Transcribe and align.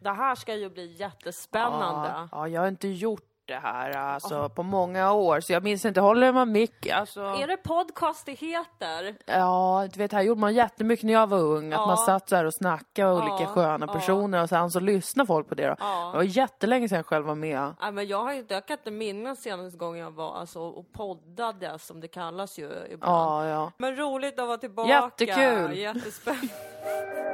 Det 0.00 0.10
här 0.12 0.34
ska 0.34 0.54
ju 0.54 0.70
bli 0.70 0.92
jättespännande. 0.96 2.08
Ja, 2.14 2.28
ja, 2.32 2.48
jag 2.48 2.60
har 2.60 2.68
inte 2.68 2.88
gjort 2.88 3.22
det 3.44 3.56
här 3.62 3.90
alltså, 3.96 4.48
på 4.48 4.62
många 4.62 5.12
år, 5.12 5.40
så 5.40 5.52
jag 5.52 5.62
minns 5.62 5.84
inte. 5.84 6.00
Håller 6.00 6.32
man 6.32 6.52
mick? 6.52 6.86
Alltså, 6.90 7.20
Är 7.20 7.46
det 7.46 7.56
podcast 7.56 8.26
det 8.26 8.32
heter? 8.32 9.16
ja, 9.26 9.88
du 9.92 9.98
vet, 9.98 10.12
här 10.12 10.22
gjorde 10.22 10.40
man 10.40 10.54
jättemycket 10.54 11.04
när 11.04 11.12
jag 11.12 11.26
var 11.26 11.38
ung. 11.38 11.72
Att 11.72 11.78
Ja. 11.80 11.86
man 11.86 11.96
satt 11.96 12.26
där 12.26 12.44
och 12.44 12.54
snackade 12.54 13.08
med 13.08 13.16
olika 13.22 13.42
Ja, 13.42 13.46
sköna 13.46 13.86
ja. 13.86 13.92
personer 13.92 14.42
och 14.42 14.48
sen 14.48 14.70
så 14.70 14.80
lyssnade 14.80 15.26
folk 15.26 15.48
på 15.48 15.54
det 15.54 15.66
då. 15.66 15.74
Ja. 15.78 16.08
Det 16.12 16.16
var 16.16 16.24
jättelänge 16.24 16.88
sedan 16.88 16.96
jag 16.96 17.06
själv 17.06 17.26
var 17.26 17.34
med. 17.34 17.74
Nej, 17.80 17.92
men 17.92 18.06
jag, 18.06 18.22
har 18.24 18.32
ju, 18.32 18.38
inte- 18.38 18.54
jag 18.54 18.66
kan 18.66 18.76
inte 18.76 18.90
minnas 18.90 19.38
senaste 19.40 19.78
gången 19.78 20.00
jag 20.00 20.10
var 20.10 20.34
alltså, 20.34 20.60
och 20.60 20.92
poddade, 20.92 21.78
som 21.78 22.00
det 22.00 22.08
kallas 22.08 22.58
ju 22.58 22.70
ibland. 22.90 23.12
Ja, 23.14 23.46
ja. 23.46 23.72
Men 23.78 23.96
roligt 23.96 24.38
att 24.40 24.46
vara 24.46 24.58
tillbaka. 24.58 24.88
Jättekul. 24.90 25.76
Jättespännande. 25.78 26.48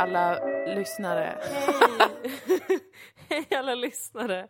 alla 0.00 0.46
lyssnare. 0.74 1.38
Hej! 1.42 2.80
Hej 3.28 3.46
alla 3.58 3.74
lyssnare. 3.74 4.48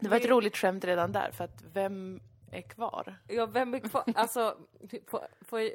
Det 0.00 0.08
var 0.08 0.16
ett 0.16 0.28
roligt 0.28 0.56
skämt 0.56 0.84
redan 0.84 1.12
där, 1.12 1.30
för 1.30 1.44
att 1.44 1.62
vem 1.72 2.20
är 2.50 2.62
kvar? 2.62 3.16
Ja, 3.28 3.46
vem 3.46 3.74
är 3.74 3.78
kvar? 3.78 4.04
Alltså, 4.14 4.56
på, 5.06 5.20
på, 5.48 5.70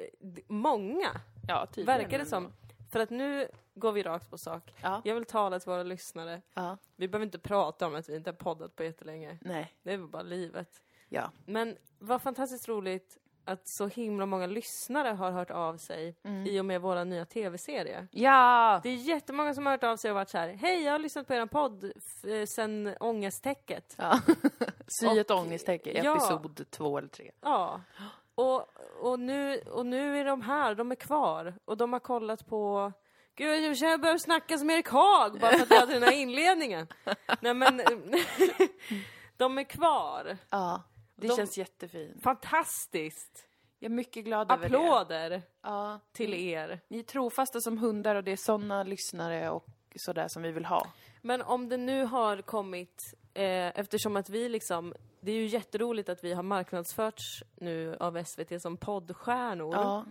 många 0.46 1.10
Ja, 1.48 1.66
tydligen. 1.66 1.98
verkar 1.98 2.18
det 2.18 2.26
som. 2.26 2.52
För 2.92 3.00
att 3.00 3.10
nu 3.10 3.48
går 3.74 3.92
vi 3.92 4.02
rakt 4.02 4.30
på 4.30 4.38
sak. 4.38 4.74
Ja. 4.82 5.02
Jag 5.04 5.14
vill 5.14 5.24
tala 5.24 5.60
till 5.60 5.70
våra 5.70 5.82
lyssnare. 5.82 6.42
Ja. 6.54 6.76
Vi 6.96 7.08
behöver 7.08 7.26
inte 7.26 7.38
prata 7.38 7.86
om 7.86 7.94
att 7.94 8.08
vi 8.08 8.16
inte 8.16 8.30
har 8.30 8.34
poddat 8.36 8.76
på 8.76 8.84
jättelänge. 8.84 9.38
Nej. 9.40 9.74
Det 9.82 9.92
är 9.92 9.96
väl 9.96 10.06
bara 10.08 10.22
livet. 10.22 10.82
Ja. 11.08 11.30
Men 11.46 11.76
vad 11.98 12.22
fantastiskt 12.22 12.68
roligt 12.68 13.16
att 13.44 13.68
så 13.68 13.86
himla 13.86 14.26
många 14.26 14.46
lyssnare 14.46 15.08
har 15.08 15.30
hört 15.30 15.50
av 15.50 15.76
sig 15.76 16.16
Mm. 16.24 16.46
i 16.46 16.60
och 16.60 16.64
med 16.64 16.80
våra 16.80 17.04
nya 17.04 17.24
tv-serie. 17.24 18.06
Ja! 18.10 18.80
Det 18.82 18.88
är 18.88 18.94
jättemånga 18.94 19.54
som 19.54 19.66
har 19.66 19.72
hört 19.72 19.84
av 19.84 19.96
sig 19.96 20.10
och 20.10 20.14
varit 20.14 20.28
så 20.30 20.38
här: 20.38 20.48
Hej, 20.48 20.82
jag 20.82 20.92
har 20.92 20.98
lyssnat 20.98 21.26
på 21.26 21.34
er 21.34 21.46
podd 21.46 21.84
eh, 21.84 22.44
sen 22.56 22.94
Ångesttäcket. 23.00 23.94
ja. 23.98 24.20
Sy 25.00 25.18
ett 25.18 25.30
ångesttecken, 25.30 26.04
ja. 26.04 26.12
episod 26.16 26.70
två 26.70 26.98
eller 26.98 27.08
tre. 27.08 27.30
Ja. 27.40 27.80
Och, 28.34 28.66
och, 29.00 29.20
nu, 29.20 29.60
och 29.60 29.86
nu 29.86 30.18
är 30.20 30.24
de 30.24 30.42
här, 30.42 30.74
de 30.74 30.90
är 30.90 30.94
kvar. 30.94 31.54
Och 31.64 31.76
de 31.76 31.92
har 31.92 32.00
kollat 32.00 32.46
på 32.46 32.92
Gud, 33.34 33.64
jag 33.64 33.76
känner 33.76 33.90
jag 33.92 34.00
behöver 34.00 34.18
snacka 34.18 34.58
som 34.58 34.70
Erik 34.70 34.88
Haag 34.88 35.40
bara 35.40 35.50
för 35.52 35.62
att 35.62 35.70
jag 35.70 35.80
hade 35.80 35.92
den 35.92 36.02
här 36.02 36.12
inledningen. 36.12 36.86
Nej 37.40 37.54
men, 37.54 37.76
de 39.36 39.58
är 39.58 39.64
kvar. 39.64 40.36
Ja. 40.50 40.82
Det 41.20 41.28
De- 41.28 41.36
känns 41.36 41.58
jättefint. 41.58 42.22
Fantastiskt! 42.22 43.46
Jag 43.78 43.90
är 43.92 43.94
mycket 43.94 44.24
glad 44.24 44.50
över 44.52 44.68
det. 44.68 44.76
Applåder 44.78 45.42
Ja. 45.62 46.00
till 46.12 46.34
er. 46.34 46.80
Ni 46.88 46.98
är 46.98 47.02
trofasta 47.02 47.60
som 47.60 47.78
hundar 47.78 48.14
och 48.14 48.24
det 48.24 48.32
är 48.32 48.36
såna 48.36 48.82
lyssnare 48.82 49.50
och 49.50 49.66
sådär 49.96 50.28
som 50.28 50.42
vi 50.42 50.52
vill 50.52 50.64
ha. 50.64 50.86
Men 51.22 51.42
om 51.42 51.68
det 51.68 51.76
nu 51.76 52.04
har 52.04 52.42
kommit, 52.42 53.14
eh, 53.34 53.78
eftersom 53.78 54.16
att 54.16 54.28
vi 54.28 54.48
liksom, 54.48 54.94
det 55.20 55.32
är 55.32 55.36
ju 55.36 55.46
jätteroligt 55.46 56.08
att 56.08 56.24
vi 56.24 56.32
har 56.32 56.42
marknadsförts 56.42 57.42
nu 57.56 57.96
av 58.00 58.16
SVT 58.24 58.60
som 58.62 58.76
poddstjärnor. 58.76 59.74
Ja. 59.74 60.04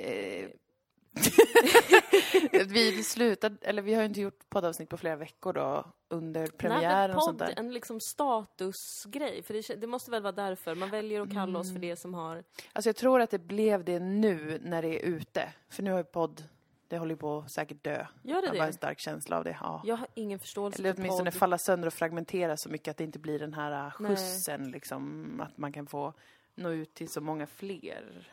Eh. 0.00 0.48
vi 2.66 3.02
slutade, 3.02 3.56
eller 3.62 3.82
vi 3.82 3.94
har 3.94 4.02
ju 4.02 4.06
inte 4.06 4.20
gjort 4.20 4.48
poddavsnitt 4.48 4.88
på 4.88 4.96
flera 4.96 5.16
veckor 5.16 5.52
då 5.52 5.84
under 6.08 6.46
premiären 6.46 7.10
Nej, 7.10 7.16
och 7.16 7.22
sånt 7.22 7.38
podd, 7.38 7.48
där. 7.48 7.58
en 7.58 7.72
liksom 7.72 8.00
statusgrej, 8.00 9.42
för 9.42 9.54
det, 9.54 9.80
det 9.80 9.86
måste 9.86 10.10
väl 10.10 10.22
vara 10.22 10.32
därför 10.32 10.74
man 10.74 10.90
väljer 10.90 11.20
att 11.20 11.32
kalla 11.32 11.58
oss 11.58 11.72
för 11.72 11.78
det 11.78 11.96
som 11.96 12.14
har... 12.14 12.44
Alltså 12.72 12.88
jag 12.88 12.96
tror 12.96 13.20
att 13.20 13.30
det 13.30 13.38
blev 13.38 13.84
det 13.84 14.00
nu 14.00 14.60
när 14.62 14.82
det 14.82 14.88
är 14.88 15.06
ute. 15.08 15.48
För 15.68 15.82
nu 15.82 15.90
har 15.90 15.98
ju 15.98 16.04
podd, 16.04 16.44
det 16.88 16.98
håller 16.98 17.12
ju 17.12 17.16
på 17.16 17.38
att 17.38 17.50
säkert 17.50 17.84
dö. 17.84 18.06
Gör 18.22 18.40
det 18.40 18.46
jag 18.46 18.52
har 18.52 18.56
bara 18.58 18.64
en 18.64 18.70
det? 18.70 18.76
stark 18.76 18.98
känsla 18.98 19.38
av 19.38 19.44
det. 19.44 19.56
Ja. 19.60 19.82
Jag 19.84 19.96
har 19.96 20.08
ingen 20.14 20.38
förståelse 20.38 20.78
Eller 20.78 20.92
för 20.92 21.00
åtminstone 21.02 21.30
podd. 21.30 21.38
falla 21.38 21.58
sönder 21.58 21.86
och 21.86 21.94
fragmentera 21.94 22.56
så 22.56 22.68
mycket 22.68 22.90
att 22.90 22.96
det 22.96 23.04
inte 23.04 23.18
blir 23.18 23.38
den 23.38 23.54
här 23.54 23.86
äh, 23.86 23.92
Nej. 23.98 24.08
skjutsen 24.16 24.70
liksom. 24.70 25.40
Att 25.40 25.58
man 25.58 25.72
kan 25.72 25.86
få 25.86 26.12
nå 26.54 26.70
ut 26.70 26.94
till 26.94 27.08
så 27.08 27.20
många 27.20 27.46
fler 27.46 28.28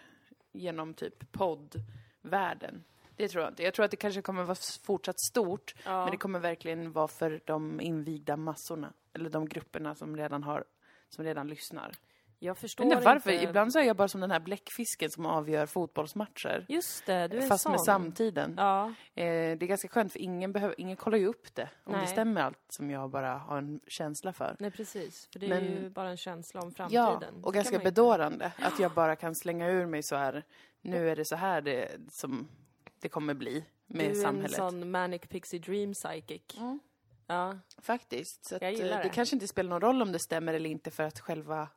genom 0.51 0.94
typ 0.94 1.31
poddvärlden. 2.21 2.83
Det 3.15 3.27
tror 3.27 3.43
jag 3.43 3.51
inte. 3.51 3.63
Jag 3.63 3.73
tror 3.73 3.85
att 3.85 3.91
det 3.91 3.97
kanske 3.97 4.21
kommer 4.21 4.43
vara 4.43 4.55
fortsatt 4.83 5.19
stort, 5.19 5.75
Ja. 5.85 6.03
men 6.03 6.11
det 6.11 6.17
kommer 6.17 6.39
verkligen 6.39 6.91
vara 6.91 7.07
för 7.07 7.41
de 7.45 7.81
invigda 7.81 8.37
massorna. 8.37 8.93
Eller 9.13 9.29
de 9.29 9.45
grupperna 9.49 9.95
som 9.95 10.17
redan 10.17 10.43
har, 10.43 10.63
som 11.09 11.23
redan 11.25 11.47
lyssnar. 11.47 11.91
Jag 12.44 12.57
förstår 12.57 12.85
inte 12.85 13.00
varför, 13.00 13.31
inte. 13.31 13.44
ibland 13.44 13.74
så 13.74 13.79
är 13.79 13.84
jag 13.84 13.96
bara 13.96 14.07
som 14.07 14.22
den 14.22 14.31
här 14.31 14.40
bläckfisken 14.40 15.09
som 15.09 15.25
avgör 15.25 15.66
fotbollsmatcher. 15.66 16.66
Just 16.69 17.06
det, 17.06 17.28
du 17.28 17.38
är 17.38 17.47
Fast 17.47 17.63
sån. 17.63 17.72
med 17.72 17.81
samtiden. 17.81 18.53
Ja, 18.57 18.85
Eh, 19.16 19.24
det 19.24 19.66
är 19.66 19.68
ganska 19.68 19.88
skönt 19.88 20.12
för 20.12 20.19
ingen, 20.19 20.51
behöver, 20.53 20.75
ingen 20.81 20.97
kollar 20.97 21.18
ju 21.18 21.28
upp 21.28 21.56
det. 21.56 21.69
Om 21.84 21.91
Nej. 21.91 22.01
det 22.01 22.07
stämmer 22.07 22.41
allt 22.41 22.59
som 22.69 22.90
jag 22.91 23.09
bara 23.09 23.38
har 23.38 23.57
en 23.57 23.80
känsla 23.88 24.34
för. 24.34 24.56
nej 24.59 24.72
precis. 24.72 25.30
För 25.34 25.40
det 25.40 25.46
är 25.46 25.50
Men- 25.50 25.63
ju 25.66 25.90
bara 25.90 26.09
en 26.09 26.18
känsla 26.18 26.62
om 26.62 26.72
framtiden. 26.72 27.03
Ja, 27.03 27.22
och 27.44 27.53
ganska 27.53 27.80
bedårande. 27.80 28.51
Att 28.59 28.80
jag 28.80 28.91
bara 28.94 29.16
kan 29.16 29.35
slänga 29.35 29.68
ur 29.69 29.85
mig 29.85 30.03
så 30.03 30.16
här, 30.16 30.44
nu 30.81 31.09
är 31.09 31.16
det 31.16 31.25
så 31.25 31.35
här 31.35 31.62
det, 31.62 31.91
som 32.12 32.47
det 33.01 33.09
kommer 33.09 33.34
bli 33.34 33.66
med 33.88 34.06
Du 34.06 34.09
är 34.19 34.24
samhället. 34.24 34.59
en 34.59 34.72
sån 34.72 34.91
manic 34.91 35.22
pixie 35.22 35.59
dream 35.59 35.94
psychic. 35.94 36.57
Mm. 36.57 36.80
Ja, 37.28 37.59
Faktiskt. 37.81 38.46
Så 38.46 38.56
att, 38.56 38.62
Jag 38.62 38.74
gillar 38.74 38.90
eh, 38.91 38.97
det 38.97 39.03
det. 39.03 39.09
kanske 39.09 39.35
inte 39.35 39.47
spelar 39.47 39.69
någon 39.69 39.81
roll 39.81 40.01
om 40.01 40.12
det 40.12 40.19
stämmer 40.19 40.53
eller 40.53 40.69
inte 40.69 40.91
för 40.91 41.03
att 41.03 41.19
själva 41.19 41.69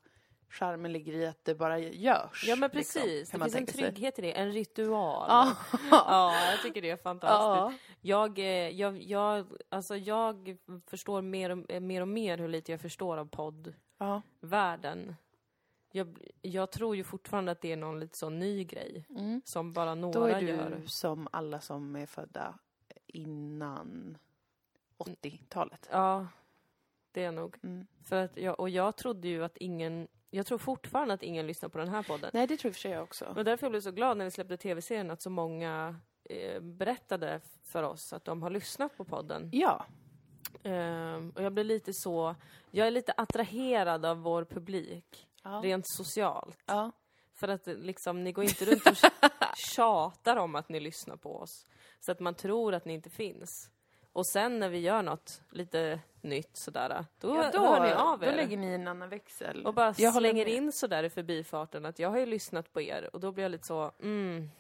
charmen 0.55 0.93
ligger 0.93 1.13
i 1.13 1.27
att 1.27 1.45
det 1.45 1.55
bara 1.55 1.79
görs. 1.79 2.45
ja 2.49 2.57
men 2.57 2.71
liksom, 2.73 3.03
precis. 3.03 3.31
kan 3.31 3.41
det 3.41 3.45
finns 3.45 3.55
en 3.55 3.59
tänka 3.67 3.73
sig. 3.73 3.83
trygghet 3.83 4.19
i 4.19 4.23
det, 4.23 4.33
en 4.39 4.53
ritual. 4.53 5.27
Ja. 5.29 5.57
ja, 5.91 6.51
jag 6.51 6.63
tycker 6.63 6.83
det 6.83 6.91
är 6.91 6.97
fantastiskt. 6.97 7.41
ja. 7.41 7.73
Jag, 8.01 8.39
eh, 8.39 8.45
jag, 8.69 9.03
jag, 9.03 9.47
alltså 9.69 9.97
jag 9.97 10.57
förstår 10.87 11.23
mer 11.23 11.51
och, 11.51 11.71
eh, 11.71 11.81
mer 11.81 12.01
och 12.01 12.09
mer 12.09 12.39
hur 12.39 12.49
lite 12.49 12.73
jag 12.73 12.81
förstår 12.81 13.17
av 13.17 13.27
poddvärlden. 13.27 15.07
ja. 15.09 15.15
Jag, 15.97 16.19
jag 16.43 16.71
tror 16.73 16.97
ju 16.97 17.05
fortfarande 17.05 17.53
att 17.53 17.61
det 17.61 17.73
är 17.73 17.77
någon 17.77 18.01
lite 18.01 18.19
sån 18.19 18.39
ny 18.39 18.65
grej 18.65 19.07
Mm. 19.11 19.43
som 19.45 19.73
bara 19.73 19.95
några 19.95 20.21
Då 20.21 20.25
är 20.27 20.41
du 20.41 20.47
gör. 20.47 20.83
som 20.87 21.29
alla 21.33 21.61
som 21.61 21.97
är 21.97 22.07
födda 22.07 22.59
innan 23.07 24.19
80-talet. 24.99 25.89
Ja, 25.93 26.27
det 27.13 27.25
är 27.25 27.33
nog. 27.33 27.57
Mm. 27.63 27.87
För 28.05 28.17
att 28.25 28.37
jag, 28.37 28.61
och 28.61 28.69
jag 28.71 28.97
trodde 28.97 29.29
ju 29.29 29.45
att 29.45 29.57
ingen, 29.57 30.09
jag 30.35 30.47
tror 30.47 30.59
fortfarande 30.59 31.15
att 31.15 31.23
ingen 31.23 31.47
lyssnar 31.47 31.69
på 31.69 31.79
den 31.79 31.89
här 31.89 32.03
podden. 32.03 32.31
Nej, 32.35 32.47
det 32.47 32.57
tror 32.57 32.73
för 32.73 32.81
sig 32.81 32.91
jag 32.91 33.03
också. 33.03 33.25
Och 33.37 33.45
därför 33.45 33.69
blev 33.69 33.77
jag 33.77 33.83
så 33.83 33.91
glad 33.91 34.17
när 34.17 34.25
vi 34.25 34.31
släppte 34.31 34.57
tv-serien 34.57 35.11
att 35.11 35.23
så 35.23 35.31
många 35.31 36.01
eh, 36.25 36.61
berättade 36.61 37.41
för 37.63 37.83
oss 37.83 38.13
att 38.13 38.25
de 38.25 38.43
har 38.43 38.51
lyssnat 38.51 38.97
på 38.97 39.05
podden. 39.05 39.49
Ja. 39.53 39.87
Ehm, 40.63 41.31
och 41.31 41.43
jag 41.43 41.53
blir 41.53 41.65
lite 41.65 41.93
så, 41.93 42.35
jag 42.71 42.87
är 42.87 42.91
lite 42.91 43.13
attraherad 43.17 44.05
av 44.05 44.17
vår 44.19 44.45
publik, 44.45 45.27
Ja. 45.43 45.61
rent 45.65 45.87
socialt. 45.89 46.59
ja. 46.67 46.93
För 47.35 47.49
att 47.49 47.69
eh, 47.69 47.75
liksom, 47.75 48.25
ni 48.25 48.33
går 48.33 48.45
inte 48.45 48.65
runt 48.65 48.87
och 48.87 48.97
tjatar 49.75 50.37
om 50.37 50.55
att 50.55 50.69
ni 50.69 50.81
lyssnar 50.81 51.17
på 51.17 51.37
oss. 51.37 51.67
Så 52.01 52.13
att 52.13 52.21
man 52.21 52.35
tror 52.35 52.75
att 52.75 52.85
ni 52.85 52.93
inte 52.95 53.11
finns. 53.11 53.71
Och 54.15 54.27
sen 54.27 54.59
när 54.59 54.69
vi 54.69 54.79
gör 54.79 55.03
något 55.03 55.43
lite 55.51 56.01
nytt 56.21 56.57
sådär, 56.57 57.05
då, 57.21 57.29
Ja, 57.29 57.61
hör 57.61 57.81
ni 57.81 57.93
av 57.93 58.19
då 58.21 58.27
er. 58.27 58.37
lägger 58.37 58.57
ni 58.57 58.67
en 58.67 58.89
annan 58.89 59.09
växel. 59.09 59.67
Och 59.67 59.75
bara 59.75 59.95
Jag 59.99 60.15
slänger 60.15 60.47
in 60.47 60.73
sådär 60.73 61.03
i 61.03 61.11
förbifarten 61.11 61.87
att 61.87 61.99
jag 61.99 62.11
har 62.11 62.19
ju 62.19 62.27
lyssnat 62.27 62.73
på 62.73 62.81
er 62.81 63.11
och 63.13 63.21
då 63.21 63.33
blir 63.33 63.45
jag 63.45 63.51
lite 63.53 63.67
så, 63.67 63.93
mm, 64.03 64.51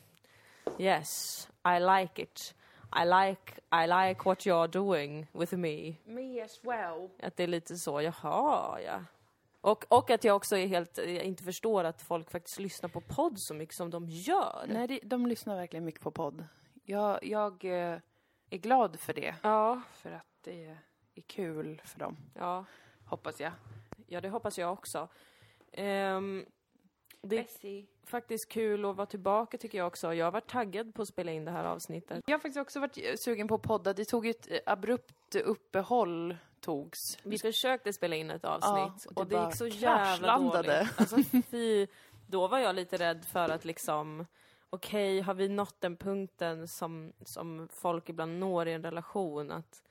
yes, 0.78 1.48
I 1.76 1.80
like 1.80 2.22
it. 2.22 2.54
I 3.02 3.04
like, 3.04 3.52
I 3.84 3.86
like 3.86 4.20
what 4.24 4.38
you're 4.46 4.68
doing 4.68 5.26
with 5.32 5.54
me. 5.56 5.94
Me 6.04 6.42
as 6.42 6.60
well. 6.62 7.08
Att 7.22 7.36
det 7.36 7.42
är 7.42 7.46
lite 7.46 7.76
så, 7.76 8.00
jaha, 8.02 8.80
ja. 8.80 9.04
Och, 9.60 9.84
och 9.88 10.10
att 10.10 10.24
jag 10.24 10.36
också 10.36 10.56
är 10.56 10.66
helt, 10.66 10.98
jag 10.98 11.08
inte 11.08 11.44
förstår 11.44 11.84
att 11.84 12.02
folk 12.02 12.30
faktiskt 12.30 12.58
lyssnar 12.58 12.88
på 12.88 13.00
podd 13.00 13.38
så 13.38 13.54
mycket 13.54 13.74
som 13.74 13.90
de 13.90 14.08
gör. 14.08 14.64
Nej, 14.68 14.86
det, 14.88 15.00
de 15.02 15.26
lyssnar 15.26 15.56
verkligen 15.56 15.84
mycket 15.84 16.00
på 16.00 16.10
podd. 16.10 16.44
Jag, 16.84 17.24
jag 17.26 17.64
eh, 17.64 17.98
är 18.54 18.58
glad 18.58 19.00
för 19.00 19.12
det. 19.12 19.34
Ja, 19.42 19.82
För 19.92 20.12
att 20.12 20.26
det 20.44 20.64
är 21.14 21.22
kul 21.26 21.82
för 21.84 21.98
dem, 21.98 22.16
ja, 22.34 22.64
hoppas 23.06 23.40
jag. 23.40 23.52
ja, 24.06 24.20
det 24.20 24.28
hoppas 24.28 24.58
jag 24.58 24.72
också. 24.72 25.08
Ehm, 25.72 26.44
det 27.22 27.38
är 27.38 28.06
faktiskt 28.06 28.48
kul 28.48 28.84
att 28.84 28.96
vara 28.96 29.06
tillbaka 29.06 29.58
tycker 29.58 29.78
jag 29.78 29.86
också. 29.86 30.14
Jag 30.14 30.26
har 30.26 30.32
varit 30.32 30.48
taggad 30.48 30.94
på 30.94 31.02
att 31.02 31.08
spela 31.08 31.32
in 31.32 31.44
det 31.44 31.50
här 31.50 31.64
avsnittet. 31.64 32.24
Jag 32.26 32.34
har 32.34 32.38
faktiskt 32.38 32.60
också 32.60 32.80
varit 32.80 32.96
eh, 32.96 33.14
sugen 33.16 33.48
på 33.48 33.54
att 33.54 33.62
podda. 33.62 33.92
Det 33.92 34.04
tog 34.04 34.26
ju 34.26 34.30
ett 34.30 34.50
eh, 34.50 34.58
abrupt 34.66 35.34
uppehåll, 35.34 36.36
togs. 36.60 37.18
Vi 37.22 37.38
försökte 37.38 37.92
spela 37.92 38.16
in 38.16 38.30
ett 38.30 38.44
avsnitt 38.44 39.06
och 39.06 39.14
det 39.14 39.20
och 39.20 39.42
det 39.42 39.46
gick 39.46 39.56
så 39.56 39.66
jävla 39.66 40.38
dåligt. 40.38 41.00
Alltså 41.00 41.16
fy, 41.50 41.86
då 42.26 42.48
var 42.48 42.58
jag 42.58 42.74
lite 42.74 42.96
rädd 42.96 43.24
för 43.24 43.48
att 43.48 43.64
liksom, 43.64 44.26
okej, 44.74 45.20
har 45.20 45.34
vi 45.34 45.48
nått 45.48 45.80
den 45.80 45.96
punkten 45.96 46.68
som, 46.68 47.12
som 47.24 47.68
folk 47.72 48.08
ibland 48.08 48.38
når 48.38 48.68
i 48.68 48.72
en 48.72 48.82
relation 48.82 49.50
att 49.50 49.82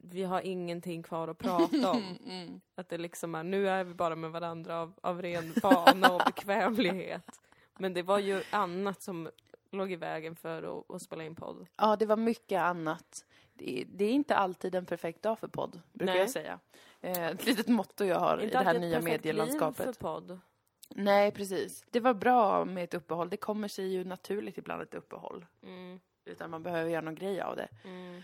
vi 0.00 0.22
har 0.22 0.40
ingenting 0.40 1.02
kvar 1.02 1.28
att 1.28 1.38
prata 1.38 1.90
om. 1.90 2.18
Att 2.74 2.88
det 2.88 2.98
liksom 2.98 3.34
är, 3.34 3.42
nu 3.42 3.68
är 3.68 3.84
vi 3.84 3.94
bara 3.94 4.16
med 4.16 4.30
varandra 4.30 4.80
av, 4.80 4.92
av 5.00 5.22
ren 5.22 5.54
vana 5.62 6.12
och 6.12 6.22
bekvämlighet. 6.26 7.40
Men 7.78 7.94
det 7.94 8.02
var 8.02 8.18
ju 8.18 8.42
annat 8.50 9.02
som 9.02 9.30
låg 9.70 9.92
i 9.92 9.96
vägen 9.96 10.36
för 10.36 10.78
att, 10.78 10.94
att 10.94 11.02
spela 11.02 11.24
in 11.24 11.34
podd. 11.34 11.66
Ja, 11.76 11.96
det 11.96 12.06
var 12.06 12.16
mycket 12.16 12.60
annat. 12.60 13.24
Det 13.54 13.80
är, 13.80 13.84
det 13.88 14.04
är 14.04 14.12
inte 14.12 14.36
alltid 14.36 14.74
en 14.74 14.86
perfekt 14.86 15.22
dag 15.22 15.38
för 15.38 15.48
podd, 15.48 15.80
brukar 15.92 16.14
Nej. 16.14 16.20
jag 16.20 16.30
säga. 16.30 16.58
Eh, 17.00 17.26
ett 17.26 17.46
litet 17.46 17.68
motto 17.68 18.04
jag 18.04 18.20
har 18.20 18.42
i 18.42 18.46
det 18.46 18.58
här 18.58 18.64
alltid 18.64 18.76
ett 18.76 18.80
nya 18.80 19.00
perfekt 19.00 19.24
medielandskapet. 19.24 19.86
liv 19.86 19.92
för 19.92 20.00
podd. 20.00 20.40
Nej, 20.88 21.30
precis. 21.32 21.82
Det 21.90 22.00
var 22.00 22.14
bra 22.14 22.64
med 22.64 22.84
ett 22.84 22.94
uppehåll. 22.94 23.30
Det 23.30 23.36
kommer 23.36 23.68
sig 23.68 23.86
ju 23.92 24.04
naturligt 24.04 24.58
ibland 24.58 24.82
ett 24.82 24.94
uppehåll. 24.94 25.46
Mm, 25.62 26.00
Utan 26.24 26.50
man 26.50 26.62
behöver 26.62 26.90
göra 26.90 27.00
någon 27.00 27.14
grej 27.14 27.40
av 27.40 27.56
det. 27.56 27.68
mm. 27.84 28.22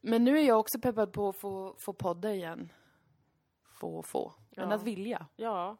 Men 0.00 0.24
nu 0.24 0.38
är 0.38 0.42
jag 0.42 0.60
också 0.60 0.78
peppad 0.80 1.12
på 1.12 1.28
att 1.28 1.36
få, 1.36 1.74
få 1.78 1.92
podda 1.92 2.32
igen. 2.34 2.72
Få, 3.80 4.02
få. 4.02 4.32
Men 4.56 4.68
Ja. 4.68 4.74
att 4.76 4.82
vilja. 4.82 5.26
Ja. 5.36 5.76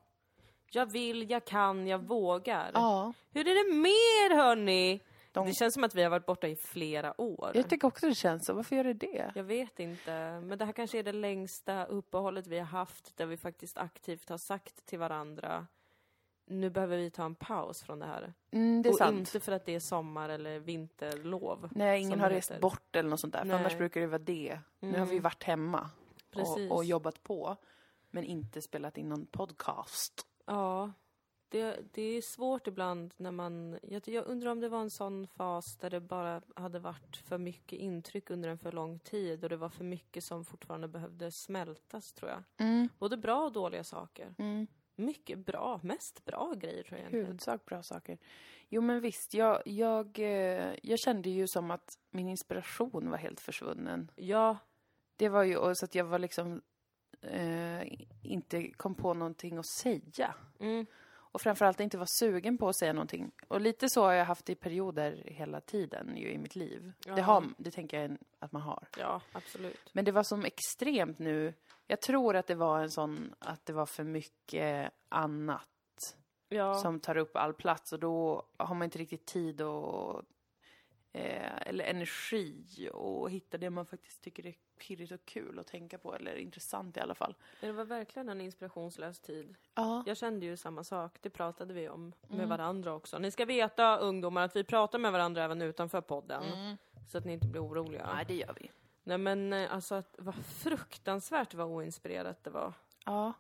Jag 0.70 0.92
vill, 0.92 1.30
jag 1.30 1.44
kan, 1.44 1.86
jag 1.86 1.98
vågar. 1.98 2.70
Ja. 2.74 3.12
Hur 3.30 3.48
är 3.48 3.54
det 3.68 3.74
mer 3.76 4.36
hörni? 4.36 5.00
De- 5.32 5.46
Det 5.46 5.52
känns 5.54 5.74
som 5.74 5.84
att 5.84 5.94
vi 5.94 6.02
har 6.02 6.10
varit 6.10 6.26
borta 6.26 6.48
i 6.48 6.56
flera 6.56 7.20
år. 7.20 7.50
Jag 7.54 7.70
tycker 7.70 7.86
också 7.88 8.08
det 8.08 8.14
känns 8.14 8.46
så. 8.46 8.54
Varför 8.54 8.76
gör 8.76 8.84
det 8.84 8.92
det? 8.94 9.32
Jag 9.34 9.44
vet 9.44 9.80
inte, 9.80 10.40
men 10.40 10.58
det 10.58 10.64
här 10.64 10.72
kanske 10.72 10.98
är 10.98 11.02
det 11.02 11.12
längsta 11.12 11.84
uppehållet 11.86 12.46
vi 12.46 12.58
har 12.58 12.66
haft 12.66 13.16
där 13.16 13.26
vi 13.26 13.36
faktiskt 13.36 13.78
aktivt 13.78 14.28
har 14.28 14.38
sagt 14.38 14.86
till 14.86 14.98
varandra 14.98 15.66
nu 16.46 16.70
behöver 16.70 16.96
vi 16.96 17.10
ta 17.10 17.24
en 17.24 17.34
paus 17.34 17.82
från 17.82 17.98
det 17.98 18.06
här. 18.06 18.32
Mm, 18.50 18.82
det 18.82 18.88
är 18.88 18.90
och 18.90 18.96
sant. 18.98 19.18
inte 19.18 19.40
för 19.40 19.52
att 19.52 19.66
det 19.66 19.74
är 19.74 19.80
sommar 19.80 20.28
eller 20.28 20.58
vinterlov. 20.58 21.68
Nej, 21.74 22.00
ingen 22.02 22.20
har 22.20 22.30
rest 22.30 22.60
bort 22.60 22.96
eller 22.96 23.10
något 23.10 23.20
sånt 23.20 23.32
där. 23.32 23.44
För 23.44 23.52
annars 23.52 23.76
brukar 23.78 24.00
det 24.00 24.06
vara 24.06 24.18
det. 24.18 24.60
Nu 24.80 24.88
har 24.90 24.96
Mm. 24.96 25.08
vi 25.08 25.18
varit 25.18 25.42
hemma 25.44 25.90
och, 26.34 26.70
och 26.76 26.84
jobbat 26.84 27.22
på. 27.22 27.56
Men 28.10 28.24
inte 28.24 28.62
spelat 28.62 28.98
in 28.98 29.08
någon 29.08 29.26
podcast. 29.26 30.26
Ja, 30.46 30.92
det, 31.48 31.78
det 31.92 32.02
är 32.02 32.22
svårt 32.22 32.66
ibland 32.66 33.14
när 33.16 33.30
man... 33.30 33.78
Jag, 33.82 34.08
jag 34.08 34.26
undrar 34.26 34.50
om 34.50 34.60
det 34.60 34.68
var 34.68 34.80
en 34.80 34.90
sån 34.90 35.26
fas 35.26 35.76
där 35.76 35.90
det 35.90 36.00
bara 36.00 36.42
hade 36.56 36.78
varit 36.78 37.16
för 37.16 37.38
mycket 37.38 37.78
intryck 37.78 38.30
under 38.30 38.48
en 38.48 38.58
för 38.58 38.72
lång 38.72 38.98
tid 38.98 39.44
och 39.44 39.50
det 39.50 39.56
var 39.56 39.68
för 39.68 39.84
mycket 39.84 40.24
som 40.24 40.44
fortfarande 40.44 40.88
behövde 40.88 41.30
smältas, 41.32 42.12
tror 42.12 42.30
jag. 42.30 42.42
Mm. 42.66 42.88
Både 42.98 43.16
bra 43.16 43.44
och 43.44 43.52
dåliga 43.52 43.84
saker. 43.84 44.34
Mm. 44.38 44.66
Mycket 44.96 45.38
bra, 45.38 45.80
mest 45.82 46.24
bra 46.24 46.54
grejer 46.56 46.82
tror 46.82 46.92
jag 46.92 46.98
egentligen. 46.98 47.26
Huvudsak 47.26 47.64
bra 47.64 47.82
saker. 47.82 48.18
Jo 48.68 48.80
men 48.82 49.00
visst, 49.00 49.34
jag, 49.34 49.62
jag, 49.66 50.18
eh, 50.18 50.74
jag 50.82 50.98
kände 50.98 51.30
ju 51.30 51.46
som 51.48 51.70
att 51.70 51.98
min 52.10 52.28
inspiration 52.28 53.10
var 53.10 53.18
helt 53.18 53.40
försvunnen. 53.40 54.10
Ja, 54.16 54.58
Det 55.16 55.28
var 55.28 55.42
ju 55.42 55.74
så 55.74 55.84
att 55.84 55.94
jag 55.94 56.04
var 56.04 56.18
liksom 56.18 56.62
eh, 57.20 57.82
inte 58.22 58.70
kom 58.70 58.94
på 58.94 59.14
någonting 59.14 59.58
att 59.58 59.66
säga. 59.66 60.34
mm, 60.60 60.86
Och 61.14 61.40
framförallt 61.40 61.80
inte 61.80 61.98
var 61.98 62.06
sugen 62.18 62.58
på 62.58 62.68
att 62.68 62.76
säga 62.76 62.92
någonting. 62.92 63.32
Och 63.48 63.60
lite 63.60 63.88
så 63.88 64.02
har 64.02 64.12
jag 64.12 64.24
haft 64.24 64.50
i 64.50 64.54
perioder 64.54 65.22
hela 65.26 65.60
tiden 65.60 66.16
ju 66.16 66.30
i 66.32 66.38
mitt 66.38 66.56
liv. 66.56 66.92
Ja. 67.06 67.14
Det, 67.14 67.22
har, 67.22 67.44
det 67.58 67.70
tänker 67.70 68.00
jag 68.00 68.16
att 68.38 68.52
man 68.52 68.62
har. 68.62 68.88
ja 68.98 69.20
absolut. 69.32 69.90
Men 69.92 70.04
det 70.04 70.12
var 70.12 70.22
som 70.22 70.44
extremt 70.44 71.18
nu. 71.18 71.54
Jag 71.86 72.00
tror 72.00 72.36
att 72.36 72.46
det 72.46 72.54
var 72.54 72.80
en 72.80 72.90
sån, 72.90 73.34
att 73.38 73.66
det 73.66 73.72
var 73.72 73.86
för 73.86 74.04
mycket 74.04 74.92
annat 75.08 75.68
Ja, 76.48 76.74
som 76.74 77.00
tar 77.00 77.16
upp 77.16 77.36
all 77.36 77.52
plats 77.54 77.92
och 77.92 77.98
då 78.00 78.42
har 78.56 78.74
man 78.74 78.84
inte 78.84 78.98
riktigt 78.98 79.26
tid 79.26 79.60
och 79.60 80.22
eh, 81.12 81.56
eller 81.68 81.84
energi 81.84 82.90
och 82.92 83.30
hitta 83.30 83.58
det 83.58 83.70
man 83.70 83.86
faktiskt 83.86 84.22
tycker 84.22 84.46
är 84.46 84.54
pirrigt 84.78 85.12
och 85.12 85.24
kul 85.24 85.58
att 85.58 85.66
tänka 85.66 85.98
på 85.98 86.14
eller 86.14 86.36
intressant 86.36 86.96
i 86.96 87.00
alla 87.00 87.14
fall. 87.14 87.34
det 87.60 87.72
var 87.72 87.84
verkligen 87.84 88.28
en 88.28 88.40
inspirationslös 88.40 89.20
tid. 89.20 89.54
Ja. 89.74 90.02
Jag 90.06 90.16
kände 90.16 90.46
ju 90.46 90.56
samma 90.56 90.84
sak, 90.84 91.18
det 91.20 91.30
pratade 91.30 91.74
vi 91.74 91.88
om 91.88 92.12
med 92.28 92.34
Mm. 92.38 92.48
varandra 92.48 92.94
också. 92.94 93.18
Ni 93.18 93.30
ska 93.30 93.44
veta 93.44 93.96
ungdomar 93.98 94.42
att 94.42 94.56
vi 94.56 94.64
pratar 94.64 94.98
med 94.98 95.12
varandra 95.12 95.44
även 95.44 95.62
utanför 95.62 96.00
podden. 96.00 96.42
Så 97.08 97.18
att 97.18 97.24
ni 97.24 97.32
inte 97.32 97.46
blir 97.48 97.66
oroliga. 97.66 98.02
Mm. 98.02 98.16
Nej, 98.16 98.24
det 98.28 98.34
gör 98.34 98.54
vi. 98.60 98.70
Nej 99.06 99.18
men 99.18 99.52
eh, 99.52 99.74
alltså 99.74 99.94
att 99.94 100.14
vad 100.18 100.34
fruktansvärt 100.34 101.54
vad 101.54 101.66
oinspirerat 101.66 102.44
det 102.44 102.50
var. 102.50 102.72
Ja. 103.04 103.32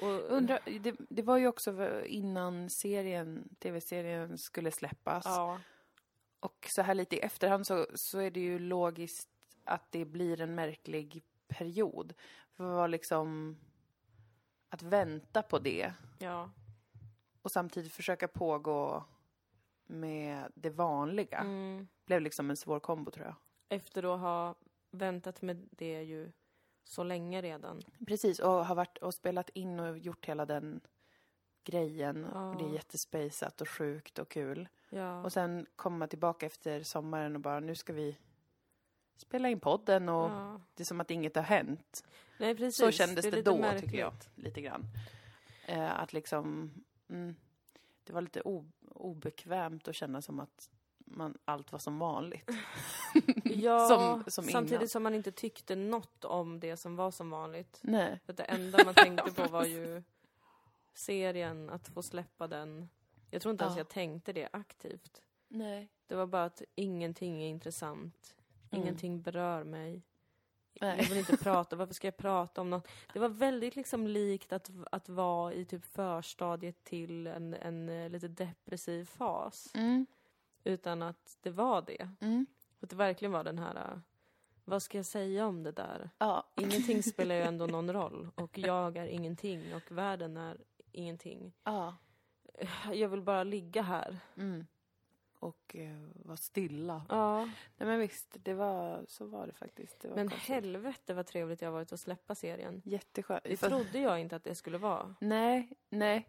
Och, 0.00 0.08
Undra, 0.08 0.58
det, 0.80 0.96
det 0.98 1.22
var 1.22 1.36
ju 1.36 1.46
också 1.46 2.02
innan 2.04 2.70
serien, 2.70 3.48
tv-serien 3.58 4.38
skulle 4.38 4.70
släppas. 4.70 5.24
Ja, 5.26 5.60
Och 6.40 6.66
så 6.70 6.82
här 6.82 6.94
lite 6.94 7.16
i 7.16 7.18
efterhand 7.18 7.66
så, 7.66 7.86
så 7.94 8.18
är 8.18 8.30
det 8.30 8.40
ju 8.40 8.58
logiskt 8.58 9.28
att 9.64 9.92
det 9.92 10.04
blir 10.04 10.40
en 10.40 10.54
märklig 10.54 11.22
period. 11.48 12.14
För 12.52 12.64
var 12.64 12.88
liksom 12.88 13.56
att 14.68 14.82
vänta 14.82 15.42
på 15.42 15.58
det 15.58 15.92
ja. 16.18 16.50
och 17.42 17.52
samtidigt 17.52 17.92
försöka 17.92 18.28
pågå 18.28 19.04
med 19.86 20.52
det 20.54 20.70
vanliga 20.70 21.38
Mm. 21.38 21.88
blev 22.04 22.20
liksom 22.20 22.50
en 22.50 22.56
svår 22.56 22.80
kombo 22.80 23.10
tror 23.10 23.26
jag. 23.26 23.34
Efter 23.68 24.14
att 24.14 24.20
ha 24.20 24.54
väntat 24.92 25.42
med 25.42 25.68
det 25.70 26.02
ju 26.02 26.32
så 26.84 27.02
länge 27.02 27.42
redan. 27.42 27.82
Precis, 28.06 28.38
och 28.38 28.66
har 28.66 28.74
varit 28.74 28.98
och 28.98 29.14
spelat 29.14 29.48
in 29.48 29.80
och 29.80 29.98
gjort 29.98 30.26
hela 30.26 30.46
den 30.46 30.80
grejen. 31.64 32.28
Ja. 32.32 32.50
Och 32.50 32.56
det 32.56 32.64
är 32.64 32.74
jättespejsat 32.74 33.60
och 33.60 33.68
sjukt 33.68 34.18
och 34.18 34.28
kul. 34.28 34.68
Ja. 34.90 35.22
Och 35.22 35.32
sen 35.32 35.66
komma 35.76 36.06
tillbaka 36.06 36.46
efter 36.46 36.82
sommaren 36.82 37.34
och 37.34 37.40
bara 37.40 37.60
nu 37.60 37.74
ska 37.74 37.92
vi 37.92 38.16
spela 39.16 39.48
in 39.48 39.60
podden 39.60 40.08
och 40.08 40.30
ja. 40.30 40.60
det 40.74 40.82
är 40.82 40.84
som 40.84 41.00
att 41.00 41.10
inget 41.10 41.36
har 41.36 41.42
hänt. 41.42 42.04
Nej 42.38 42.54
precis. 42.54 42.76
Så 42.76 42.90
kändes 42.90 43.24
det, 43.24 43.30
lite 43.30 43.50
då 43.50 43.58
märkligt. 43.58 43.84
tycker 43.84 43.98
jag, 43.98 44.14
lite 44.34 44.60
grann. 44.60 44.86
Eh, 45.66 46.00
att 46.00 46.12
liksom, 46.12 46.70
mm, 47.08 47.34
det 48.04 48.12
var 48.12 48.20
lite 48.20 48.42
obekvämt 48.88 49.88
att 49.88 49.94
känna 49.94 50.22
som 50.22 50.40
att 50.40 50.70
man, 51.06 51.38
allt 51.44 51.72
var 51.72 51.78
som 51.78 51.98
vanligt. 51.98 52.50
Ja, 53.44 53.88
Som- 53.88 54.24
som 54.30 54.44
samtidigt 54.44 54.72
innan. 54.80 54.88
som 54.88 55.02
man 55.02 55.14
inte 55.14 55.32
tyckte 55.32 55.76
något 55.76 56.24
om 56.24 56.60
det 56.60 56.76
som 56.76 56.96
var 56.96 57.10
som 57.10 57.30
vanligt. 57.30 57.78
Nej. 57.82 58.20
För 58.26 58.32
det 58.32 58.42
enda 58.42 58.84
man 58.84 58.94
tänkte 58.94 59.32
på 59.32 59.48
var 59.48 59.64
ju 59.64 60.02
serien, 60.94 61.70
att 61.70 61.88
få 61.88 62.02
släppa 62.02 62.46
den. 62.46 62.88
Jag 63.30 63.42
tror 63.42 63.52
inte 63.52 63.64
ens 63.64 63.76
Ja. 63.76 63.80
jag 63.80 63.88
tänkte 63.88 64.32
det 64.32 64.48
aktivt. 64.52 65.22
Nej. 65.48 65.88
Det 66.06 66.14
var 66.14 66.26
bara 66.26 66.44
att 66.44 66.62
ingenting 66.74 67.42
är 67.42 67.48
intressant. 67.48 68.34
Mm. 68.70 68.82
Ingenting 68.82 69.22
berör 69.22 69.64
mig. 69.64 70.02
Nej. 70.80 70.98
Jag 70.98 71.08
vill 71.08 71.18
inte 71.18 71.36
prata, 71.36 71.76
varför 71.76 71.94
ska 71.94 72.06
jag 72.06 72.16
prata 72.16 72.60
om 72.60 72.70
något? 72.70 72.88
Det 73.12 73.18
var 73.18 73.28
väldigt 73.28 73.76
liksom 73.76 74.06
likt 74.06 74.52
att, 74.52 74.70
att 74.92 75.08
vara 75.08 75.52
i 75.52 75.64
typ 75.64 75.84
förstadiet 75.84 76.84
till 76.84 77.26
en, 77.26 77.54
en 77.54 77.88
eh, 77.88 78.10
lite 78.10 78.28
depressiv 78.28 79.04
fas. 79.04 79.70
Mm. 79.74 80.06
Utan 80.64 81.02
att 81.02 81.38
det 81.42 81.50
var 81.50 81.82
det. 81.82 82.08
Mm. 82.20 82.46
Att 82.80 82.90
det 82.90 82.96
verkligen 82.96 83.32
var 83.32 83.44
den 83.44 83.58
här, 83.58 83.76
eh, 83.76 83.98
vad 84.64 84.82
ska 84.82 84.98
jag 84.98 85.06
säga 85.06 85.46
om 85.46 85.62
det 85.62 85.72
där? 85.72 86.10
Ja. 86.18 86.46
Ingenting 86.56 87.02
spelar 87.12 87.34
ju 87.34 87.40
ändå 87.40 87.66
någon 87.66 87.92
roll. 87.92 88.28
Och 88.34 88.58
jag 88.58 88.96
är 88.96 89.06
ingenting 89.06 89.74
och 89.74 89.92
världen 89.92 90.36
är 90.36 90.56
ingenting. 90.92 91.52
Ja. 91.64 91.96
Jag 92.92 93.08
vill 93.08 93.22
bara 93.22 93.44
ligga 93.44 93.82
här. 93.82 94.18
Mm. 94.36 94.66
Och 95.38 95.76
eh, 95.76 95.98
vara 96.14 96.36
stilla. 96.36 97.06
Ja, 97.08 97.44
Nej 97.44 97.88
men 97.88 97.98
visst, 97.98 98.36
det 98.42 98.54
var, 98.54 99.04
så 99.08 99.26
var 99.26 99.46
det 99.46 99.52
faktiskt. 99.52 100.00
Det 100.00 100.08
var 100.08 100.16
men 100.16 100.28
konstigt. 100.28 100.48
helvete 100.48 101.14
vad 101.14 101.26
trevligt 101.26 101.62
jag 101.62 101.68
har 101.68 101.72
varit 101.72 101.92
att 101.92 102.00
släppa 102.00 102.34
serien. 102.34 102.82
Jätteskönt. 102.84 103.44
Det 103.44 103.56
trodde 103.56 103.98
jag 103.98 104.20
inte 104.20 104.36
att 104.36 104.44
det 104.44 104.54
skulle 104.54 104.78
vara. 104.78 105.14
Nej, 105.20 105.72
nej. 105.88 106.28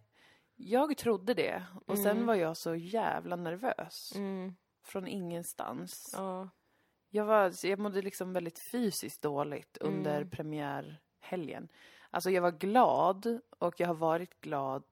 Jag 0.55 0.97
trodde 0.97 1.33
det. 1.33 1.63
Och 1.85 1.97
sen 1.97 2.11
Mm. 2.17 2.25
var 2.25 2.35
jag 2.35 2.57
så 2.57 2.75
jävla 2.75 3.35
nervös. 3.35 4.13
Mm, 4.15 4.55
Från 4.83 5.07
ingenstans. 5.07 6.09
ja. 6.13 6.49
Jag, 7.09 7.25
var, 7.25 7.65
jag 7.65 7.79
mådde 7.79 8.01
liksom 8.01 8.33
väldigt 8.33 8.59
fysiskt 8.59 9.21
dåligt 9.21 9.77
under 9.77 10.17
Mm. 10.17 10.29
premiärhelgen. 10.29 11.67
Alltså 12.09 12.29
jag 12.29 12.41
var 12.41 12.51
glad 12.51 13.39
och 13.59 13.79
jag 13.79 13.87
har 13.87 13.95
varit 13.95 14.41
glad 14.41 14.83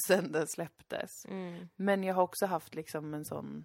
sen 0.00 0.32
den 0.32 0.46
släpptes. 0.46 1.26
Mm. 1.26 1.68
Men 1.76 2.04
jag 2.04 2.14
har 2.14 2.22
också 2.22 2.46
haft 2.46 2.74
liksom 2.74 3.14
en 3.14 3.24
sån 3.24 3.64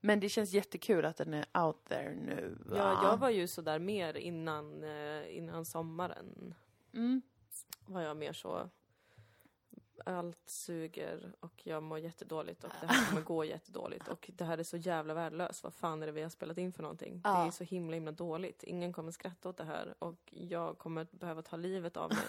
Men 0.00 0.20
det 0.20 0.28
känns 0.28 0.52
jättekul 0.52 1.04
att 1.04 1.16
den 1.16 1.34
är 1.34 1.46
out 1.66 1.84
there 1.84 2.14
nu. 2.14 2.58
va? 2.66 2.76
Ja, 2.76 3.10
jag 3.10 3.16
var 3.16 3.30
ju 3.30 3.46
sådär 3.46 3.78
mer 3.78 4.16
innan, 4.16 4.84
eh, 4.84 5.36
innan 5.36 5.64
sommaren. 5.64 6.54
Mm. 6.94 7.22
Var 7.86 8.00
jag 8.02 8.16
mer 8.16 8.32
så... 8.32 8.70
allt 10.12 10.48
suger 10.48 11.32
och 11.40 11.66
jag 11.66 11.82
mår 11.82 11.98
jättedåligt 11.98 12.64
och 12.64 12.70
det 12.80 12.86
här 12.86 13.08
kommer 13.08 13.22
gå 13.22 13.44
jättedåligt 13.44 14.08
och 14.08 14.30
det 14.34 14.44
här 14.44 14.58
är 14.58 14.62
så 14.62 14.76
jävla 14.76 15.14
värdelöst. 15.14 15.62
Vad 15.62 15.74
fan 15.74 16.02
är 16.02 16.06
det 16.06 16.12
vi 16.12 16.22
har 16.22 16.30
spelat 16.30 16.58
in 16.58 16.72
för 16.72 16.82
någonting? 16.82 17.20
Ja. 17.24 17.42
Det 17.42 17.48
är 17.48 17.50
så 17.50 17.64
himla 17.64 17.94
himla 17.94 18.12
dåligt. 18.12 18.62
Ingen 18.62 18.92
kommer 18.92 19.12
skratta 19.12 19.48
åt 19.48 19.56
det 19.56 19.64
här 19.64 19.94
och 19.98 20.18
jag 20.30 20.78
kommer 20.78 21.06
behöva 21.10 21.42
ta 21.42 21.56
livet 21.56 21.96
av 21.96 22.10
mig. 22.10 22.24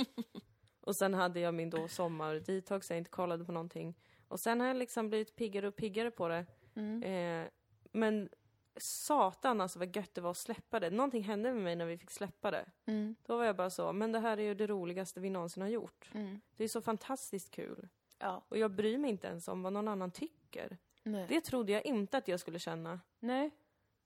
och 0.80 0.96
sen 0.96 1.14
hade 1.14 1.40
jag 1.40 1.54
min 1.54 1.70
då 1.70 1.88
sommar-detox, 1.88 2.90
jag 2.90 2.98
inte 2.98 3.10
kollade 3.10 3.44
på 3.44 3.52
någonting. 3.52 3.94
Och 4.28 4.40
sen 4.40 4.60
har 4.60 4.66
jag 4.66 4.76
liksom 4.76 5.08
blivit 5.08 5.36
piggare 5.36 5.68
och 5.68 5.76
piggare 5.76 6.10
på 6.10 6.28
det. 6.28 6.46
Mm. 6.74 7.02
Eh, 7.02 7.48
men 7.92 8.28
satan 8.76 9.60
alltså 9.60 9.78
vad 9.78 9.96
gött 9.96 10.14
det 10.14 10.20
var 10.20 10.30
att 10.30 10.36
släppa 10.36 10.80
det. 10.80 10.90
Någonting 10.90 11.22
hände 11.22 11.52
med 11.52 11.62
mig 11.62 11.76
när 11.76 11.86
vi 11.86 11.98
fick 11.98 12.10
släppa 12.10 12.50
det. 12.50 12.64
Mm. 12.86 13.14
Då 13.26 13.36
var 13.36 13.44
jag 13.44 13.56
bara 13.56 13.70
så, 13.70 13.92
men 13.92 14.12
det 14.12 14.18
här 14.18 14.36
är 14.38 14.42
ju 14.42 14.54
det 14.54 14.66
roligaste 14.66 15.20
vi 15.20 15.30
någonsin 15.30 15.62
har 15.62 15.70
gjort. 15.70 16.10
Mm. 16.14 16.40
Det 16.56 16.64
är 16.64 16.68
så 16.68 16.80
fantastiskt 16.82 17.50
kul. 17.50 17.88
Ja. 18.18 18.44
Och 18.48 18.58
jag 18.58 18.70
bryr 18.70 18.98
mig 18.98 19.10
inte 19.10 19.26
ens 19.26 19.48
om 19.48 19.62
vad 19.62 19.72
någon 19.72 19.88
annan 19.88 20.10
tycker. 20.10 20.78
Nej. 21.02 21.26
Det 21.28 21.40
trodde 21.40 21.72
jag 21.72 21.86
inte 21.86 22.18
att 22.18 22.28
jag 22.28 22.40
skulle 22.40 22.58
känna. 22.58 23.00
Nej. 23.20 23.50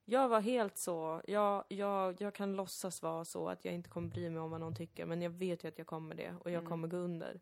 Jag 0.04 0.28
var 0.28 0.40
helt 0.40 0.76
så, 0.78 1.22
jag, 1.26 1.64
jag, 1.68 2.20
jag 2.20 2.34
kan 2.34 2.56
låtsas 2.56 3.02
vara 3.02 3.24
så 3.24 3.48
att 3.48 3.64
jag 3.64 3.74
inte 3.74 3.88
kommer 3.90 4.08
bry 4.08 4.30
mig 4.30 4.40
om 4.40 4.50
vad 4.50 4.60
någon 4.60 4.74
tycker, 4.74 5.06
men 5.06 5.22
jag 5.22 5.30
vet 5.30 5.64
ju 5.64 5.68
att 5.68 5.78
jag 5.78 5.86
kommer 5.86 6.14
det 6.14 6.34
och 6.40 6.50
jag 6.50 6.58
Mm. 6.58 6.68
kommer 6.68 6.88
gå 6.88 6.96
under. 6.96 7.40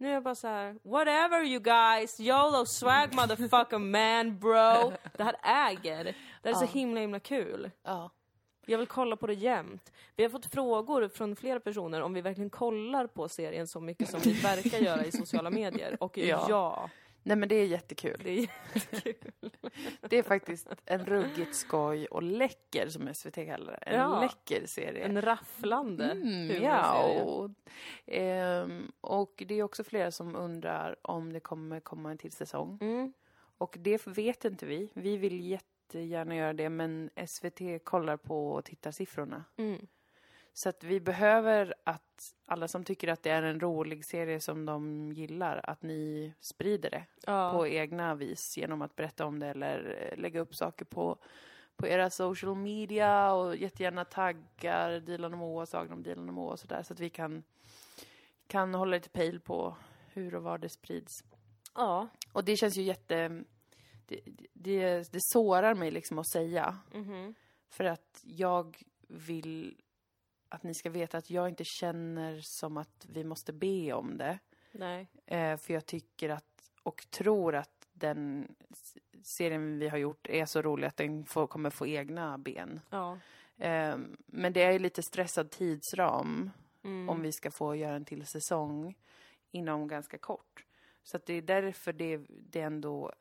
Nu 0.00 0.08
är 0.08 0.12
jag 0.14 0.22
bara 0.22 0.34
så 0.34 0.48
här: 0.48 0.76
whatever 0.82 1.44
you 1.44 1.60
guys, 1.60 2.20
YOLO 2.20 2.66
swag 2.66 3.14
motherfucker 3.14 3.78
man 3.78 4.38
bro. 4.38 4.92
Det 5.16 5.24
här 5.24 5.36
äger. 5.70 6.04
Det 6.04 6.14
här 6.48 6.50
är 6.50 6.54
så 6.54 6.64
Ja. 6.64 6.68
himla 6.72 7.00
himla 7.00 7.20
kul. 7.20 7.70
Ja. 7.82 8.10
Jag 8.66 8.78
vill 8.78 8.86
kolla 8.86 9.16
på 9.16 9.26
det 9.26 9.34
jämt. 9.34 9.92
Vi 10.16 10.22
har 10.22 10.30
fått 10.30 10.46
frågor 10.46 11.08
från 11.08 11.36
flera 11.36 11.60
personer 11.60 12.02
om 12.02 12.14
vi 12.14 12.20
verkligen 12.20 12.50
kollar 12.50 13.06
på 13.06 13.28
serien 13.28 13.66
så 13.66 13.80
mycket 13.80 14.10
som 14.10 14.20
vi 14.20 14.32
verkar 14.42 14.78
göra 14.78 15.04
i 15.04 15.12
sociala 15.12 15.50
medier. 15.50 15.96
Och 16.00 16.18
Ja. 16.18 16.46
ja, 16.48 16.90
Nej 17.22 17.36
men 17.36 17.48
det 17.48 17.54
är 17.54 17.66
jättekul. 17.66 18.20
det 18.24 18.30
är 18.30 18.40
jättekul. 18.92 19.50
Det 20.00 20.16
är 20.18 20.22
faktiskt 20.22 20.68
en 20.84 21.06
ruggigt 21.06 21.54
skoj 21.54 22.06
och 22.06 22.22
läcker 22.22 22.88
som 22.88 23.14
SVT 23.14 23.34
kallar 23.34 23.72
det. 23.72 23.76
En 23.90 24.00
Ja. 24.00 24.20
läcker 24.20 24.66
serie. 24.66 25.04
En 25.04 25.22
rafflande 25.22 26.10
Mm, 26.10 26.62
ja. 26.62 27.02
Och, 27.22 27.50
ehm, 28.06 28.92
och 29.00 29.42
det 29.48 29.54
är 29.54 29.62
också 29.62 29.84
flera 29.84 30.10
som 30.10 30.36
undrar 30.36 30.96
om 31.02 31.32
det 31.32 31.40
kommer 31.40 31.80
komma 31.80 32.10
en 32.10 32.18
till 32.18 32.32
säsong. 32.32 32.78
Mm. 32.80 33.12
Och 33.58 33.76
det 33.78 34.06
vet 34.06 34.44
inte 34.44 34.66
vi. 34.66 34.90
Vi 34.94 35.16
vill 35.16 35.40
jättegärna 35.40 36.36
göra 36.36 36.52
det 36.52 36.68
men 36.68 37.10
SVT 37.26 37.60
kollar 37.84 38.16
på 38.16 38.62
tittarsiffrorna. 38.64 39.44
Mm. 39.56 39.86
Så 40.52 40.68
att 40.68 40.84
vi 40.84 41.00
behöver 41.00 41.74
att 41.84 42.02
alla 42.46 42.68
som 42.68 42.84
tycker 42.84 43.08
att 43.08 43.22
det 43.22 43.30
är 43.30 43.42
en 43.42 43.60
rolig 43.60 44.04
serie 44.04 44.40
som 44.40 44.66
de 44.66 45.12
gillar, 45.12 45.60
att 45.64 45.82
ni 45.82 46.32
sprider 46.40 46.90
det 46.90 47.04
Ja. 47.26 47.52
på 47.52 47.66
egna 47.66 48.14
vis 48.14 48.56
genom 48.56 48.82
att 48.82 48.96
berätta 48.96 49.26
om 49.26 49.38
det 49.38 49.46
eller 49.46 50.08
eh, 50.12 50.18
lägga 50.18 50.40
upp 50.40 50.54
saker 50.54 50.84
på, 50.84 51.18
på 51.76 51.86
era 51.86 52.10
social 52.10 52.56
media 52.56 53.32
och 53.32 53.56
jättegärna 53.56 54.04
taggar 54.04 55.00
Dilan 55.00 55.32
och 55.32 55.38
Moa, 55.38 55.66
Sagan 55.66 55.92
om 55.92 56.02
Dilan 56.02 56.28
och 56.28 56.34
Moa 56.34 56.52
och 56.52 56.58
sådär 56.58 56.82
så 56.82 56.92
att 56.92 57.00
vi 57.00 57.10
kan, 57.10 57.42
kan 58.46 58.74
hålla 58.74 58.96
lite 58.96 59.08
pejl 59.08 59.40
på 59.40 59.76
hur 60.12 60.34
och 60.34 60.42
var 60.42 60.58
det 60.58 60.68
sprids. 60.68 61.24
ja. 61.74 62.08
Och 62.32 62.44
det 62.44 62.56
känns 62.56 62.76
ju 62.76 62.82
jätte... 62.82 63.42
Det, 64.06 64.20
det, 64.52 65.12
det 65.12 65.18
sårar 65.20 65.74
mig 65.74 65.90
liksom 65.90 66.18
att 66.18 66.28
säga. 66.30 66.78
Mhm. 66.94 67.34
För 67.68 67.84
att 67.84 68.20
jag 68.24 68.82
vill 69.08 69.76
att 70.50 70.62
ni 70.62 70.74
ska 70.74 70.90
veta 70.90 71.18
att 71.18 71.30
jag 71.30 71.48
inte 71.48 71.64
känner 71.64 72.40
som 72.40 72.76
att 72.76 73.06
vi 73.08 73.24
måste 73.24 73.52
be 73.52 73.92
om 73.92 74.16
det. 74.18 74.38
Nej. 74.72 75.06
Eh, 75.26 75.56
för 75.56 75.74
jag 75.74 75.86
tycker 75.86 76.28
att, 76.28 76.70
och 76.82 77.06
tror 77.10 77.54
att 77.54 77.88
den 77.92 78.54
serien 79.22 79.78
vi 79.78 79.88
har 79.88 79.98
gjort 79.98 80.26
är 80.28 80.44
så 80.46 80.62
rolig 80.62 80.86
att 80.86 80.96
den 80.96 81.24
får, 81.24 81.46
kommer 81.46 81.70
få 81.70 81.86
egna 81.86 82.38
ben. 82.38 82.80
Ja. 82.90 83.18
Eh, 83.56 83.96
men 84.26 84.52
det 84.52 84.62
är 84.62 84.72
ju 84.72 84.78
lite 84.78 85.02
stressad 85.02 85.50
tidsram 85.50 86.50
Mm. 86.82 87.08
om 87.08 87.22
vi 87.22 87.32
ska 87.32 87.50
få 87.50 87.76
göra 87.76 87.94
en 87.94 88.04
till 88.04 88.26
säsong 88.26 88.94
inom 89.50 89.88
ganska 89.88 90.18
kort. 90.18 90.64
Så 91.02 91.16
att 91.16 91.26
det 91.26 91.34
är 91.34 91.42
därför 91.42 91.92
det, 91.92 92.20
det 92.28 92.60
ändå 92.60 93.12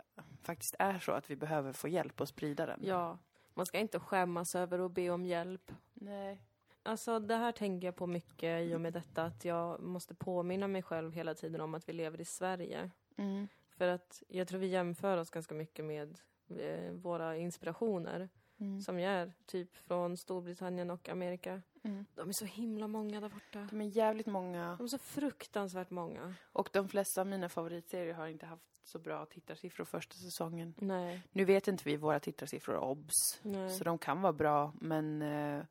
faktiskt 0.44 0.76
är 0.80 1.00
så 1.00 1.12
att 1.12 1.30
vi 1.32 1.36
behöver 1.36 1.74
få 1.74 1.88
hjälp 1.88 2.22
att 2.22 2.30
sprida 2.30 2.66
den. 2.66 2.80
Ja. 2.84 3.18
Man 3.54 3.66
ska 3.66 3.80
inte 3.80 4.00
skämmas 4.00 4.56
över 4.56 4.80
att 4.80 4.92
be 4.92 5.10
om 5.10 5.26
hjälp. 5.26 5.72
Nej. 5.94 6.42
Alltså 6.84 7.20
det 7.20 7.36
här 7.36 7.52
tänker 7.52 7.88
jag 7.88 7.96
på 7.96 8.08
mycket 8.08 8.62
i 8.62 8.76
och 8.76 8.82
med 8.82 8.94
detta 8.94 9.24
att 9.24 9.46
jag 9.46 9.80
måste 9.82 10.16
påminna 10.16 10.68
mig 10.68 10.82
själv 10.84 11.14
hela 11.14 11.36
tiden 11.36 11.62
om 11.62 11.76
att 11.76 11.90
vi 11.90 11.94
lever 11.94 12.22
i 12.22 12.26
Sverige. 12.26 12.92
Mm. 13.18 13.48
För 13.78 13.88
att 13.88 14.24
jag 14.28 14.48
tror 14.48 14.60
vi 14.60 14.68
jämför 14.68 15.18
oss 15.18 15.30
ganska 15.30 15.56
mycket 15.56 15.86
med 15.86 16.20
eh, 16.50 16.92
våra 16.92 17.38
inspirationer 17.38 18.30
Mm. 18.62 18.82
som 18.82 19.00
ju 19.00 19.06
är 19.06 19.34
typ 19.46 19.78
från 19.78 20.18
Storbritannien 20.18 20.92
och 20.92 21.10
Amerika. 21.10 21.62
Mm. 21.84 22.06
De 22.16 22.30
är 22.30 22.34
så 22.34 22.46
himla 22.46 22.88
många 22.88 23.22
där 23.22 23.30
borta. 23.30 23.68
De 23.72 23.82
är 23.82 23.86
jävligt 23.86 24.26
många. 24.28 24.76
De 24.78 24.84
är 24.84 24.88
så 24.88 24.98
fruktansvärt 24.98 25.90
många. 25.90 26.34
Och 26.52 26.70
de 26.74 26.90
flesta 26.90 27.22
av 27.22 27.28
mina 27.28 27.50
favoritserier 27.50 28.14
har 28.14 28.28
inte 28.28 28.46
haft 28.46 28.64
så 28.84 29.00
bra 29.00 29.26
tittarsiffror 29.26 29.86
första 29.86 30.16
säsongen. 30.16 30.74
Nej, 30.78 31.22
Nu 31.32 31.46
vet 31.46 31.68
inte 31.68 31.84
vi 31.86 31.98
våra 31.98 32.20
tittarsiffror 32.20 32.78
obs. 32.78 33.40
nej. 33.44 33.70
Så 33.70 33.84
de 33.84 33.98
kan 33.98 34.22
vara 34.22 34.34
bra, 34.34 34.74
men, 34.82 35.22
eh, 35.22 35.64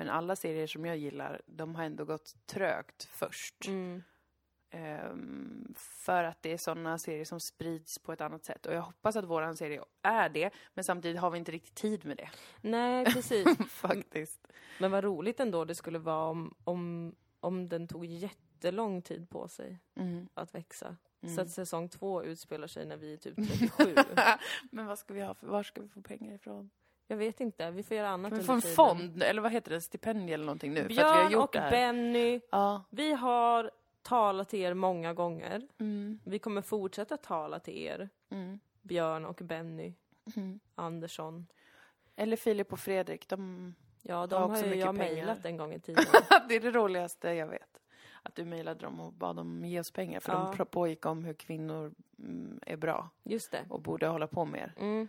men 0.00 0.08
alla 0.08 0.36
serier 0.36 0.66
som 0.66 0.84
jag 0.84 0.96
gillar, 0.96 1.40
de 1.46 1.74
har 1.74 1.84
ändå 1.84 2.04
gått 2.04 2.46
trögt 2.46 3.04
först. 3.04 3.66
Mm. 3.66 4.02
Ehm, 4.70 5.74
för 5.76 6.24
att 6.24 6.42
det 6.42 6.52
är 6.52 6.58
sådana 6.58 6.98
serier 6.98 7.24
som 7.24 7.40
sprids 7.40 7.98
på 7.98 8.12
ett 8.12 8.20
annat 8.20 8.44
sätt. 8.44 8.66
Och 8.66 8.74
jag 8.74 8.82
hoppas 8.82 9.16
att 9.16 9.24
våran 9.24 9.56
serie 9.56 9.82
är 10.02 10.28
det, 10.28 10.50
men 10.74 10.84
samtidigt 10.84 11.20
har 11.20 11.30
vi 11.30 11.38
inte 11.38 11.52
riktigt 11.52 11.74
tid 11.74 12.04
med 12.04 12.16
det. 12.16 12.30
Nej, 12.60 13.04
precis. 13.14 13.46
Faktiskt. 13.68 14.48
Men 14.78 14.90
vad 14.90 15.04
roligt 15.04 15.40
ändå 15.40 15.64
det 15.64 15.74
skulle 15.74 15.98
vara 15.98 16.24
om, 16.30 16.54
om, 16.64 17.14
om 17.40 17.68
den 17.68 17.88
tog 17.88 18.04
jättelång 18.04 19.02
tid 19.02 19.30
på 19.30 19.48
sig 19.48 19.78
Mm. 19.96 20.28
att 20.34 20.54
växa. 20.54 20.96
Mm. 21.22 21.34
Så 21.34 21.40
att 21.42 21.50
säsong 21.50 21.88
två 21.88 22.24
utspelar 22.24 22.66
sig 22.66 22.86
när 22.86 22.96
vi 22.96 23.12
är 23.12 23.16
typ 23.16 23.36
37. 23.76 23.94
men 24.70 24.86
vad 24.86 24.98
ska 24.98 25.14
vi 25.14 25.20
ha 25.22 25.34
för, 25.34 25.46
var 25.46 25.62
ska 25.62 25.80
vi 25.80 25.88
få 25.88 26.02
pengar 26.02 26.34
ifrån? 26.34 26.70
Jag 27.10 27.16
vet 27.16 27.40
inte, 27.40 27.70
vi 27.70 27.82
får 27.82 27.96
göra 27.96 28.08
annat 28.08 28.32
vi 28.32 28.34
under 28.34 28.46
få 28.46 28.52
en 28.52 28.60
tiden. 28.60 28.76
fond, 28.76 29.22
eller 29.22 29.42
vad 29.42 29.52
heter 29.52 29.70
det, 29.70 29.80
stipendium 29.80 30.34
eller 30.34 30.44
någonting 30.44 30.74
nu? 30.74 30.84
Björn 30.88 31.34
och. 31.34 31.50
Benny, 31.52 32.40
Ja. 32.50 32.82
vi 32.90 33.12
har 33.12 33.70
talat 34.02 34.48
till 34.48 34.58
er 34.60 34.74
många 34.74 35.14
gånger. 35.14 35.68
Mm. 35.80 36.20
Vi 36.24 36.38
kommer 36.38 36.62
fortsätta 36.62 37.16
tala 37.16 37.58
till 37.60 37.76
er, 37.78 38.08
Mm. 38.30 38.60
Björn 38.82 39.24
och 39.24 39.40
Benny 39.42 39.94
Mm. 40.36 40.60
Andersson. 40.74 41.46
Eller 42.16 42.36
Filip 42.36 42.72
och 42.72 42.78
Fredrik, 42.80 43.28
de... 43.28 43.74
Ja, 44.02 44.26
de 44.26 44.42
Har 44.42 44.48
har, 44.48 44.64
ju 44.64 44.74
jag 44.74 44.94
mejlat 44.94 45.44
en 45.44 45.56
gång 45.56 45.72
i 45.74 45.80
tiden. 45.80 46.04
det 46.48 46.54
är 46.56 46.60
det 46.60 46.70
roligaste 46.70 47.28
jag 47.30 47.46
vet. 47.46 47.80
Att 48.22 48.34
du 48.34 48.44
mejlade 48.44 48.80
dem 48.80 49.00
och 49.00 49.12
bad 49.12 49.36
dem 49.36 49.64
ge 49.64 49.80
oss 49.80 49.90
pengar. 49.90 50.20
För 50.20 50.32
Ja. 50.32 50.54
de 50.58 50.66
pågick 50.66 51.06
om 51.06 51.24
hur 51.24 51.34
kvinnor 51.34 51.94
mm, 52.18 52.60
är 52.66 52.76
bra 52.76 53.08
Just 53.22 53.50
det. 53.52 53.64
och 53.68 53.80
borde 53.82 54.06
hålla 54.06 54.26
på 54.26 54.44
mer. 54.44 54.74
Mm. 54.78 55.08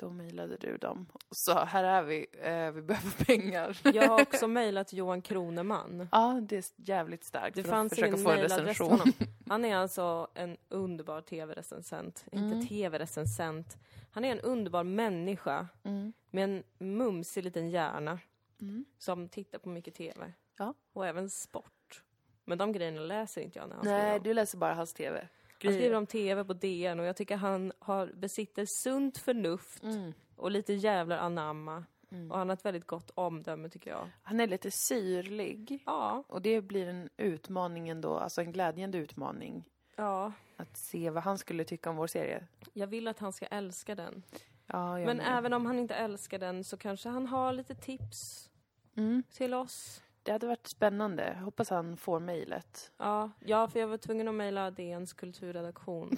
Då 0.00 0.10
mejlade 0.10 0.56
du 0.56 0.76
dem 0.76 1.06
och 1.30 1.36
sa, 1.36 1.64
här 1.64 1.84
är 1.84 2.02
vi, 2.02 2.26
eh, 2.32 2.70
vi 2.70 2.82
behöver 2.82 3.24
pengar. 3.24 3.78
Jag 3.94 4.08
har 4.08 4.22
också 4.22 4.46
mejlat 4.48 4.92
Johan 4.92 5.22
Kroneman. 5.22 6.08
ja, 6.12 6.40
det 6.42 6.56
är 6.56 6.64
jävligt 6.76 7.24
starkt 7.24 7.56
Det 7.56 7.64
fanns 7.64 7.98
ingen 7.98 8.22
mejladress 8.22 8.76
till 8.76 8.86
honom. 8.86 9.12
Han 9.48 9.64
är 9.64 9.76
alltså 9.76 10.28
en 10.34 10.56
underbar 10.68 11.20
tv-recensent. 11.20 12.24
Mm. 12.32 12.52
Inte 12.52 12.68
tv-recensent. 12.68 13.76
Han 14.10 14.24
är 14.24 14.32
en 14.32 14.40
underbar 14.40 14.84
människa 14.84 15.68
Mm. 15.82 16.12
med 16.30 16.44
en 16.44 16.62
mumsig 16.78 17.44
liten 17.44 17.70
hjärna 17.70 18.18
Mm. 18.60 18.84
som 18.98 19.28
tittar 19.28 19.58
på 19.58 19.68
mycket 19.68 19.94
tv. 19.94 20.32
Ja. 20.58 20.74
Och 20.92 21.06
även 21.06 21.30
sport. 21.30 22.02
Men 22.44 22.58
de 22.58 22.72
grejerna 22.72 23.00
läser 23.00 23.40
inte 23.40 23.58
jag 23.58 23.68
när 23.68 23.76
han 23.76 23.84
Nej, 23.86 24.20
du 24.20 24.34
läser 24.34 24.58
bara 24.58 24.74
hans 24.74 24.92
TV. 24.94 25.28
Han 25.68 25.74
skriver 25.74 25.96
om 25.96 26.06
tv 26.06 26.44
på 26.44 26.52
DN 26.52 27.00
och 27.00 27.06
jag 27.06 27.16
tycker 27.16 27.36
han 27.36 27.72
har, 27.78 28.06
besitter 28.06 28.64
sunt 28.82 29.18
förnuft 29.18 29.82
Mm. 29.82 30.12
och 30.36 30.50
lite 30.50 30.72
jävlar 30.72 31.18
anamma. 31.18 31.84
Mm. 32.12 32.30
Och 32.30 32.38
han 32.38 32.48
har 32.48 32.54
ett 32.56 32.64
väldigt 32.64 32.86
gott 32.86 33.10
omdöme 33.14 33.68
tycker 33.68 33.90
jag. 33.90 34.08
Han 34.22 34.40
är 34.40 34.46
lite 34.46 34.70
syrlig. 34.70 35.82
Ja, 35.86 36.24
Och 36.28 36.42
det 36.42 36.60
blir 36.60 36.86
en 36.88 37.08
utmaning 37.16 37.88
ändå, 37.88 38.18
alltså 38.18 38.40
en 38.40 38.52
glädjande 38.52 38.98
utmaning. 38.98 39.64
ja. 39.96 40.32
Att 40.56 40.76
se 40.76 41.10
vad 41.10 41.22
han 41.22 41.38
skulle 41.38 41.64
tycka 41.64 41.90
om 41.90 41.96
vår 41.96 42.06
serie. 42.06 42.46
Jag 42.72 42.86
vill 42.86 43.08
att 43.08 43.18
han 43.18 43.32
ska 43.32 43.46
älska 43.46 43.94
den. 43.94 44.22
Ja, 44.66 44.98
jag 44.98 45.06
Men 45.06 45.16
med. 45.16 45.38
även 45.38 45.52
om 45.52 45.66
han 45.66 45.78
inte 45.78 45.94
älskar 45.94 46.38
den 46.38 46.64
så 46.64 46.76
kanske 46.76 47.08
han 47.08 47.26
har 47.26 47.52
lite 47.52 47.74
tips 47.74 48.50
Mm. 48.96 49.22
till 49.32 49.54
oss. 49.54 50.02
Det 50.22 50.32
hade 50.32 50.46
varit 50.46 50.66
spännande. 50.66 51.38
Hoppas 51.44 51.70
han 51.70 51.96
får 51.96 52.20
mejlet. 52.20 52.92
Ja, 52.96 53.30
ja, 53.44 53.68
för 53.68 53.80
jag 53.80 53.88
var 53.88 53.96
tvungen 53.96 54.28
att 54.28 54.34
mejla 54.34 54.70
DNs 54.70 55.12
kulturredaktion. 55.12 56.16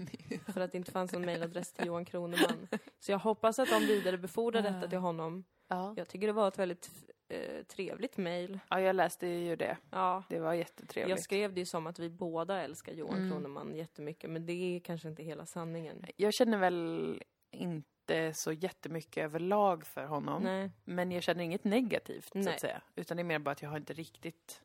för 0.54 0.60
att 0.60 0.72
det 0.72 0.78
inte 0.78 0.92
fanns 0.92 1.12
någon 1.12 1.24
mejladress 1.26 1.72
till 1.72 1.86
Johan 1.86 2.04
Kroneman. 2.04 2.68
Så 3.00 3.12
jag 3.12 3.18
hoppas 3.18 3.58
att 3.58 3.68
de 3.68 3.80
vidarebefordrar 3.80 4.62
detta 4.62 4.88
till 4.88 4.98
honom. 4.98 5.44
Ja. 5.68 5.94
Jag 5.96 6.08
tycker 6.08 6.26
det 6.26 6.32
var 6.32 6.48
ett 6.48 6.58
väldigt 6.58 6.90
eh, 7.28 7.64
trevligt 7.64 8.16
mejl. 8.16 8.60
Ja, 8.68 8.80
jag 8.80 8.96
läste 8.96 9.26
ju 9.26 9.56
det. 9.56 9.76
Ja. 9.90 10.22
Det 10.28 10.40
var 10.40 10.54
jättetrevligt. 10.54 11.10
Jag 11.10 11.20
skrev 11.20 11.54
det 11.54 11.60
ju 11.60 11.66
som 11.66 11.86
att 11.86 11.98
vi 11.98 12.10
båda 12.10 12.60
älskar 12.60 12.92
Johan 12.92 13.18
Mm. 13.18 13.30
Kroneman 13.30 13.74
jättemycket, 13.74 14.30
men 14.30 14.46
det 14.46 14.52
är 14.52 14.80
kanske 14.80 15.08
inte 15.08 15.22
hela 15.22 15.46
sanningen. 15.46 16.06
Jag 16.16 16.34
känner 16.34 16.58
väl 16.58 17.22
inte 17.50 17.88
så 18.34 18.52
jättemycket 18.52 19.24
överlag 19.24 19.86
för 19.86 20.04
honom. 20.06 20.42
Nej. 20.42 20.70
Men 20.84 21.12
jag 21.12 21.22
känner 21.22 21.44
inget 21.44 21.64
negativt, 21.64 22.32
så 22.32 22.38
Nej. 22.38 22.54
att 22.54 22.60
säga. 22.60 22.80
Utan 22.96 23.16
det 23.16 23.20
är 23.20 23.24
mer 23.24 23.38
bara 23.38 23.50
att 23.50 23.62
jag 23.62 23.70
har 23.70 23.76
inte 23.76 23.92
riktigt 23.92 24.62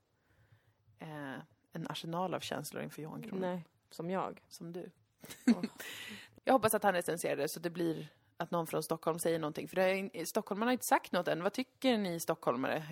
eh, 1.00 1.34
en 1.74 1.88
arsenal 1.90 2.34
av 2.34 2.40
känslor 2.40 2.84
inför 2.84 3.02
Johan 3.02 3.22
Kroneman. 3.22 3.50
Nej, 3.50 3.66
som 3.90 4.10
jag. 4.10 4.42
Som 4.48 4.74
du. 4.74 4.92
Åh. 5.48 5.64
jag 6.44 6.54
hoppas 6.54 6.74
att 6.74 6.84
han 6.84 6.94
recenserar 6.94 7.36
det 7.36 7.48
så 7.48 7.60
det 7.60 7.70
blir 7.70 8.08
att 8.38 8.52
någon 8.52 8.68
från 8.68 8.84
Stockholm 8.84 9.20
säger 9.20 9.40
någonting. 9.40 9.68
För 9.68 9.76
det 9.76 9.84
är, 9.84 9.94
in- 9.94 10.26
Stockholm 10.26 10.62
har 10.62 10.72
inte 10.72 10.86
sagt 10.86 11.12
något 11.12 11.28
än. 11.28 11.44
Vad 11.44 11.54
tycker 11.54 11.98
ni 11.98 12.20
stockholmare? 12.20 12.84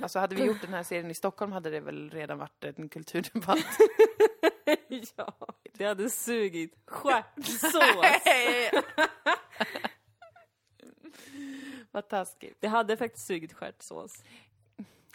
Alltså 0.00 0.18
hade 0.18 0.34
vi 0.34 0.44
gjort 0.44 0.60
den 0.60 0.74
här 0.74 0.82
serien 0.82 1.10
i 1.10 1.14
Stockholm 1.14 1.52
hade 1.52 1.70
det 1.70 1.80
väl 1.80 2.10
redan 2.10 2.38
varit 2.38 2.64
en 2.64 2.88
kulturdebatt. 2.88 3.58
ja, 5.16 5.34
det 5.72 5.84
hade 5.84 6.10
sugit 6.10 6.74
stjärtsås. 6.86 7.74
Vad 11.98 12.08
taskigt. 12.08 12.56
det 12.60 12.68
hade 12.68 12.96
faktiskt 12.96 13.26
sugit 13.26 13.52
stjärtsås. 13.52 14.24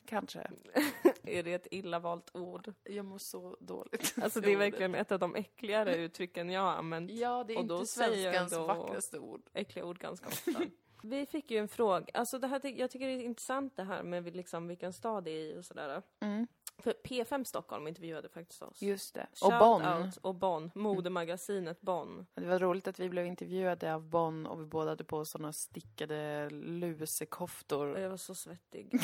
Kanske. 0.05 0.39
Är 1.23 1.43
det 1.43 1.53
ett 1.53 1.67
illa 1.71 1.99
valt 1.99 2.35
ord? 2.35 2.73
Jag 2.83 3.05
mår 3.05 3.17
så 3.17 3.57
dåligt. 3.59 4.15
Alltså 4.21 4.41
det 4.41 4.51
är 4.51 4.57
verkligen 4.57 4.95
ett 4.95 5.11
av 5.11 5.19
de 5.19 5.35
äckligare 5.35 5.95
uttrycken 5.95 6.49
jag 6.49 6.61
har 6.61 6.71
använt. 6.71 7.11
Ja, 7.11 7.43
det 7.43 7.53
är 7.53 7.57
inte 7.57 7.85
svenskans 7.85 8.53
vackraste 8.53 9.19
ord. 9.19 9.41
äckliga 9.53 9.85
ord 9.85 9.99
ganska 9.99 10.27
ofta. 10.27 10.51
Vi 11.03 11.25
fick 11.25 11.51
ju 11.51 11.57
en 11.57 11.67
fråga, 11.67 12.05
alltså 12.13 12.39
det 12.39 12.47
här, 12.47 12.79
jag 12.79 12.91
tycker 12.91 13.07
det 13.07 13.13
är 13.13 13.23
intressant 13.23 13.75
det 13.75 13.83
här 13.83 14.03
med 14.03 14.35
liksom 14.35 14.67
vilken 14.67 14.93
stad 14.93 15.23
det 15.23 15.31
är 15.31 15.55
i 15.55 15.59
och 15.59 15.65
sådär. 15.65 16.01
Mm. 16.19 16.47
För 16.83 16.93
P5 16.93 17.43
Stockholm 17.43 17.87
intervjuade 17.87 18.29
faktiskt 18.29 18.61
oss. 18.61 18.81
Just 18.81 19.13
det. 19.13 19.27
Och 19.31 19.51
Shout 19.51 19.59
Bonn. 19.59 19.85
Out 19.85 20.17
och 20.17 20.35
Bonn, 20.35 20.71
modemagasinet 20.75 21.81
Bonn. 21.81 22.25
Det 22.33 22.45
var 22.45 22.59
roligt 22.59 22.87
att 22.87 22.99
vi 22.99 23.09
blev 23.09 23.25
intervjuade 23.25 23.93
av 23.93 24.09
Bonn 24.09 24.45
och 24.45 24.61
vi 24.61 24.65
båda 24.65 24.89
hade 24.89 25.03
på 25.03 25.25
sådana 25.25 25.53
stickade 25.53 26.45
Och 26.45 26.51
lusekoftor. 26.51 27.99
jag 27.99 28.09
var 28.09 28.17
så 28.17 28.35
svettig. 28.35 28.99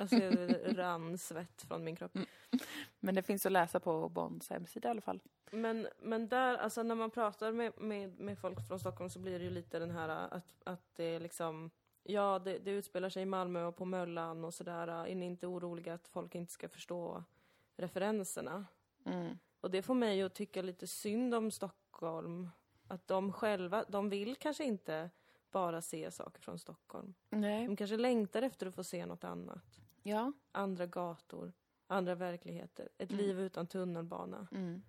Alltså 0.00 0.16
jag 0.16 0.54
rann 0.78 1.18
svett 1.18 1.62
från 1.62 1.84
min 1.84 1.96
kropp. 1.96 2.18
Men 3.00 3.14
det 3.14 3.22
finns 3.22 3.46
att 3.46 3.52
läsa 3.52 3.80
på 3.80 4.08
Bonns 4.08 4.50
hemsida 4.50 4.88
i 4.88 4.90
alla 4.90 5.00
fall. 5.00 5.20
Men, 5.50 5.88
men 6.02 6.28
där, 6.28 6.56
alltså 6.56 6.82
när 6.82 6.94
man 6.94 7.10
pratar 7.10 7.52
med, 7.52 7.72
med, 7.76 8.20
med 8.20 8.38
folk 8.38 8.68
från 8.68 8.80
Stockholm 8.80 9.10
så 9.10 9.18
blir 9.18 9.38
det 9.38 9.44
ju 9.44 9.50
lite 9.50 9.78
den 9.78 9.90
här 9.90 10.08
att, 10.08 10.62
att 10.64 10.94
det 10.96 11.04
är 11.04 11.20
liksom 11.20 11.70
Ja, 12.06 12.38
det, 12.38 12.58
det 12.58 12.70
utspelar 12.70 13.08
sig 13.08 13.22
i 13.22 13.26
Malmö 13.26 13.64
och 13.64 13.76
på 13.76 13.84
Möllan 13.84 14.44
och 14.44 14.54
sådär. 14.54 14.88
Är 14.88 15.14
ni 15.14 15.26
inte 15.26 15.46
oroliga 15.46 15.94
att 15.94 16.08
folk 16.08 16.34
inte 16.34 16.52
ska 16.52 16.68
förstå 16.68 17.24
referenserna? 17.76 18.66
Mm. 19.04 19.38
Och 19.60 19.70
det 19.70 19.82
får 19.82 19.94
mig 19.94 20.22
att 20.22 20.34
tycka 20.34 20.62
lite 20.62 20.86
synd 20.86 21.34
om 21.34 21.50
Stockholm. 21.50 22.50
Att 22.88 23.06
de 23.08 23.32
själva, 23.32 23.84
de 23.88 24.08
vill 24.08 24.36
kanske 24.36 24.64
inte 24.64 25.10
bara 25.50 25.82
se 25.82 26.10
saker 26.10 26.40
från 26.42 26.58
Stockholm. 26.58 27.14
Nej. 27.30 27.66
De 27.66 27.76
kanske 27.76 27.96
längtar 27.96 28.42
efter 28.42 28.66
att 28.66 28.74
få 28.74 28.84
se 28.84 29.06
något 29.06 29.24
annat. 29.24 29.80
Ja. 30.02 30.32
Andra 30.52 30.86
gator, 30.86 31.52
andra 31.86 32.14
verkligheter, 32.14 32.88
ett 32.98 33.10
Mm. 33.10 33.24
liv 33.24 33.40
utan 33.40 33.66
tunnelbana. 33.66 34.46
Mm. 34.52 34.82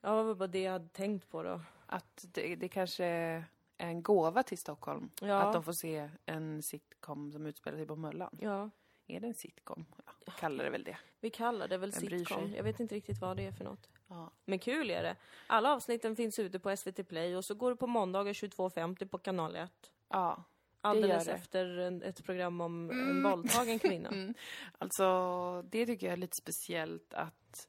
Ja, 0.00 0.16
det 0.16 0.22
var 0.22 0.34
bara 0.34 0.46
det 0.46 0.62
jag 0.62 0.72
hade 0.72 0.88
tänkt 0.88 1.28
på 1.30 1.42
då. 1.42 1.60
Att 1.86 2.24
det, 2.32 2.56
det 2.56 2.68
kanske 2.68 3.44
en 3.78 4.02
gåva 4.02 4.42
till 4.42 4.58
Stockholm. 4.58 5.10
Ja. 5.20 5.34
Att 5.42 5.52
de 5.52 5.62
får 5.64 5.72
se 5.72 6.10
en 6.26 6.62
sitcom 6.62 7.32
som 7.32 7.46
utspelar 7.46 7.78
sig 7.78 7.86
på 7.86 7.96
Möllan. 7.96 8.38
Ja, 8.40 8.70
Är 9.06 9.20
det 9.20 9.26
en 9.26 9.34
sitcom? 9.34 9.86
Ja, 10.26 10.32
kallar 10.38 10.64
det 10.64 10.70
väl 10.70 10.84
det. 10.84 10.96
vi 11.20 11.30
kallar 11.30 11.68
det 11.68 11.78
väl 11.78 11.90
bryr 11.90 12.18
sitcom. 12.18 12.54
Jag 12.56 12.64
vet 12.64 12.80
inte 12.80 12.94
riktigt 12.94 13.18
vad 13.20 13.36
det 13.36 13.46
är 13.46 13.52
för 13.52 13.64
något. 13.64 13.88
Ja. 14.08 14.30
Men 14.44 14.58
kul 14.58 14.90
är 14.90 15.02
det. 15.02 15.16
Alla 15.46 15.72
avsnitten 15.74 16.16
finns 16.16 16.38
ute 16.38 16.58
på 16.58 16.76
SVT 16.76 17.08
Play 17.08 17.36
och 17.36 17.44
så 17.44 17.54
går 17.54 17.70
det 17.70 17.76
på 17.76 17.86
måndagar 17.86 18.32
22.50 18.32 19.08
på 19.08 19.18
kanal 19.18 19.56
1. 19.56 19.70
ja. 20.08 20.44
Alldeles 20.80 21.24
det. 21.24 21.32
efter 21.32 21.78
en, 21.78 22.02
ett 22.02 22.24
program 22.24 22.60
om 22.60 22.90
en 22.90 23.22
våldtagen 23.22 23.78
kvinna. 23.78 24.08
Mm. 24.08 24.34
Alltså, 24.78 25.62
det 25.62 25.86
tycker 25.86 26.06
jag 26.06 26.12
är 26.12 26.16
lite 26.16 26.36
speciellt 26.42 27.14
att 27.14 27.68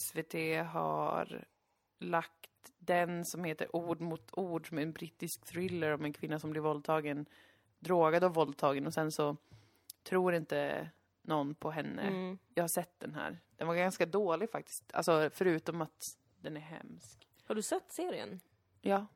SVT 0.00 0.34
har 0.72 1.44
lagt 1.98 2.49
den 2.90 3.24
som 3.24 3.44
heter 3.44 3.76
Ord 3.76 4.00
mot 4.00 4.30
ord, 4.32 4.68
som 4.68 4.78
är 4.78 4.82
en 4.82 4.92
brittisk 4.92 5.44
thriller 5.44 5.94
om 5.94 6.04
en 6.04 6.12
kvinna 6.12 6.38
som 6.38 6.50
blir 6.50 6.60
våldtagen, 6.60 7.26
drogad 7.78 8.24
och 8.24 8.34
våldtagen 8.34 8.86
och 8.86 8.94
sen 8.94 9.12
så 9.12 9.36
tror 10.02 10.34
inte 10.34 10.90
någon 11.22 11.54
på 11.54 11.70
henne. 11.70 12.02
Mm. 12.02 12.38
Jag 12.54 12.62
har 12.62 12.68
sett 12.68 13.00
den 13.00 13.14
här. 13.14 13.38
Den 13.56 13.66
var 13.66 13.74
ganska 13.74 14.06
dålig 14.06 14.50
faktiskt. 14.50 14.94
Alltså, 14.94 15.30
förutom 15.32 15.80
att 15.80 16.16
den 16.36 16.56
är 16.56 16.60
hemsk. 16.60 17.28
Har 17.44 17.54
du 17.54 17.62
sett 17.62 17.92
serien? 17.92 18.40
Ja, 18.80 19.06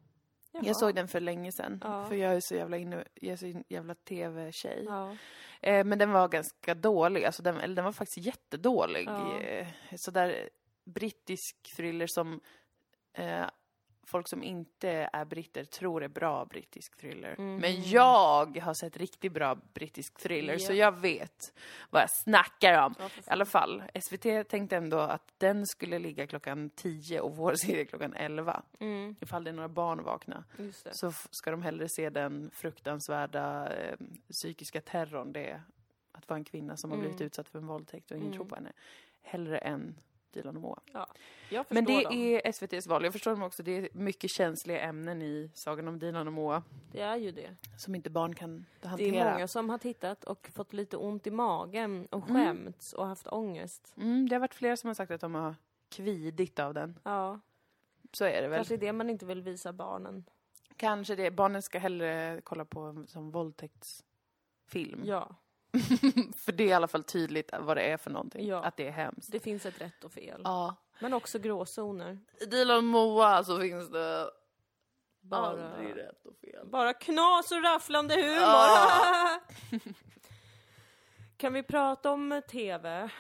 Jaha. 0.52 0.62
jag 0.66 0.76
såg 0.76 0.94
den 0.94 1.08
för 1.08 1.20
länge 1.20 1.52
sedan. 1.52 1.80
Ja. 1.84 2.06
För 2.06 2.14
jag 2.14 2.34
är 2.34 2.40
så 2.40 2.54
jävla 2.54 2.76
inne, 2.76 3.04
jag 3.14 3.32
är 3.32 3.36
så 3.36 3.62
jävla 3.68 3.94
tv-tjej. 3.94 4.84
Ja. 4.88 5.16
Eh, 5.60 5.84
men 5.84 5.98
den 5.98 6.12
var 6.12 6.28
ganska 6.28 6.74
dålig, 6.74 7.24
alltså 7.24 7.42
den, 7.42 7.56
eller 7.56 7.74
den 7.74 7.84
var 7.84 7.92
faktiskt 7.92 8.26
jättedålig. 8.26 9.08
Ja. 9.08 9.40
Eh, 9.40 9.66
sådär 9.96 10.48
brittisk 10.84 11.76
thriller 11.76 12.06
som 12.06 12.40
eh, 13.12 13.46
folk 14.06 14.28
som 14.28 14.42
inte 14.42 15.08
är 15.12 15.24
britter 15.24 15.64
tror 15.64 16.04
är 16.04 16.08
bra 16.08 16.44
brittisk 16.44 16.96
thriller. 16.96 17.34
Mhm. 17.38 17.56
Men 17.56 17.82
jag 17.82 18.58
har 18.58 18.74
sett 18.74 18.96
riktigt 18.96 19.32
bra 19.32 19.54
brittisk 19.74 20.18
thriller, 20.18 20.58
så 20.58 20.72
Ja. 20.72 20.76
jag 20.76 20.92
vet 21.00 21.54
vad 21.90 22.02
jag 22.02 22.10
snackar 22.10 22.82
om. 22.86 22.94
Ja, 22.98 23.06
I 23.06 23.10
alla 23.26 23.44
fall, 23.44 23.82
SVT 23.94 24.44
tänkte 24.48 24.76
ändå 24.76 24.98
att 24.98 25.34
den 25.38 25.66
skulle 25.66 25.98
ligga 25.98 26.26
klockan 26.26 26.70
10 26.70 27.20
och 27.20 27.36
vår 27.36 27.54
serie 27.66 27.84
klockan 27.84 28.14
11. 28.14 28.62
Mm, 28.80 29.16
Ifall 29.20 29.44
det 29.44 29.50
är 29.50 29.54
några 29.54 29.68
barn 29.68 30.02
vakna 30.02 30.44
så 30.92 31.12
ska 31.30 31.50
de 31.50 31.62
hellre 31.62 31.88
se 31.88 32.10
den 32.10 32.50
fruktansvärda 32.54 33.72
eh, 33.76 33.96
psykiska 34.30 34.80
terrorn 34.80 35.32
det 35.32 35.44
är 35.50 35.62
att 36.12 36.28
vara 36.28 36.36
en 36.38 36.44
kvinna 36.44 36.76
som 36.76 36.90
har 36.90 36.98
blivit 36.98 37.16
Mm. 37.20 37.26
utsatt 37.26 37.48
för 37.48 37.58
en 37.58 37.66
våldtäkt 37.66 38.10
och 38.10 38.16
ingen 38.16 38.26
Mm. 38.26 38.38
tror 38.38 38.46
på 38.48 38.54
henne. 38.54 38.72
Hellre 39.22 39.58
än 39.58 40.00
Dilan 40.34 40.56
och 40.56 40.62
Moa. 40.62 40.80
Jag 40.92 41.06
förstår 41.66 41.74
Men 41.74 41.84
det 41.84 42.02
dem. 42.02 42.12
är 42.12 42.46
SVTs 42.46 42.86
val. 42.86 43.04
Jag 43.04 43.12
förstår 43.12 43.30
dem 43.30 43.42
också. 43.42 43.62
Det 43.62 43.72
är 43.78 43.88
mycket 43.92 44.30
känsliga 44.30 44.80
ämnen 44.80 45.22
i 45.22 45.50
Sagan 45.54 45.88
om 45.88 45.98
Dilan 45.98 46.26
och 46.26 46.32
Moa 46.32 46.62
Det 46.92 47.00
är 47.00 47.16
ju 47.16 47.30
det. 47.32 47.56
som 47.78 47.94
inte 47.94 48.10
barn 48.10 48.34
kan 48.34 48.66
Det 48.80 48.88
hantera. 48.88 49.24
är 49.24 49.32
många 49.34 49.48
som 49.48 49.70
har 49.70 49.78
tittat 49.78 50.24
och 50.24 50.50
fått 50.54 50.72
lite 50.72 50.96
ont 50.96 51.26
i 51.26 51.30
magen 51.30 52.06
och 52.10 52.30
Mm. 52.30 52.44
skämts 52.46 52.92
och 52.92 53.06
haft 53.06 53.26
ångest. 53.32 53.94
Mm, 53.96 54.28
det 54.28 54.34
har 54.34 54.40
varit 54.40 54.54
flera 54.54 54.76
som 54.76 54.88
har 54.88 54.94
sagt 54.94 55.10
att 55.12 55.20
de 55.20 55.34
har 55.34 55.54
kvidit 55.88 56.58
av 56.58 56.74
den. 56.74 56.98
Ja, 57.02 57.40
Så 58.12 58.24
är 58.24 58.42
det 58.42 58.48
väl. 58.48 58.58
kanske 58.58 58.76
det 58.76 58.92
man 58.92 59.10
inte 59.10 59.26
vill 59.26 59.42
visa 59.42 59.72
barnen. 59.72 60.24
Kanske 60.76 61.14
det. 61.16 61.30
Barnen 61.30 61.62
ska 61.62 61.78
hellre 61.78 62.40
kolla 62.44 62.64
på 62.64 63.04
som 63.08 63.30
våldtäktsfilm. 63.30 65.02
Ja, 65.04 65.34
För 66.36 66.52
det 66.52 66.64
är 66.64 66.68
i 66.68 66.72
alla 66.72 66.88
fall 66.88 67.04
tydligt 67.04 67.50
vad 67.60 67.76
det 67.76 67.82
är 67.82 67.96
för 67.96 68.10
någonting. 68.10 68.46
Ja. 68.46 68.62
Att 68.64 68.76
det 68.76 68.86
är 68.88 68.92
hemskt. 68.92 69.32
det 69.32 69.40
finns 69.40 69.66
ett 69.66 69.80
rätt 69.80 70.04
och 70.04 70.12
fel. 70.12 70.40
Ja. 70.44 70.74
Men 71.00 71.14
också 71.14 71.38
gråzoner. 71.38 72.18
I 72.40 72.44
Dilan 72.44 72.84
Moa 72.86 73.44
så 73.44 73.60
finns 73.60 73.90
det 73.90 74.30
Bara, 75.20 75.46
aldrig 75.46 75.96
rätt 75.96 76.26
och 76.26 76.36
fel. 76.36 76.66
bara 76.66 76.92
knas 76.94 77.52
och 77.52 77.62
rafflande 77.62 78.14
humor. 78.14 78.36
Ja. 78.40 79.40
kan 81.36 81.52
vi 81.52 81.62
prata 81.62 82.10
om 82.10 82.42
TV? 82.50 83.10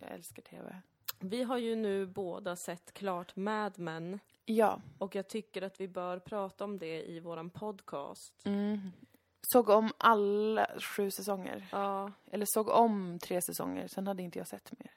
Jag 0.00 0.10
älskar 0.10 0.42
TV. 0.42 0.76
Vi 1.18 1.42
har 1.42 1.58
ju 1.58 1.76
nu 1.76 2.06
båda 2.06 2.56
sett 2.56 2.94
klart 2.94 3.36
Mad 3.36 3.78
Men 3.78 4.20
Ja. 4.44 4.80
och 4.98 5.14
jag 5.14 5.28
tycker 5.28 5.62
att 5.62 5.80
vi 5.80 5.88
bör 5.88 6.18
prata 6.18 6.64
om 6.64 6.78
det 6.78 7.02
i 7.10 7.20
våran 7.20 7.50
podcast. 7.50 8.34
Mm. 8.44 8.92
Såg 9.42 9.68
om 9.68 9.92
alla 9.98 10.66
sju 10.80 11.10
säsonger. 11.10 11.68
Ja, 11.72 12.12
Eller 12.30 12.46
såg 12.48 12.68
om 12.68 13.18
tre 13.22 13.42
säsonger, 13.42 13.86
sen 13.88 14.06
hade 14.06 14.22
inte 14.22 14.38
jag 14.38 14.48
sett 14.48 14.72
mer. 14.78 14.90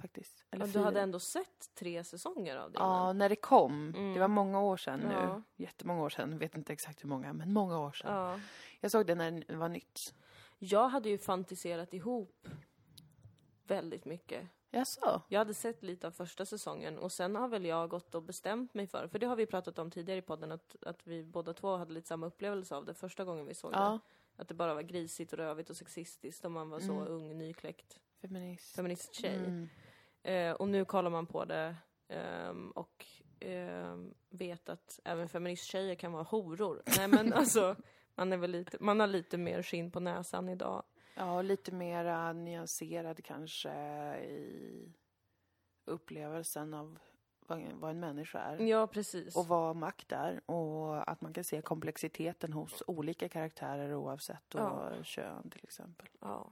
Faktiskt. 0.00 0.44
Eller 0.50 0.62
och 0.62 0.68
du 0.68 0.72
fyra. 0.72 0.82
hade 0.84 1.00
ändå 1.00 1.20
sett 1.20 1.74
tre 1.74 2.04
säsonger 2.04 2.56
av 2.56 2.72
det 2.72 2.78
Ja, 2.78 2.84
innan. 3.02 3.18
när 3.18 3.28
det 3.28 3.36
kom. 3.36 3.88
Mm. 3.96 4.14
Det 4.14 4.20
var 4.20 4.28
många 4.28 4.60
år 4.60 4.76
sedan 4.76 5.00
nu. 5.00 5.12
Ja. 5.14 5.42
Jättemånga 5.56 6.02
år 6.02 6.08
sedan. 6.10 6.38
Vet 6.38 6.54
inte 6.56 6.72
exakt 6.72 7.04
hur 7.04 7.08
många, 7.08 7.32
men 7.32 7.52
många 7.52 7.78
år 7.78 7.92
sedan. 7.92 8.14
ja. 8.14 8.40
Jag 8.80 8.90
såg 8.90 9.06
det 9.06 9.14
när 9.14 9.30
det 9.48 9.56
var 9.56 9.68
nytt. 9.68 9.98
Jag 10.58 10.88
hade 10.88 11.08
ju 11.08 11.18
fantiserat 11.18 11.94
ihop 11.94 12.48
väldigt 13.66 14.04
mycket. 14.04 14.48
Jaså? 14.70 15.22
Jag 15.28 15.38
hade 15.38 15.54
sett 15.54 15.82
lite 15.82 16.06
av 16.06 16.10
första 16.10 16.44
säsongen 16.44 16.98
och 16.98 17.12
sen 17.12 17.36
har 17.36 17.48
väl 17.48 17.64
jag 17.64 17.90
gått 17.90 18.14
och 18.14 18.22
bestämt 18.22 18.74
mig 18.74 18.86
för, 18.86 19.08
för 19.08 19.18
det 19.18 19.26
har 19.26 19.36
vi 19.36 19.46
pratat 19.46 19.78
om 19.78 19.90
tidigare 19.90 20.18
i 20.18 20.22
podden, 20.22 20.52
att, 20.52 20.76
att 20.82 21.06
vi 21.06 21.22
båda 21.24 21.52
två 21.52 21.76
hade 21.76 21.92
lite 21.92 22.08
samma 22.08 22.26
upplevelse 22.26 22.76
av 22.76 22.84
det 22.84 22.94
första 22.94 23.24
gången 23.24 23.46
vi 23.46 23.54
såg 23.54 23.72
Ja. 23.74 23.90
det. 24.36 24.42
Att 24.42 24.48
det 24.48 24.54
bara 24.54 24.74
var 24.74 24.82
grisigt 24.82 25.32
och 25.32 25.38
rövigt 25.38 25.70
och 25.70 25.76
sexistiskt 25.76 26.44
om 26.44 26.52
man 26.52 26.70
var 26.70 26.80
så 26.80 26.92
Mm. 26.92 27.08
ung, 27.08 27.38
nykläckt 27.38 28.00
Feminist. 28.20 28.76
feministtjej. 28.76 29.36
Mm. 29.36 29.68
Eh, 30.22 30.52
och 30.52 30.68
nu 30.68 30.84
kollar 30.84 31.10
man 31.10 31.26
på 31.26 31.44
det 31.44 31.76
ehm, 32.08 32.70
och 32.70 33.06
ehm, 33.40 34.14
vet 34.30 34.68
att 34.68 35.00
även 35.04 35.28
feministtjejer 35.28 35.94
kan 35.94 36.12
vara 36.12 36.22
horor. 36.22 36.82
Nej 36.98 37.08
men 37.08 37.32
alltså, 37.32 37.76
Man, 38.14 38.32
är 38.32 38.36
väl 38.36 38.50
lite, 38.50 38.76
man 38.80 39.00
har 39.00 39.06
lite 39.06 39.38
mer 39.38 39.62
skinn 39.62 39.90
på 39.90 40.00
näsan 40.00 40.48
idag. 40.48 40.82
Ja, 41.18 41.42
lite 41.42 41.72
mera 41.72 42.32
nyanserad 42.32 43.24
kanske 43.24 43.70
i 44.18 44.92
upplevelsen 45.84 46.74
av 46.74 46.98
vad, 47.40 47.90
en 47.90 48.00
människa 48.00 48.38
är. 48.38 48.60
Ja, 48.60 48.86
precis. 48.86 49.36
Och 49.36 49.46
vad 49.46 49.76
makt 49.76 50.12
är. 50.12 50.50
Och 50.50 51.10
att 51.10 51.20
man 51.20 51.32
kan 51.32 51.44
se 51.44 51.62
komplexiteten 51.62 52.52
hos 52.52 52.82
olika 52.86 53.28
karaktärer 53.28 53.94
oavsett 53.94 54.54
och 54.54 54.60
Ja. 54.60 54.92
kön 55.02 55.50
till 55.50 55.64
exempel. 55.64 56.08
Ja. 56.20 56.50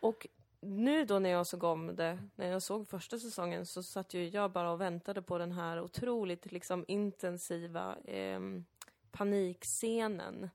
Och 0.00 0.26
nu 0.60 1.04
då 1.04 1.18
när 1.18 1.30
jag 1.30 1.46
såg 1.46 1.64
om 1.64 1.96
det, 1.96 2.18
när 2.34 2.46
jag 2.48 2.62
såg 2.62 2.88
första 2.88 3.18
säsongen 3.18 3.66
så 3.66 3.82
satt 3.82 4.14
ju 4.14 4.28
jag 4.28 4.52
bara 4.52 4.70
och 4.70 4.80
väntade 4.80 5.22
på 5.22 5.38
den 5.38 5.52
här 5.52 5.80
otroligt 5.80 6.52
liksom 6.52 6.84
intensiva 6.88 7.96
ehm, 8.04 8.64
panikscenen 9.10 10.50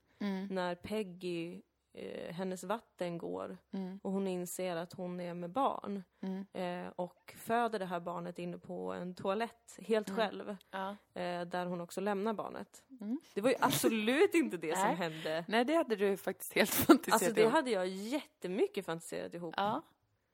när 0.50 0.74
Peggy, 0.74 1.62
eh, 1.94 2.34
hennes 2.34 2.64
vatten 2.64 3.18
går 3.18 3.58
Mm. 3.72 4.00
och 4.02 4.12
hon 4.12 4.26
inser 4.26 4.76
att 4.76 4.92
hon 4.92 5.20
är 5.20 5.34
med 5.34 5.50
barn 5.50 6.02
Mm. 6.20 6.46
eh, 6.86 6.92
och 6.96 7.34
föder 7.38 7.78
det 7.78 7.84
här 7.86 8.00
barnet 8.00 8.38
inne 8.38 8.58
på 8.58 8.92
en 8.92 9.14
toalett 9.14 9.78
helt 9.78 10.10
själv 10.10 10.56
Ja. 10.70 10.90
eh, 11.14 11.42
där 11.42 11.66
hon 11.66 11.80
också 11.80 12.00
lämnar 12.00 12.32
barnet. 12.32 12.82
Mm. 13.00 13.20
Det 13.34 13.40
var 13.40 13.50
ju 13.50 13.56
absolut 13.60 14.34
inte 14.34 14.56
det 14.56 14.76
som 14.78 14.86
Nej. 14.86 14.96
hände. 14.96 15.44
Nej, 15.48 15.64
det 15.64 15.74
hade 15.74 15.96
du 15.96 16.16
faktiskt 16.16 16.52
helt 16.54 16.70
fantiserat 16.74 17.12
Alltså 17.22 17.34
det 17.34 17.40
ihop. 17.40 17.52
hade 17.52 17.70
jag 17.70 17.86
jättemycket 17.88 18.86
fantiserat 18.86 19.34
ihop. 19.34 19.54
Ja. 19.56 19.82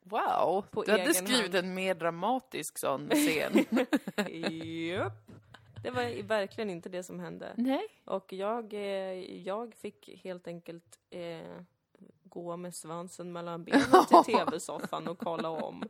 Wow! 0.03 0.64
På 0.71 0.83
du 0.83 0.90
hade 0.92 1.14
skrivit 1.14 1.42
hand. 1.55 1.55
en 1.55 1.75
mer 1.75 1.94
dramatisk 1.94 2.79
sån 2.79 3.09
scen. 3.14 3.64
Japp. 4.29 5.12
Det 5.82 5.90
var 5.90 6.22
verkligen 6.22 6.70
inte 6.70 6.88
det 6.88 7.02
som 7.02 7.20
hände. 7.20 7.54
Nej. 7.56 7.88
Och 8.04 8.32
jag, 8.32 8.74
eh, 8.74 9.42
jag 9.42 9.74
fick 9.74 10.20
helt 10.24 10.46
enkelt 10.46 10.98
eh, 11.10 11.60
gå 12.24 12.56
med 12.56 12.74
svansen 12.74 13.32
mellan 13.32 13.64
benen 13.64 14.06
till 14.08 14.24
tv-soffan 14.34 15.08
och 15.08 15.18
kolla 15.18 15.48
om. 15.48 15.84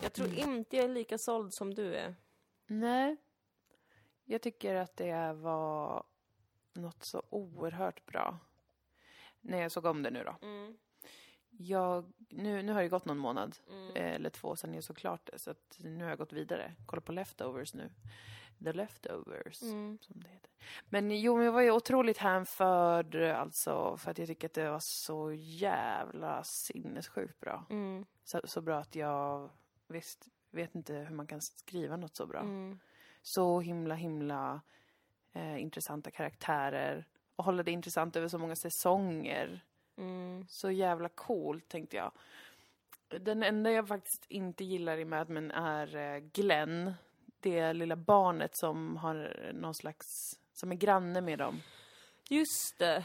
Jag 0.00 0.12
tror 0.12 0.34
inte 0.34 0.76
jag 0.76 0.84
är 0.84 0.88
lika 0.88 1.18
såld 1.18 1.54
som 1.54 1.74
du 1.74 1.94
är. 1.94 2.14
Nej. 2.66 3.16
Jag 4.24 4.42
tycker 4.42 4.74
att 4.74 4.96
det 4.96 5.32
var 5.32 6.04
något 6.72 7.04
så 7.04 7.22
oerhört 7.30 8.06
bra. 8.06 8.38
När 9.40 9.58
jag 9.62 9.72
såg 9.72 9.84
om 9.84 10.02
det 10.02 10.10
nu 10.10 10.24
då. 10.24 10.36
Jag, 11.50 12.12
nu, 12.28 12.62
nu 12.62 12.72
har 12.72 12.82
det 12.82 12.88
gått 12.88 13.04
någon 13.04 13.18
månad, 13.18 13.58
eh, 13.94 14.14
eller 14.14 14.30
två, 14.30 14.56
sedan 14.56 14.74
jag 14.74 14.84
såg 14.84 14.96
klart 14.96 15.30
det. 15.32 15.38
Så 15.38 15.50
att 15.50 15.78
nu 15.78 16.02
har 16.04 16.10
jag 16.10 16.18
gått 16.18 16.32
vidare. 16.32 16.74
Kolla 16.86 17.00
på 17.00 17.12
Leftovers 17.12 17.74
nu. 17.74 17.90
The 18.64 18.72
Leftovers, 18.72 19.62
Mm. 19.62 19.98
som 20.00 20.20
det 20.20 20.28
heter. 20.28 20.50
Men 20.88 21.20
jo, 21.20 21.36
men 21.36 21.44
jag 21.44 21.52
var 21.52 21.60
ju 21.60 21.70
otroligt 21.70 22.18
hänförd, 22.18 23.14
alltså, 23.14 23.96
för 23.96 24.10
att 24.10 24.18
jag 24.18 24.28
tycker 24.28 24.48
att 24.48 24.54
det 24.54 24.70
var 24.70 24.80
så 24.80 25.32
jävla 25.32 26.44
sinnessjukt 26.44 27.40
bra. 27.40 27.64
Mm. 27.70 28.06
Så, 28.24 28.40
så 28.44 28.60
bra 28.60 28.78
att 28.78 28.94
jag 28.96 29.50
visst 29.88 30.28
vet 30.50 30.74
inte 30.74 30.94
hur 30.94 31.14
man 31.14 31.26
kan 31.26 31.40
skriva 31.40 31.96
något 31.96 32.16
så 32.16 32.26
bra. 32.26 32.40
Mm. 32.40 32.78
Så 33.22 33.60
himla, 33.60 33.94
himla 33.94 34.60
eh, 35.32 35.60
intressanta 35.62 36.10
karaktärer. 36.10 37.06
Och 37.36 37.44
hålla 37.44 37.62
det 37.62 37.70
intressant 37.70 38.16
över 38.16 38.28
så 38.28 38.38
många 38.38 38.56
säsonger. 38.56 39.64
Mm. 39.96 40.46
Så 40.48 40.70
jävla 40.70 41.08
coolt, 41.08 41.68
tänkte 41.68 41.96
jag. 41.96 42.12
Den 43.20 43.42
enda 43.42 43.70
jag 43.70 43.88
faktiskt 43.88 44.24
inte 44.28 44.64
gillar 44.64 44.98
i 44.98 45.04
Mad 45.04 45.28
Men 45.28 45.50
är 45.50 45.96
eh, 45.96 46.18
Glenn. 46.18 46.92
Det 47.40 47.72
lilla 47.72 47.96
barnet 47.96 48.56
som 48.56 48.96
har 48.96 49.50
någon 49.54 49.74
slags... 49.74 50.36
Som 50.52 50.72
är 50.72 50.76
granne 50.76 51.20
med 51.20 51.38
dem. 51.38 51.62
Just 52.28 52.78
det. 52.78 53.04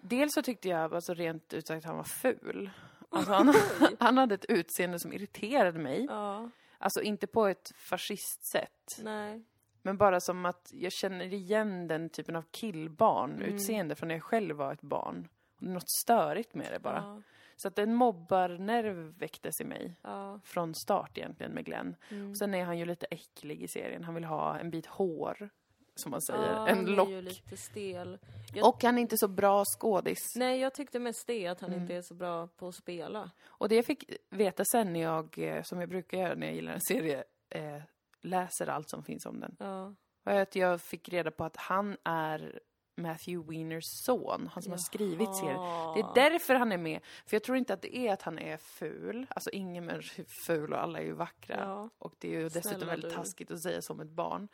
Dels 0.00 0.34
så 0.34 0.42
tyckte 0.42 0.68
jag 0.68 0.94
alltså 0.94 1.14
rent 1.14 1.52
ut 1.52 1.66
sagt 1.66 1.78
att 1.78 1.84
han 1.84 1.96
var 1.96 2.04
ful. 2.04 2.70
Alltså 3.10 3.32
han, 3.32 3.54
han 3.98 4.18
hade 4.18 4.34
ett 4.34 4.44
utseende 4.44 4.98
som 4.98 5.12
irriterade 5.12 5.78
mig. 5.78 6.06
Ja, 6.10 6.50
Alltså 6.78 7.02
inte 7.02 7.26
på 7.26 7.46
ett 7.46 7.72
fascistsätt. 7.76 8.98
nej. 9.02 9.44
Men 9.82 9.96
bara 9.96 10.20
som 10.20 10.46
att 10.46 10.70
jag 10.72 10.92
känner 10.92 11.32
igen 11.34 11.88
den 11.88 12.10
typen 12.10 12.36
av 12.36 12.44
killbarn-utseende 12.50 13.94
från 13.94 14.08
när 14.08 14.14
jag 14.14 14.22
själv 14.22 14.56
var 14.56 14.72
ett 14.72 14.80
barn. 14.80 15.28
Något 15.58 15.90
störigt 15.90 16.54
med 16.54 16.72
det 16.72 16.78
bara. 16.78 16.96
Ja, 16.96 17.22
Så 17.56 17.68
att 17.68 17.78
en 17.78 17.94
mobbarnerv 17.94 19.18
väcktes 19.18 19.60
i 19.60 19.64
mig. 19.64 19.94
ja. 20.02 20.40
Från 20.44 20.74
start 20.74 21.18
egentligen 21.18 21.52
med 21.52 21.64
Glenn. 21.64 21.96
Mm. 22.10 22.34
Sen 22.34 22.54
är 22.54 22.64
han 22.64 22.78
ju 22.78 22.84
lite 22.84 23.06
äcklig 23.10 23.62
i 23.62 23.68
serien. 23.68 24.04
Han 24.04 24.14
vill 24.14 24.24
ha 24.24 24.58
en 24.58 24.70
bit 24.70 24.86
hår, 24.86 25.48
som 25.94 26.10
man 26.10 26.22
säger. 26.22 26.52
Ja, 26.52 26.68
en 26.68 26.76
han 26.76 26.86
är 26.86 26.90
lock. 26.96 27.08
ju 27.08 27.22
lite 27.22 27.56
stel. 27.56 28.18
Jag, 28.54 28.68
Och 28.68 28.82
han 28.84 28.98
är 28.98 29.02
inte 29.02 29.18
så 29.18 29.28
bra 29.28 29.64
skådis. 29.64 30.18
nej, 30.36 30.60
jag 30.60 30.74
tyckte 30.74 30.98
mest 30.98 31.26
det, 31.26 31.46
att 31.46 31.60
han 31.60 31.70
Mm. 31.70 31.82
inte 31.82 31.94
är 31.94 32.02
så 32.02 32.14
bra 32.14 32.46
på 32.48 32.68
att 32.68 32.74
spela. 32.74 33.30
Och 33.46 33.68
det 33.68 33.74
jag 33.76 33.84
fick 33.86 34.10
veta 34.30 34.64
sen 34.64 34.92
när 34.92 35.00
jag, 35.02 35.38
eh, 35.38 35.62
som 35.62 35.80
jag 35.80 35.88
brukar 35.88 36.18
göra 36.18 36.34
när 36.34 36.46
jag 36.46 36.56
gillar 36.56 36.72
en 36.72 36.80
serie, 36.80 37.24
eh, 37.50 37.82
läser 38.22 38.66
allt 38.66 38.90
som 38.90 39.04
finns 39.04 39.26
om 39.26 39.40
den. 39.40 39.56
Ja. 39.58 39.94
var 40.22 40.34
att 40.34 40.56
jag 40.56 40.80
fick 40.80 41.08
reda 41.08 41.30
på 41.30 41.44
att 41.44 41.56
han 41.56 41.96
är 42.04 42.60
Matthew 42.96 43.50
Wieners 43.52 43.84
son, 43.84 44.50
han 44.52 44.62
som 44.62 44.72
har 44.72 44.78
skrivit 44.78 45.34
serien. 45.36 45.60
Det 45.94 46.00
är 46.00 46.14
därför 46.30 46.54
han 46.54 46.72
är 46.72 46.78
med. 46.78 47.00
För 47.26 47.34
jag 47.36 47.42
tror 47.42 47.58
inte 47.58 47.74
att 47.74 47.82
det 47.82 47.96
är 47.96 48.12
att 48.12 48.22
han 48.22 48.38
är 48.38 48.56
ful. 48.56 49.26
Alltså 49.30 49.50
ingen 49.50 49.84
människa 49.84 50.22
är 50.22 50.26
ful 50.26 50.72
och 50.72 50.82
alla 50.82 50.98
är 50.98 51.04
ju 51.04 51.12
vackra. 51.12 51.56
Ja. 51.60 51.90
Och 51.98 52.14
det 52.18 52.28
är 52.28 52.38
ju 52.40 52.44
dessutom 52.44 52.70
Snälla 52.70 52.86
väldigt 52.86 53.10
du. 53.10 53.16
taskigt 53.16 53.50
att 53.50 53.60
säga 53.60 53.82
som 53.82 54.00
ett 54.00 54.10
barn. 54.10 54.48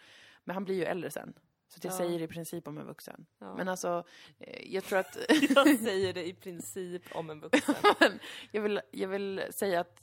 Men 0.44 0.54
han 0.54 0.64
blir 0.64 0.74
ju 0.74 0.84
äldre 0.84 1.10
sen. 1.10 1.34
Så 1.68 1.78
jag 1.82 1.92
Ja. 1.92 1.96
säger 1.96 2.22
i 2.22 2.26
princip 2.28 2.68
om 2.68 2.78
en 2.78 2.86
vuxen. 2.86 3.26
Ja. 3.38 3.54
Men 3.56 3.68
alltså, 3.68 4.04
eh, 4.38 4.72
jag 4.74 4.84
tror 4.84 4.98
att... 4.98 5.16
Jag 5.54 5.78
säger 5.78 6.12
det 6.12 6.26
i 6.28 6.34
princip 6.34 7.02
om 7.14 7.30
en 7.30 7.40
vuxen. 7.40 7.74
Jag, 8.50 8.62
vill, 8.62 8.80
jag 8.90 9.08
vill 9.08 9.42
säga 9.50 9.80
att 9.80 10.00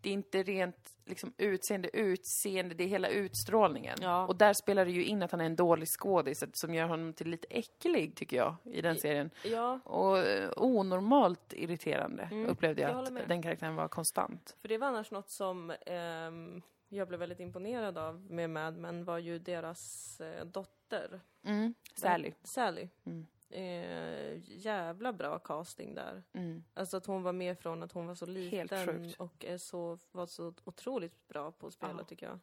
det 0.00 0.08
är 0.08 0.12
inte 0.12 0.42
rent 0.42 0.76
liksom, 1.04 1.32
utseende, 1.38 1.96
utseende, 1.96 2.74
det 2.74 2.84
är 2.84 2.88
hela 2.88 3.08
utstrålningen. 3.08 3.98
Ja. 4.00 4.26
Och 4.26 4.36
där 4.36 4.52
spelar 4.52 4.84
det 4.84 4.90
ju 4.90 5.04
in 5.04 5.22
att 5.22 5.30
han 5.30 5.40
är 5.40 5.44
en 5.44 5.56
dålig 5.56 5.88
skådis 5.88 6.44
som 6.52 6.74
gör 6.74 6.86
honom 6.88 7.12
till 7.12 7.28
lite 7.30 7.46
äcklig, 7.50 8.16
tycker 8.16 8.36
jag, 8.36 8.56
i 8.64 8.80
den 8.80 8.96
serien. 8.98 9.30
Ja, 9.44 9.80
Och 9.84 10.18
eh, 10.18 10.50
onormalt 10.56 11.52
irriterande 11.52 12.28
Mm, 12.32 12.46
upplevde 12.50 12.82
jag, 12.82 12.90
jag 12.90 13.18
att 13.18 13.28
den 13.28 13.42
karaktären 13.42 13.76
var 13.76 13.88
konstant. 13.88 14.56
för 14.60 14.68
det 14.68 14.78
var 14.78 14.86
annars 14.86 15.10
något 15.10 15.30
som 15.30 15.72
ehm, 15.86 16.62
jag 16.88 17.08
blev 17.08 17.20
väldigt 17.20 17.40
imponerad 17.40 17.98
av 17.98 18.20
med 18.30 18.50
Mad 18.50 18.76
Men 18.76 19.04
var 19.04 19.18
ju 19.18 19.38
deras 19.38 20.20
eh, 20.20 20.44
dotter. 20.44 21.20
Mm. 21.44 21.74
Sally. 21.94 22.32
Sally. 22.42 22.88
Mm. 23.06 23.26
Eh, 23.50 24.38
jävla 24.58 25.12
bra 25.12 25.38
casting 25.38 25.94
där. 25.94 26.22
Mm. 26.32 26.64
Alltså 26.74 26.96
att 26.96 27.06
hon 27.06 27.22
var 27.22 27.32
med 27.32 27.58
från 27.58 27.82
att 27.82 27.92
hon 27.92 28.06
var 28.06 28.14
så 28.14 28.26
liten 28.26 29.12
och 29.18 29.44
är 29.44 29.58
så, 29.58 29.98
var 30.12 30.26
så 30.26 30.54
otroligt 30.64 31.28
bra 31.28 31.52
på 31.52 31.66
att 31.66 31.72
spela 31.72 31.94
Ja. 31.98 32.04
tycker 32.04 32.26
jag. 32.26 32.38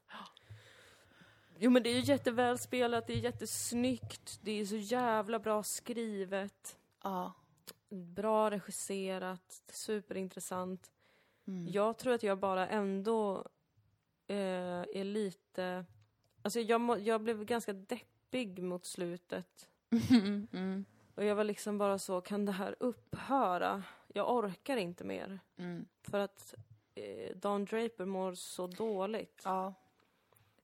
Jo 1.60 1.72
men 1.72 1.84
det 1.84 1.90
är 1.90 1.94
ju 1.94 2.00
jätteväl 2.02 2.58
spelat, 2.58 3.08
det 3.08 3.14
är 3.14 3.18
jättesnyggt, 3.18 4.40
det 4.42 4.52
är 4.52 4.66
så 4.66 4.76
jävla 4.78 5.40
bra 5.40 5.64
skrivet, 5.64 6.78
Ja. 7.04 7.34
bra 7.90 8.52
regisserat, 8.52 9.64
superintressant. 9.72 10.92
Mm. 11.48 11.68
Jag 11.68 11.98
tror 11.98 12.14
att 12.14 12.24
jag 12.24 12.40
bara 12.40 12.68
ändå 12.68 13.46
eh, 14.28 14.38
är 14.94 15.04
lite... 15.04 15.86
Alltså 16.42 16.60
jag, 16.60 16.82
må, 16.82 16.98
jag 16.98 17.22
blev 17.22 17.46
ganska 17.46 17.74
deppig 17.74 18.64
mot 18.64 18.86
slutet. 18.86 19.68
Mm. 20.10 20.48
Mm. 20.54 20.86
Och 21.16 21.24
jag 21.24 21.36
var 21.36 21.44
liksom 21.44 21.78
bara 21.78 22.00
så, 22.00 22.22
kan 22.22 22.46
det 22.46 22.52
här 22.52 22.76
upphöra? 22.80 23.84
Jag 24.08 24.36
orkar 24.36 24.78
inte 24.78 25.04
mer. 25.04 25.40
Mm. 25.58 25.86
För 26.02 26.20
att 26.20 26.54
eh, 26.96 27.36
Don 27.36 27.66
Draper 27.66 28.06
mår 28.06 28.34
så 28.34 28.68
dåligt. 28.68 29.42
Ja. 29.46 29.74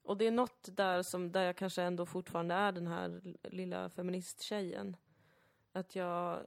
Och 0.04 0.18
det 0.18 0.28
är 0.28 0.32
något 0.32 0.70
där 0.72 1.04
som, 1.04 1.32
där 1.32 1.44
jag 1.44 1.56
kanske 1.56 1.82
ändå 1.82 2.06
fortfarande 2.06 2.56
är 2.56 2.72
den 2.72 2.88
här 2.88 3.22
lilla 3.44 3.90
feministtjejen. 3.90 4.98
Att 5.72 5.96
jag... 5.96 6.40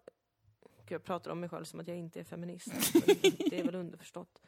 Jag 0.88 1.04
pratar 1.04 1.30
om 1.30 1.40
mig 1.40 1.48
själv 1.48 1.64
som 1.64 1.80
att 1.80 1.88
jag 1.88 1.96
inte 1.96 2.20
är 2.20 2.24
feminist. 2.24 2.92
det 3.50 3.60
är 3.60 3.64
väl 3.64 3.74
underförstått. 3.74 4.42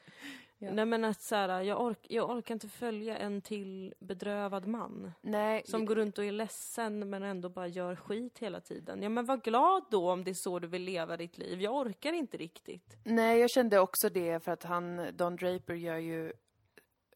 Ja. 0.58 0.72
Nej 0.72 0.84
men 0.86 1.04
att 1.04 1.20
så 1.20 1.34
här, 1.34 1.62
jag, 1.62 1.80
ork, 1.80 2.06
jag 2.08 2.30
orkar 2.30 2.54
inte 2.54 2.68
följa 2.68 3.16
en 3.18 3.40
till 3.42 3.94
bedrövad 3.98 4.66
man. 4.66 5.12
Nej, 5.20 5.62
Som 5.66 5.86
går 5.86 5.94
runt 5.94 6.18
och 6.18 6.24
är 6.24 6.32
ledsen 6.32 7.10
men 7.10 7.22
ändå 7.22 7.48
bara 7.48 7.66
gör 7.66 7.96
skit 7.96 8.38
hela 8.38 8.60
tiden. 8.60 9.02
Ja 9.02 9.08
men 9.08 9.24
var 9.26 9.36
glad 9.36 9.84
då 9.90 10.10
om 10.10 10.24
det 10.24 10.30
är 10.30 10.34
så 10.34 10.58
du 10.58 10.66
vill 10.66 10.82
leva 10.82 11.16
ditt 11.16 11.38
liv. 11.38 11.60
Jag 11.60 11.74
orkar 11.74 12.12
inte 12.12 12.36
riktigt. 12.36 12.96
Nej, 13.04 13.38
jag 13.40 13.50
kände 13.50 13.78
också 13.78 14.08
det 14.08 14.44
för 14.44 14.52
att 14.52 14.62
han, 14.62 15.06
Don 15.12 15.36
Draper 15.36 15.74
gör 15.74 15.96
ju 15.96 16.26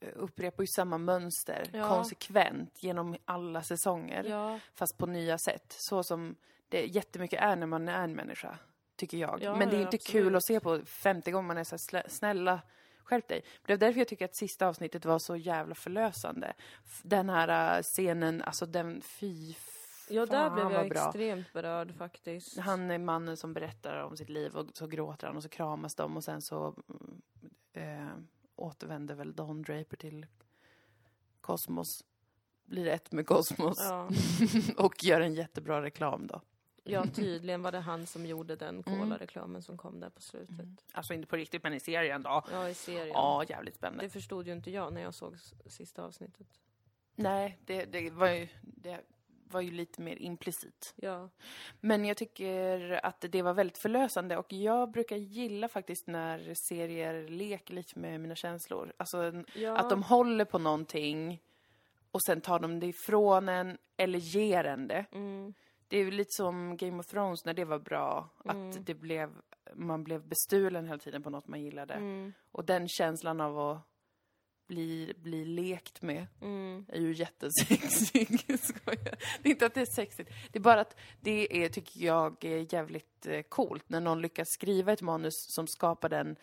eh, 0.00 0.08
upprepar 0.16 0.62
ju 0.62 0.66
samma 0.66 0.98
mönster 0.98 1.70
Ja. 1.72 1.88
konsekvent 1.88 2.82
genom 2.82 3.16
alla 3.24 3.62
säsonger. 3.62 4.24
Ja, 4.24 4.58
Fast 4.74 4.98
på 4.98 5.06
nya 5.06 5.38
sätt. 5.38 5.72
Så 5.78 6.02
som 6.02 6.36
det 6.68 6.86
jättemycket 6.86 7.40
är 7.40 7.56
när 7.56 7.66
man 7.66 7.88
är 7.88 8.04
en 8.04 8.12
människa. 8.16 8.58
Tycker 8.96 9.18
jag. 9.18 9.38
Ja, 9.42 9.56
Men 9.56 9.70
det 9.70 9.76
är 9.76 9.80
inte 9.82 9.96
absolut. 9.96 10.24
kul 10.24 10.36
att 10.36 10.44
se 10.44 10.60
på 10.60 10.80
50 10.84 11.30
gånger 11.30 11.46
man 11.46 11.58
är 11.58 11.64
så 11.64 11.76
här, 11.96 12.04
snälla, 12.08 12.60
skärp 13.10 13.28
dig. 13.28 13.44
Det 13.66 13.72
är 13.72 13.76
därför 13.76 14.00
jag 14.00 14.08
tycker 14.08 14.24
att 14.24 14.34
sista 14.34 14.66
avsnittet 14.66 15.04
var 15.04 15.18
så 15.18 15.36
jävla 15.36 15.74
förlösande. 15.74 16.52
Den 17.02 17.28
här 17.28 17.76
äh, 17.76 17.82
scenen, 17.82 18.42
alltså 18.42 18.66
den, 18.66 19.00
fy 19.00 19.54
Ja, 20.10 20.26
där 20.26 20.48
Fan, 20.48 20.54
blev 20.54 20.72
jag 20.72 20.86
extremt 20.86 21.52
berörd 21.52 21.94
faktiskt. 21.94 22.58
Han 22.58 22.90
är 22.90 22.98
mannen 22.98 23.36
som 23.36 23.52
berättar 23.52 24.02
om 24.02 24.16
sitt 24.16 24.28
liv 24.28 24.56
och 24.56 24.66
så 24.72 24.86
gråter 24.86 25.26
han 25.26 25.36
och 25.36 25.42
så 25.42 25.48
kramas 25.48 25.94
de 25.94 26.16
och 26.16 26.24
sen 26.24 26.42
så 26.42 26.74
eh, 27.72 28.08
återvänder 28.56 29.14
väl 29.14 29.34
Don 29.34 29.62
Draper 29.62 29.96
till 29.96 30.26
Kosmos. 31.40 32.04
Blir 32.64 32.86
ett 32.86 33.12
med 33.12 33.26
Kosmos 33.26 33.78
Ja. 33.78 34.08
och 34.84 35.04
gör 35.04 35.20
en 35.20 35.34
jättebra 35.34 35.82
reklam 35.82 36.26
då. 36.26 36.40
Ja, 36.84 37.04
tydligen 37.14 37.62
var 37.62 37.72
det 37.72 37.78
han 37.80 38.06
som 38.06 38.26
gjorde 38.26 38.56
den 38.56 38.82
Mm. 38.86 39.00
Cola-reklamen 39.00 39.62
som 39.62 39.76
kom 39.78 40.00
där 40.00 40.10
på 40.10 40.20
slutet. 40.20 40.84
Alltså 40.92 41.14
inte 41.14 41.26
på 41.26 41.36
riktigt 41.36 41.62
men 41.62 41.74
i 41.74 41.80
serien 41.80 42.22
då. 42.22 42.42
Ja, 42.52 42.68
i 42.68 42.74
serien. 42.74 43.08
Ja, 43.08 43.44
jävligt 43.48 43.74
spännande. 43.74 44.04
Det 44.04 44.10
förstod 44.10 44.46
ju 44.46 44.52
inte 44.52 44.70
jag 44.70 44.92
när 44.92 45.00
jag 45.02 45.14
såg 45.14 45.34
s- 45.34 45.54
sista 45.66 46.04
avsnittet. 46.04 46.46
Nej, 47.14 47.58
det, 47.66 47.84
det, 47.84 48.10
var 48.10 48.28
ju, 48.28 48.48
det 48.62 49.00
var 49.50 49.60
ju 49.60 49.70
lite 49.70 50.02
mer 50.02 50.16
implicit. 50.16 50.94
Ja. 50.96 51.28
Men 51.80 52.04
jag 52.04 52.16
tycker 52.16 53.00
att 53.06 53.24
det 53.28 53.42
var 53.42 53.54
väldigt 53.54 53.78
förlösande 53.78 54.36
och 54.36 54.52
jag 54.52 54.90
brukar 54.90 55.16
gilla 55.16 55.68
faktiskt 55.68 56.06
när 56.06 56.54
serier 56.54 57.28
leker 57.28 57.74
lite 57.74 57.98
med 57.98 58.20
mina 58.20 58.34
känslor. 58.34 58.92
Alltså 58.96 59.18
en- 59.18 59.46
ja. 59.54 59.76
att 59.78 59.90
de 59.90 60.02
håller 60.02 60.44
på 60.44 60.58
någonting 60.58 61.42
och 62.10 62.22
sen 62.22 62.40
tar 62.40 62.58
de 62.58 62.80
det 62.80 62.86
ifrån 62.86 63.48
en 63.48 63.78
eller 63.96 64.18
ger 64.18 64.64
en 64.64 64.88
det. 64.88 65.04
Mm. 65.12 65.54
Det 65.90 65.96
är 65.98 66.04
ju 66.04 66.10
lite 66.10 66.30
som 66.32 66.76
Game 66.76 66.98
of 67.00 67.06
Thrones 67.06 67.44
när 67.44 67.54
det 67.54 67.64
var 67.64 67.78
bra. 67.78 68.28
Mm. 68.44 68.70
Att 68.70 68.86
det 68.86 68.94
blev, 68.94 69.30
man 69.74 70.04
blev 70.04 70.28
bestulen 70.28 70.86
hela 70.86 70.98
tiden 70.98 71.22
på 71.22 71.30
något 71.30 71.48
man 71.48 71.62
gillade. 71.62 71.94
Mm. 71.94 72.32
Och 72.52 72.64
den 72.64 72.88
känslan 72.88 73.40
av 73.40 73.58
att 73.58 73.78
bli, 74.66 75.12
bli 75.16 75.44
lekt 75.44 76.02
med 76.02 76.26
Mm. 76.40 76.86
är 76.88 77.00
ju 77.00 77.12
jättesexig. 77.12 78.28
Det 79.42 79.48
är 79.48 79.50
inte 79.50 79.66
att 79.66 79.74
det 79.74 79.80
är 79.80 79.94
sexigt. 79.94 80.30
Det 80.52 80.58
är 80.58 80.62
bara 80.62 80.80
att 80.80 80.96
det 81.20 81.64
är, 81.64 81.68
tycker 81.68 82.00
jag, 82.00 82.44
är 82.44 82.74
jävligt 82.74 83.26
eh, 83.26 83.42
coolt 83.42 83.84
när 83.88 84.00
någon 84.00 84.22
lyckas 84.22 84.46
skriva 84.48 84.92
ett 84.92 85.02
manus 85.02 85.34
som 85.54 85.66
skapar 85.66 86.08
den 86.08 86.36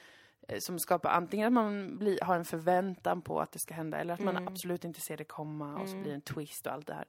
eh, 0.48 0.60
som 0.60 0.80
skapar 0.80 1.10
antingen 1.10 1.48
att 1.48 1.54
man 1.54 1.98
blir, 1.98 2.20
har 2.22 2.36
en 2.36 2.46
förväntan 2.46 3.22
på 3.22 3.40
att 3.42 3.52
det 3.52 3.60
ska 3.60 3.74
hända 3.74 3.98
eller 3.98 4.14
att 4.14 4.20
man 4.20 4.38
Mm. 4.38 4.48
absolut 4.48 4.84
inte 4.86 5.02
ser 5.02 5.18
det 5.18 5.24
komma 5.24 5.74
och 5.80 5.88
så 5.88 5.92
Mm. 5.94 6.02
blir 6.04 6.12
det 6.12 6.16
en 6.16 6.22
twist 6.22 6.68
och 6.68 6.74
allt 6.74 6.88
det 6.88 6.94
här. 6.94 7.06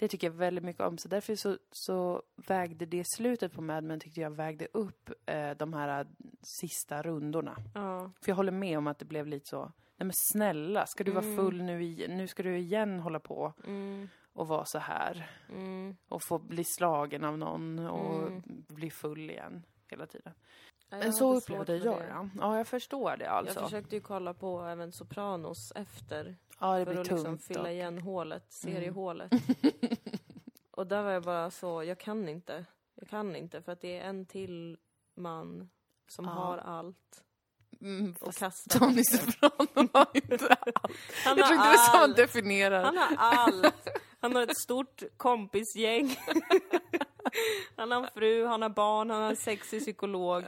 Det 0.00 0.08
tycker 0.08 0.26
jag 0.26 0.34
väldigt 0.34 0.64
mycket 0.64 0.82
om. 0.82 0.98
Så 0.98 1.08
därför 1.08 1.34
så, 1.36 1.58
så 1.72 2.22
vägde 2.36 2.86
det 2.86 3.04
slutet 3.06 3.52
på 3.52 3.62
Mad 3.62 3.84
Men 3.84 4.00
tyckte 4.00 4.20
jag 4.20 4.30
vägde 4.30 4.66
upp 4.72 5.10
eh, 5.26 5.50
de 5.50 5.72
här 5.74 6.00
eh, 6.00 6.06
sista 6.42 7.02
rundorna. 7.02 7.56
Ja. 7.74 8.10
För 8.20 8.30
jag 8.30 8.36
håller 8.36 8.52
med 8.52 8.78
om 8.78 8.86
att 8.86 8.98
det 8.98 9.04
blev 9.04 9.26
lite 9.26 9.48
så, 9.48 9.60
nej 9.62 9.72
men 10.06 10.12
snälla, 10.14 10.86
ska 10.86 11.04
du 11.04 11.10
vara 11.10 11.24
Mm. 11.24 11.36
full 11.36 11.62
nu 11.62 11.82
igen? 11.82 12.16
Nu 12.16 12.26
ska 12.26 12.42
du 12.42 12.58
igen 12.58 13.00
hålla 13.00 13.20
på 13.20 13.52
Mm. 13.66 14.08
och 14.32 14.48
vara 14.48 14.64
så 14.64 14.78
här. 14.78 15.30
Mm. 15.48 15.96
Och 16.08 16.22
få 16.22 16.38
bli 16.38 16.64
slagen 16.64 17.24
av 17.24 17.38
någon 17.38 17.78
och 17.78 18.26
Mm. 18.26 18.42
bli 18.68 18.90
full 18.90 19.30
igen 19.30 19.62
hela 19.90 20.06
tiden. 20.06 20.32
Men 20.90 21.00
jag 21.00 21.14
så 21.14 21.34
upplevde 21.36 21.76
jag 21.76 21.98
det. 22.00 22.28
Ja, 22.38 22.56
jag 22.56 22.66
förstår 22.66 23.16
det 23.16 23.30
alltså. 23.30 23.54
Jag 23.60 23.64
försökte 23.64 23.94
ju 23.96 24.00
kolla 24.02 24.34
på 24.34 24.60
även 24.62 24.92
Sopranos 24.92 25.72
efter. 25.74 26.36
ja, 26.60 26.78
det 26.78 26.84
för 26.84 26.92
blir 26.92 27.00
att 27.00 27.08
tungt. 27.08 27.18
liksom 27.20 27.38
fylla 27.38 27.62
och- 27.62 27.70
igen 27.70 27.98
hålet, 27.98 28.64
Mm. 28.64 28.74
seriehålet. 28.76 29.32
och 30.70 30.86
där 30.86 31.02
var 31.02 31.10
jag 31.10 31.22
bara 31.22 31.50
så, 31.50 31.84
jag 31.84 31.98
kan 31.98 32.28
inte. 32.28 32.64
Jag 32.94 33.08
kan 33.08 33.36
inte 33.36 33.62
för 33.62 33.72
att 33.72 33.80
det 33.80 33.98
är 33.98 34.04
en 34.08 34.26
till 34.26 34.76
man 35.14 35.70
som 36.08 36.24
Ja. 36.24 36.30
har 36.30 36.58
allt 36.58 37.24
Mm, 37.80 38.14
och 38.20 38.34
kastar. 38.34 38.78
Tony 38.78 39.04
Soprano 39.04 39.88
har 39.92 40.06
inte 40.14 40.34
allt. 40.60 40.76
Han 41.24 41.38
Jag 41.38 41.46
tror 41.46 41.52
inte 41.58 41.68
det 41.68 41.74
är 41.74 41.92
så 41.92 41.98
man 41.98 42.12
definierar. 42.12 42.84
Han 42.84 42.96
har 42.96 43.16
allt. 43.18 43.88
Han 44.20 44.34
har 44.34 44.42
ett 44.42 44.58
stort 44.58 45.02
kompisgäng. 45.16 46.16
Han 47.76 47.90
har 47.90 48.02
en 48.04 48.08
fru, 48.14 48.46
han 48.46 48.62
har 48.62 48.68
barn, 48.68 49.10
han 49.10 49.22
har 49.22 49.30
en 49.30 49.36
sexig 49.36 49.80
psykolog. 49.80 50.44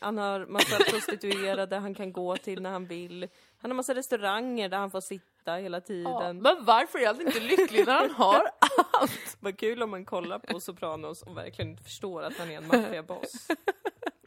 Han 0.00 0.18
har 0.18 0.46
massa 0.46 0.76
prostituerade 0.90 1.76
han 1.76 1.94
kan 1.94 2.12
gå 2.12 2.36
till 2.36 2.62
när 2.62 2.70
han 2.70 2.86
vill. 2.86 3.28
Han 3.58 3.70
har 3.70 3.76
massa 3.76 3.94
restauranger 3.94 4.68
där 4.68 4.78
han 4.78 4.90
får 4.90 5.00
sitta 5.00 5.54
hela 5.54 5.76
Ja, 5.76 5.80
tiden. 5.80 6.42
men 6.42 6.64
varför 6.64 6.98
är 6.98 7.06
han 7.06 7.20
inte 7.20 7.40
lycklig 7.40 7.86
när 7.86 7.94
han 8.00 8.10
har 8.10 8.50
Vad 9.40 9.58
kul 9.58 9.82
om 9.82 9.90
man 9.90 10.04
kollar 10.04 10.38
på 10.38 10.60
Sopranos 10.60 11.22
och 11.22 11.36
verkligen 11.36 11.70
inte 11.70 11.82
förstår 11.82 12.22
att 12.22 12.36
han 12.38 12.50
är 12.50 12.56
en 12.56 12.66
maffiaboss. 12.66 13.48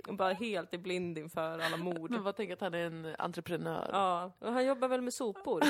Och 0.07 0.13
bara 0.15 0.33
helt 0.33 0.73
är 0.73 0.77
blind 0.77 1.17
inför 1.17 1.59
alla 1.59 1.77
mord. 1.77 2.11
Men 2.11 2.23
vad 2.23 2.35
tänker 2.35 2.53
att 2.53 2.61
han 2.61 2.73
är 2.73 2.85
en 2.85 3.15
entreprenör? 3.19 3.89
Ja, 3.91 4.31
och 4.39 4.53
han 4.53 4.65
jobbar 4.65 4.87
väl 4.87 5.01
med 5.01 5.13
sopor. 5.13 5.63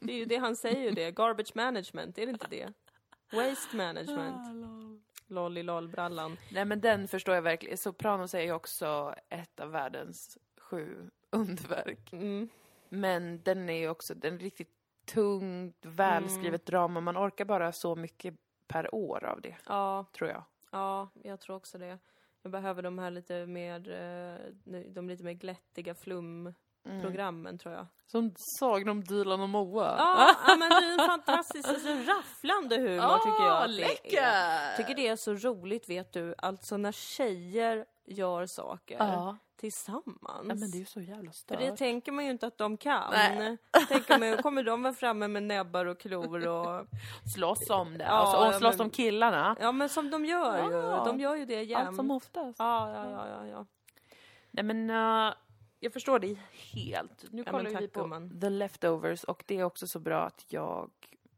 Det 0.00 0.12
är 0.12 0.16
ju 0.16 0.24
det 0.24 0.36
han 0.36 0.56
säger 0.56 0.80
ju 0.82 0.90
det. 0.90 1.10
Garbage 1.10 1.54
management, 1.54 2.18
är 2.18 2.26
det 2.26 2.32
inte 2.32 2.46
det? 2.50 2.72
Waste 3.32 3.76
management. 3.76 5.02
Lolly 5.28 5.62
brallan 5.88 6.36
Nej 6.52 6.64
men 6.64 6.80
den 6.80 7.08
förstår 7.08 7.34
jag 7.34 7.42
verkligen. 7.42 7.78
Sopranos 7.78 8.34
är 8.34 8.40
ju 8.40 8.52
också 8.52 9.14
ett 9.28 9.60
av 9.60 9.70
världens 9.70 10.38
sju 10.58 11.10
underverk. 11.30 12.12
Mm. 12.12 12.48
Men 12.88 13.42
den 13.42 13.68
är 13.68 13.78
ju 13.78 13.88
också, 13.88 14.14
den 14.14 14.38
riktigt 14.38 14.72
tungt, 15.06 15.76
välskrivet 15.82 16.66
drama. 16.66 17.00
Man 17.00 17.16
orkar 17.16 17.44
bara 17.44 17.72
så 17.72 17.96
mycket 17.96 18.34
per 18.68 18.94
år 18.94 19.24
av 19.24 19.40
det, 19.40 19.56
Ja, 19.66 20.06
tror 20.12 20.30
jag. 20.30 20.44
ja, 20.70 21.08
jag 21.22 21.40
tror 21.40 21.56
också 21.56 21.78
det. 21.78 21.98
Jag 22.42 22.52
behöver 22.52 22.82
de 22.82 22.98
här 22.98 23.10
lite 23.10 23.46
mer, 23.46 23.90
eh, 23.90 24.80
de 24.88 25.08
lite 25.08 25.24
mer 25.24 25.32
glättiga 25.32 25.94
flumprogrammen 26.86 27.58
tror 27.58 27.74
jag. 27.74 27.86
Som 28.06 28.34
Sagan 28.36 28.88
om 28.88 29.04
Dilan 29.04 29.40
och 29.40 29.48
Moa. 29.48 29.94
Ja, 29.98 30.34
ja, 30.46 30.56
men 30.56 30.68
det 30.70 30.76
är 30.76 30.92
en 31.02 31.08
fantastisk, 31.08 31.68
alltså, 31.68 31.88
rafflande 31.88 32.76
humor 32.76 33.18
tycker 33.18 33.44
jag 33.44 33.62
att 33.62 33.68
det 33.76 33.82
är. 33.82 33.88
läcker! 33.88 34.76
tycker 34.76 34.94
det 34.94 35.08
är 35.08 35.16
så 35.16 35.34
roligt, 35.34 35.88
vet 35.88 36.12
du, 36.12 36.34
alltså 36.38 36.76
när 36.76 36.92
tjejer 36.92 37.84
gör 38.06 38.46
saker 38.46 38.96
Ja. 38.98 39.36
tillsammans. 39.60 40.18
ja, 40.22 40.42
men 40.44 40.70
det 40.70 40.76
är 40.76 40.78
ju 40.78 40.84
så 40.84 41.00
jävla 41.00 41.30
För 41.30 41.36
stört. 41.38 41.58
det 41.58 41.76
tänker 41.76 42.12
man 42.12 42.24
ju 42.24 42.30
inte 42.30 42.46
att 42.46 42.58
de 42.58 42.76
kan. 42.76 43.10
Nej. 43.12 43.58
Tänker 43.88 44.18
man, 44.18 44.42
kommer 44.42 44.62
de 44.62 44.82
vara 44.82 44.94
framme 44.94 45.28
med 45.28 45.42
näbbar 45.42 45.86
och 45.86 46.00
klor 46.00 46.46
och... 46.46 46.86
Slåss 47.34 47.70
om 47.70 47.98
det. 47.98 48.04
Ja, 48.04 48.10
alltså, 48.10 48.36
och 48.48 48.54
slåss 48.54 48.78
men- 48.78 48.86
om 48.86 48.90
killarna. 48.90 49.56
Ja 49.60 49.72
men 49.72 49.88
som 49.88 50.10
de 50.10 50.24
gör 50.24 50.68
ju. 50.70 50.72
Ja. 50.76 51.04
De 51.06 51.20
gör 51.20 51.34
ju 51.34 51.44
det 51.46 51.62
jämt. 51.62 51.86
Allt 51.88 51.96
som 51.96 52.10
oftast. 52.10 52.58
Ja, 52.58 52.90
ja, 52.94 53.10
ja, 53.10 53.26
ja, 53.28 53.46
ja. 53.46 53.66
Nej 54.50 54.64
men, 54.64 54.90
eh, 54.90 55.34
jag 55.80 55.92
förstår 55.92 56.18
dig 56.18 56.38
helt. 56.74 57.24
Nu 57.32 57.42
Ja, 57.46 57.52
kollar 57.52 57.80
vi 57.80 57.88
på 57.88 58.00
gumman. 58.00 58.40
The 58.40 58.50
Leftovers 58.50 59.24
och 59.24 59.44
det 59.46 59.58
är 59.58 59.64
också 59.64 59.86
så 59.86 59.98
bra 59.98 60.22
att 60.22 60.44
jag 60.48 60.90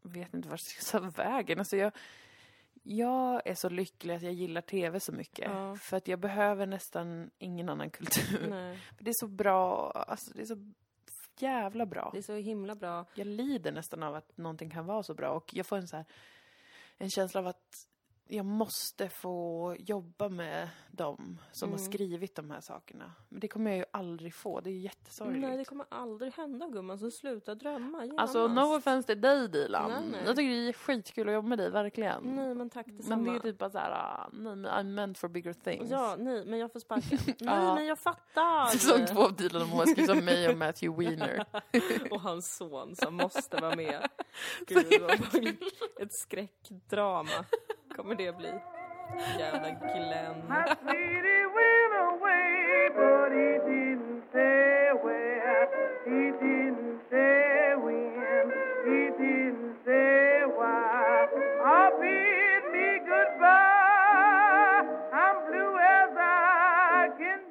vet 0.03 0.35
inte 0.35 0.48
vart 0.48 0.61
jag 0.61 0.85
ska 0.85 0.98
ta 1.01 1.11
vägen. 1.11 1.59
Alltså 1.59 1.77
jag, 1.77 1.92
jag 2.83 3.42
är 3.44 3.55
så 3.55 3.68
lycklig 3.68 4.14
att 4.14 4.22
jag 4.22 4.33
gillar 4.33 4.61
tv 4.61 5.01
så 5.01 5.12
mycket. 5.12 5.51
Ja. 5.51 5.77
För 5.77 5.96
att 5.96 6.09
jag 6.09 6.18
behöver 6.18 6.66
nästan 6.66 7.31
ingen 7.38 7.68
annan 7.68 7.90
kultur. 7.90 8.46
Nej, 8.51 8.79
det 8.98 9.11
är 9.11 9.14
så 9.20 9.27
bra, 9.29 9.90
alltså 9.90 10.31
det 10.35 10.42
är 10.42 10.46
så 10.46 10.72
jävla 11.38 11.87
bra. 11.87 12.11
det 12.12 12.18
är 12.18 12.22
så 12.22 12.35
himla 12.35 12.74
bra. 12.74 13.07
Jag 13.14 13.27
lider 13.27 13.72
nästan 13.72 14.03
av 14.03 14.14
att 14.14 14.37
någonting 14.37 14.70
kan 14.70 14.87
vara 14.87 15.03
så 15.03 15.14
bra 15.14 15.31
och 15.31 15.55
jag 15.55 15.66
får 15.66 15.77
en 15.77 15.88
så 15.88 15.96
här, 15.96 16.05
en 16.98 17.11
känsla 17.11 17.40
av 17.40 17.46
att 17.46 17.87
jag 18.31 18.47
måste 18.47 19.09
få 19.09 19.77
jobba 19.79 20.29
med 20.29 20.69
dem 20.91 21.38
som 21.53 21.71
har 21.71 21.79
Mm. 21.79 21.91
skrivit 21.93 22.35
de 22.35 22.51
här 22.51 22.61
sakerna. 22.61 23.12
Men 23.29 23.41
det 23.41 23.49
kommer 23.49 23.71
jag 23.71 23.79
ju 23.79 23.85
aldrig 23.91 24.35
få, 24.35 24.61
det 24.61 24.71
är 24.71 24.75
ju 24.75 24.81
jättesorgligt. 24.81 25.47
Nej, 25.49 25.57
det 25.57 25.64
kommer 25.64 25.87
aldrig 25.88 26.33
hända 26.33 26.69
gumman, 26.69 26.99
så 26.99 27.11
sluta 27.11 27.55
drömma 27.55 28.05
genast. 28.05 28.21
Alltså 28.21 28.49
no 28.49 28.77
offense 28.77 29.07
till 29.07 29.21
dig 29.21 29.49
Dilan. 29.49 29.91
Nej, 29.91 30.01
nej. 30.12 30.21
Jag 30.27 30.37
tycker 30.37 30.51
det 30.51 30.69
är 30.69 30.73
skitkul 30.73 31.29
att 31.29 31.35
jobba 31.35 31.49
med 31.49 31.59
dig, 31.59 31.71
verkligen. 31.71 32.23
Nej, 32.23 32.55
men 32.55 32.71
tack 32.71 32.87
detsamma. 32.87 33.17
men 33.23 33.33
det 33.33 33.38
är 33.38 33.43
typ 33.43 33.59
bara 33.59 33.71
såhär, 33.71 33.91
ah, 33.91 34.29
nej 34.33 34.57
men 34.57 34.67
I'm 34.73 34.95
meant 34.95 35.19
for 35.19 35.29
bigger 35.29 35.53
things. 35.53 35.91
Ja, 35.91 36.17
nej, 36.19 36.45
men 36.47 36.59
jag 36.59 36.73
får 36.73 36.81
sparken. 36.81 37.19
nej, 37.41 37.75
men 37.75 37.87
jag 37.87 37.99
fattar. 37.99 38.67
Säsong 38.67 39.07
två 39.07 39.23
av 39.23 39.37
Dilan 39.37 39.62
och 39.62 39.69
Moa 39.69 39.87
skrivs 39.87 40.09
av 40.09 40.23
mig 40.23 40.49
och 40.49 40.59
Matthew 40.59 41.05
Weiner. 41.05 41.45
Och 42.11 42.21
hans 42.21 42.57
son 42.57 42.97
som 42.97 43.14
måste 43.14 43.57
vara 43.57 43.77
med. 43.77 44.09
Gud, 44.67 44.87
vad 45.01 45.47
ett 46.01 46.12
skräckdrama 46.12 47.45
kommer 47.99 48.15
det 48.15 48.37
bli. 48.37 48.53
Jävla 49.39 49.71
Glenn. 49.71 50.43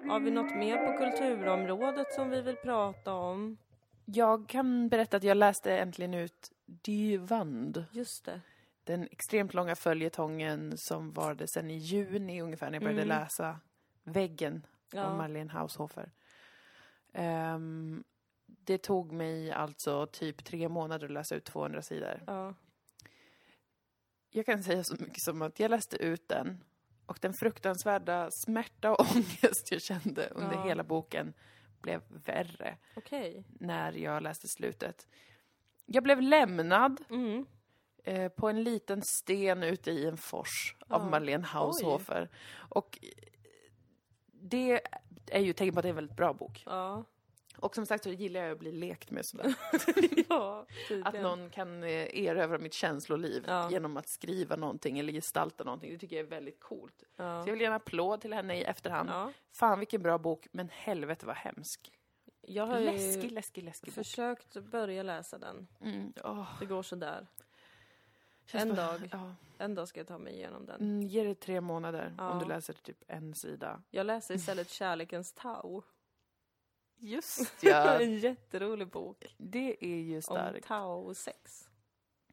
Har 0.09 0.19
vi 0.19 0.31
något 0.31 0.55
mer 0.55 0.77
på 0.77 0.97
kulturområdet 0.97 2.13
som 2.13 2.29
vi 2.29 2.41
vill 2.41 2.55
prata 2.55 3.13
om? 3.13 3.57
Jag 4.05 4.49
kan 4.49 4.89
berätta 4.89 5.17
att 5.17 5.23
jag 5.23 5.37
läste 5.37 5.77
äntligen 5.77 6.13
ut 6.13 6.51
Dyvand. 6.65 7.85
Just 7.91 8.25
det. 8.25 8.41
Den 8.87 9.07
extremt 9.11 9.53
långa 9.53 9.75
följetongen 9.75 10.73
som 10.77 11.11
varade 11.13 11.47
sedan 11.47 11.71
i 11.71 11.77
juni 11.77 12.41
ungefär 12.41 12.67
när 12.69 12.73
jag 12.75 12.83
började 12.83 13.01
Mm. 13.03 13.19
läsa 13.21 13.59
Väggen 14.03 14.65
Ja. 14.93 15.03
av 15.03 15.17
Marlene 15.17 15.51
Haushofer. 15.51 16.11
Ehm, 17.13 18.03
det 18.45 18.77
tog 18.77 19.11
mig 19.11 19.51
alltså 19.51 20.05
typ 20.07 20.45
tre 20.45 20.69
månader 20.69 21.05
att 21.05 21.11
läsa 21.13 21.35
ut 21.35 21.45
200 21.45 21.81
sidor. 21.81 22.23
Ja. 22.27 22.53
jag 24.29 24.45
kan 24.45 24.63
säga 24.63 24.83
så 24.83 24.95
mycket 24.99 25.21
som 25.23 25.41
att 25.41 25.59
jag 25.59 25.71
läste 25.71 25.97
ut 25.97 26.27
den 26.29 26.63
och 27.05 27.17
den 27.21 27.33
fruktansvärda 27.33 28.29
smärta 28.31 28.91
och 28.91 28.99
ångest 29.15 29.71
jag 29.71 29.81
kände 29.81 30.27
under 30.29 30.55
Ja. 30.55 30.63
hela 30.63 30.83
boken 30.83 31.33
blev 31.81 32.01
värre 32.25 32.77
Okej. 32.95 33.43
när 33.59 33.91
jag 33.93 34.23
läste 34.23 34.47
slutet. 34.47 35.07
Jag 35.85 36.03
blev 36.03 36.21
lämnad 36.21 37.03
Mm. 37.09 37.45
Eh, 38.07 38.29
på 38.29 38.49
en 38.49 38.63
liten 38.63 39.01
sten 39.01 39.63
ute 39.63 39.91
i 39.91 40.05
en 40.05 40.17
fors 40.17 40.75
av 40.87 41.01
Ja. 41.01 41.09
Marlene 41.09 41.45
Haushofer. 41.47 42.29
Och 42.57 42.99
eh, 43.01 43.09
det 44.31 44.81
är 45.31 45.39
ju 45.41 45.53
tecken 45.53 45.73
på 45.73 45.79
att 45.79 45.83
det 45.83 45.87
är 45.87 45.89
en 45.89 45.95
väldigt 45.95 46.17
bra 46.17 46.33
bok. 46.33 46.63
Ja. 46.65 47.03
Och 47.59 47.75
som 47.75 47.85
sagt 47.85 48.03
så 48.03 48.09
gillar 48.09 48.39
jag 48.41 48.51
att 48.51 48.59
bli 48.59 48.71
lekt 48.71 49.11
med 49.11 49.25
sådär. 49.25 49.53
ja, 50.29 50.65
Att 51.03 51.21
någon 51.21 51.49
kan 51.49 51.83
eh, 51.83 51.89
erövra 52.19 52.57
mitt 52.57 52.73
känsloliv 52.73 53.43
Ja. 53.47 53.71
genom 53.71 53.97
att 53.97 54.07
skriva 54.07 54.55
någonting 54.55 54.99
eller 54.99 55.13
gestalta 55.13 55.63
någonting. 55.63 55.91
Det 55.91 55.97
tycker 55.97 56.15
jag 56.15 56.25
är 56.25 56.29
väldigt 56.29 56.59
coolt. 56.59 57.03
Ja. 57.15 57.43
Så 57.43 57.49
jag 57.49 57.53
vill 57.53 57.61
ge 57.61 57.67
en 57.67 57.73
applåd 57.73 58.21
till 58.21 58.33
henne 58.33 58.57
i 58.59 58.63
efterhand. 58.63 59.09
Ja. 59.09 59.31
Fan 59.51 59.79
vilken 59.79 60.01
bra 60.01 60.17
bok, 60.17 60.47
men 60.51 60.69
helvete 60.73 61.25
vad 61.25 61.35
hemsk. 61.35 61.91
Jag 62.41 62.65
har 62.67 62.79
Läskig, 62.79 63.31
läskig, 63.31 63.63
läskig 63.63 63.85
bok. 63.93 63.93
försökt 63.93 64.53
börja 64.53 65.03
läsa 65.03 65.37
den. 65.37 65.67
Mm, 65.81 66.13
åh, 66.23 66.47
Det 66.59 66.65
går 66.65 66.83
sådär. 66.83 67.27
En 68.53 68.75
dag. 68.75 69.09
Ja. 69.11 69.35
En 69.57 69.75
dag 69.75 69.87
ska 69.87 69.99
jag 69.99 70.07
ta 70.07 70.17
mig 70.17 70.33
igenom 70.33 70.65
den. 70.65 70.81
Mm, 70.81 71.01
ge 71.07 71.23
det 71.23 71.35
tre 71.35 71.61
månader 71.61 72.15
Ja. 72.17 72.29
om 72.31 72.39
du 72.39 72.45
läser 72.45 72.73
typ 72.73 73.03
en 73.07 73.33
sida. 73.33 73.81
Jag 73.91 74.05
läser 74.05 74.35
istället 74.35 74.69
Kärlekens 74.69 75.33
Tau. 75.33 75.81
Just 76.99 77.53
ja, 77.63 77.99
en 77.99 78.17
jätterolig 78.19 78.87
bok. 78.87 79.35
det 79.37 79.85
är 79.85 79.97
ju 79.97 80.15
Om 80.15 80.21
starkt. 80.21 80.67
Tau 80.67 81.13
sex. 81.13 81.69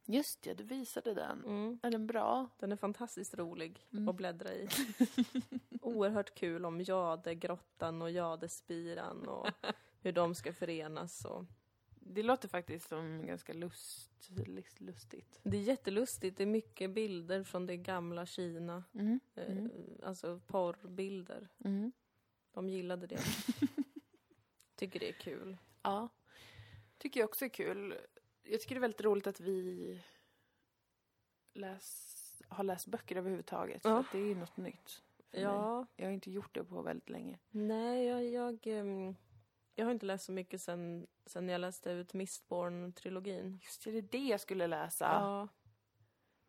Just 0.07 0.47
ja, 0.47 0.55
du 0.55 0.65
visade 0.65 1.15
den. 1.15 1.45
Mm. 1.45 1.79
Är 1.83 1.91
den 1.91 2.07
bra? 2.07 2.49
Den 2.59 2.73
är 2.73 2.77
fantastiskt 2.77 3.35
rolig 3.35 3.87
Mm. 3.93 4.09
att 4.09 4.15
bläddra 4.17 4.53
i. 4.55 4.69
Oerhört 5.81 6.35
kul 6.35 6.65
om 6.65 6.81
Jadegrottan 6.81 8.03
och 8.03 8.11
Jadespiran 8.11 9.29
och 9.29 9.47
hur 10.01 10.13
de 10.13 10.35
ska 10.35 10.53
förenas. 10.53 11.25
Och... 11.25 11.45
Det 12.07 12.23
låter 12.23 12.49
faktiskt 12.49 12.89
som 12.89 13.27
ganska 13.27 13.53
lust, 13.53 14.31
lustigt. 14.79 15.41
Det 15.43 15.57
är 15.57 15.61
jättelustigt. 15.63 16.37
Det 16.37 16.43
är 16.43 16.47
mycket 16.47 16.91
bilder 16.91 17.45
från 17.45 17.67
det 17.67 17.77
gamla 17.77 18.27
Kina. 18.27 18.85
Mm. 18.95 19.21
Eh, 19.35 19.51
Mm. 19.59 19.71
Alltså 20.03 20.41
porrbilder. 20.47 21.49
Mm. 21.65 21.93
De 22.53 22.69
gillade 22.69 23.07
det. 23.07 23.21
Tycker 24.77 25.01
det 25.01 25.09
är 25.09 25.13
kul. 25.13 25.57
Ja. 25.83 26.09
Tycker 26.99 27.21
jag 27.21 27.29
också 27.29 27.45
är 27.45 27.49
kul. 27.49 27.95
Jag 28.43 28.61
tycker 28.61 28.75
det 28.75 28.79
är 28.79 28.81
väldigt 28.81 29.01
roligt 29.01 29.27
att 29.27 29.41
vi 29.41 30.01
läs, 31.55 32.43
har 32.49 32.65
läst 32.65 32.87
böcker 32.87 33.17
överhuvudtaget. 33.17 33.83
För 33.83 33.89
Ja. 33.91 33.99
att 34.01 34.13
det 34.13 34.19
är 34.19 34.27
ju 34.27 34.35
något 34.35 34.57
nytt. 34.57 35.03
för 35.31 35.37
mig. 35.37 35.43
Ja, 35.43 35.87
Jag 35.97 36.07
har 36.07 36.13
inte 36.13 36.31
gjort 36.31 36.55
det 36.55 36.65
på 36.65 36.83
väldigt 36.83 37.09
länge. 37.11 37.39
nej, 37.51 38.05
jag, 38.07 38.25
jag, 38.25 38.67
ehm, 38.67 39.17
jag 39.75 39.85
har 39.85 39.93
inte 39.93 40.07
läst 40.07 40.25
så 40.25 40.33
mycket 40.33 40.61
sen, 40.61 41.07
sen 41.27 41.49
jag 41.49 41.61
läste 41.61 41.91
ut 41.91 42.13
Mistborn-trilogin. 42.15 43.59
Just 43.63 43.85
det, 43.85 43.91
det 43.91 43.99
är 43.99 44.03
det 44.03 44.29
jag 44.29 44.41
skulle 44.41 44.67
läsa. 44.67 45.05
Ja. 45.05 45.49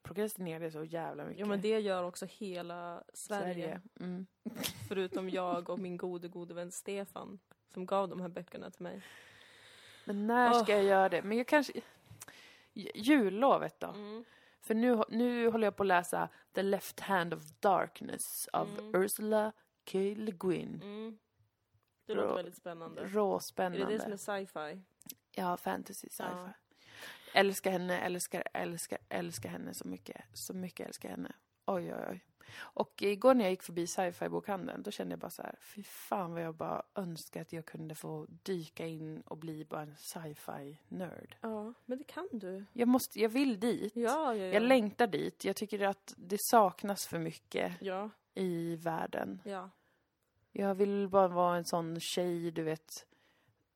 Prokrastinerade 0.01 0.71
så 0.71 0.83
jävla 0.83 1.25
mycket. 1.25 1.39
ja, 1.39 1.45
men 1.45 1.61
det 1.61 1.79
gör 1.79 2.03
också 2.03 2.25
hela 2.25 3.03
Sverige. 3.13 3.81
Mm. 3.99 4.25
Förutom 4.88 5.29
jag 5.29 5.69
och 5.69 5.79
min 5.79 5.97
gode, 5.97 6.27
gode 6.27 6.53
vän 6.53 6.71
Stefan. 6.71 7.39
Som 7.73 7.85
gav 7.85 8.09
de 8.09 8.21
här 8.21 8.29
böckerna 8.29 8.71
till 8.71 8.83
mig. 8.83 9.01
Men 10.05 10.27
när 10.27 10.53
ska 10.53 10.73
Åh. 10.73 10.77
jag 10.79 10.83
göra 10.83 11.09
det? 11.09 11.21
Men 11.21 11.38
jag 11.38 11.47
kanske... 11.47 11.73
Jullovet 12.95 13.79
då? 13.79 13.88
Mm. 13.88 14.25
För 14.61 14.73
nu, 14.73 15.03
nu 15.09 15.49
håller 15.49 15.67
jag 15.67 15.75
på 15.75 15.83
att 15.83 15.88
läsa 15.88 16.29
The 16.53 16.61
Left 16.63 16.99
Hand 16.99 17.33
of 17.33 17.43
Darkness 17.59 18.47
av 18.53 18.69
Mm. 18.79 18.95
Ursula 19.03 19.51
K. 19.91 19.99
Le 19.99 20.31
Guin. 20.31 20.81
Mm. 20.83 21.17
Det 22.05 22.13
Rå- 22.13 22.21
låter 22.21 22.35
väldigt 22.35 22.55
spännande. 22.57 23.01
Är 23.01 23.07
Råspännande. 23.07 23.85
det 23.85 23.93
det 23.97 23.99
som 24.03 24.11
är 24.11 24.17
sci-fi? 24.17 24.81
Ja, 25.31 25.57
fantasy, 25.57 26.07
sci-fi. 26.09 26.23
Ja. 26.29 26.49
Älskar 27.33 27.71
henne, 27.71 27.99
älskar, 27.99 28.43
älskar, 28.53 28.99
älskar 29.09 29.49
henne 29.49 29.73
så 29.73 29.87
mycket. 29.87 30.21
Så 30.33 30.53
mycket 30.53 30.87
älskar 30.87 31.09
henne. 31.09 31.31
Oj, 31.65 31.93
oj, 31.93 32.05
oj. 32.09 32.25
Och 32.57 33.01
igår 33.01 33.33
när 33.33 33.43
jag 33.43 33.51
gick 33.51 33.63
förbi 33.63 33.87
sci-fi-bokhandeln, 33.87 34.83
då 34.83 34.91
kände 34.91 35.11
jag 35.13 35.19
bara 35.19 35.29
så 35.29 35.41
här, 35.41 35.55
fy 35.61 35.83
fan 35.83 36.33
vad 36.33 36.41
jag 36.41 36.55
bara 36.55 36.83
önskar 36.95 37.41
att 37.41 37.53
jag 37.53 37.65
kunde 37.65 37.95
få 37.95 38.25
dyka 38.29 38.85
in 38.85 39.21
och 39.21 39.37
bli 39.37 39.65
bara 39.65 39.81
en 39.81 39.95
sci-fi-nörd. 39.97 41.37
Ja, 41.41 41.73
men 41.85 41.97
det 41.97 42.03
kan 42.03 42.27
du. 42.31 42.65
Jag 42.73 42.87
måste, 42.87 43.19
jag 43.21 43.29
vill 43.29 43.59
dit. 43.59 43.95
Ja, 43.95 44.33
ja, 44.35 44.35
ja. 44.35 44.53
Jag 44.53 44.63
längtar 44.63 45.07
dit. 45.07 45.45
Jag 45.45 45.55
tycker 45.55 45.79
att 45.87 46.13
det 46.17 46.37
saknas 46.41 47.07
för 47.07 47.19
mycket 47.19 47.73
Ja, 47.81 48.09
i 48.33 48.75
världen. 48.75 49.41
ja. 49.45 49.69
Jag 50.57 50.75
vill 50.75 51.07
bara 51.09 51.27
vara 51.27 51.57
en 51.57 51.65
sån 51.65 51.99
tjej, 51.99 52.51
du 52.51 52.63
vet, 52.63 53.05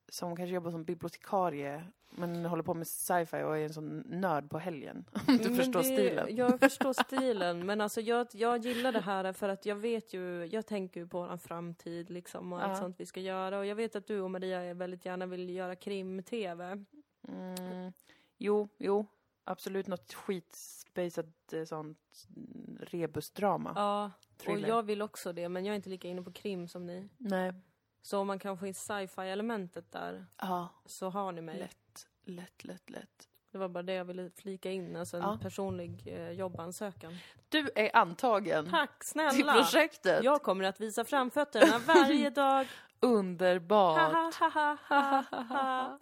som 0.10 0.36
kanske 0.36 0.54
jobbar 0.54 0.72
som 0.72 0.84
bibliotekarie, 0.84 1.84
men 2.10 2.46
håller 2.46 2.64
på 2.64 2.74
med 2.74 2.88
sci-fi 2.88 3.44
och 3.44 3.58
är 3.58 3.64
en 3.64 3.74
sån 3.74 3.98
nörd 4.00 4.50
på 4.50 4.60
helgen. 4.60 5.06
Om 5.28 5.38
du 5.38 5.50
Men 5.50 5.58
förstår 5.58 5.80
det- 5.80 5.86
stilen. 5.86 6.36
Jag 6.36 6.60
förstår 6.60 6.94
stilen, 7.04 7.66
men 7.66 7.82
alltså 7.82 8.02
jag, 8.02 8.28
jag 8.34 8.58
gillar 8.66 8.92
det 8.92 9.00
här 9.02 9.34
för 9.34 9.50
att 9.50 9.66
jag 9.66 9.76
vet 9.76 10.14
ju, 10.14 10.46
jag 10.46 10.66
tänker 10.66 11.00
ju 11.00 11.08
på 11.08 11.20
vår 11.22 11.38
framtid 11.38 12.10
liksom 12.10 12.54
och 12.54 12.64
allt 12.64 12.72
Ja. 12.72 12.76
sånt 12.80 13.00
vi 13.00 13.06
ska 13.06 13.20
göra 13.20 13.60
och 13.60 13.66
jag 13.66 13.76
vet 13.76 13.96
att 13.96 14.08
du 14.08 14.22
och 14.22 14.32
Maria 14.32 14.74
väldigt 14.74 15.06
gärna 15.06 15.26
vill 15.26 15.50
göra 15.50 15.76
krim-tv. 15.76 16.86
Mm. 17.28 17.94
Jo, 18.38 18.70
jo. 18.78 19.06
Absolut 19.50 19.88
något 19.88 20.14
skitspejsat 20.14 21.26
eh, 21.54 21.64
sånt 21.66 22.28
mm, 22.36 22.78
rebusdrama. 22.82 23.72
Ja, 23.76 24.12
och 24.32 24.38
Thriller. 24.38 24.68
jag 24.68 24.84
vill 24.84 25.02
också 25.02 25.34
det, 25.34 25.50
men 25.50 25.66
jag 25.66 25.74
är 25.74 25.76
inte 25.76 25.90
lika 25.90 26.08
inne 26.08 26.22
på 26.22 26.32
krim 26.32 26.68
som 26.68 26.86
ni. 26.86 27.10
Nej. 27.18 27.54
Så 28.02 28.20
om 28.20 28.28
man 28.28 28.40
kan 28.40 28.58
få 28.58 28.68
in 28.68 28.74
sci-fi-elementet 28.74 29.92
där, 29.92 30.26
Ja, 30.38 30.68
så 30.86 31.10
har 31.10 31.32
ni 31.32 31.42
mig. 31.42 31.60
lätt, 31.60 32.08
lätt, 32.24 32.64
lätt, 32.64 32.90
lätt. 32.90 33.28
Det 33.52 33.58
var 33.58 33.68
bara 33.70 33.84
det 33.84 33.94
jag 33.94 34.06
ville 34.06 34.32
flika 34.36 34.72
in, 34.72 34.96
alltså 34.96 35.18
en 35.18 35.24
Ja. 35.24 35.40
personlig 35.42 36.04
eh, 36.08 36.32
jobbansökan. 36.32 37.18
Du 37.50 37.70
är 37.76 37.96
antagen 37.96 38.70
Tack 38.70 39.00
till 39.00 39.08
snälla! 39.10 39.54
projektet. 39.54 40.24
Jag 40.24 40.44
kommer 40.44 40.64
att 40.66 40.80
visa 40.82 41.06
framfötterna 41.06 41.80
varje 41.80 42.30
dag. 42.42 42.68
Underbart. 43.02 44.36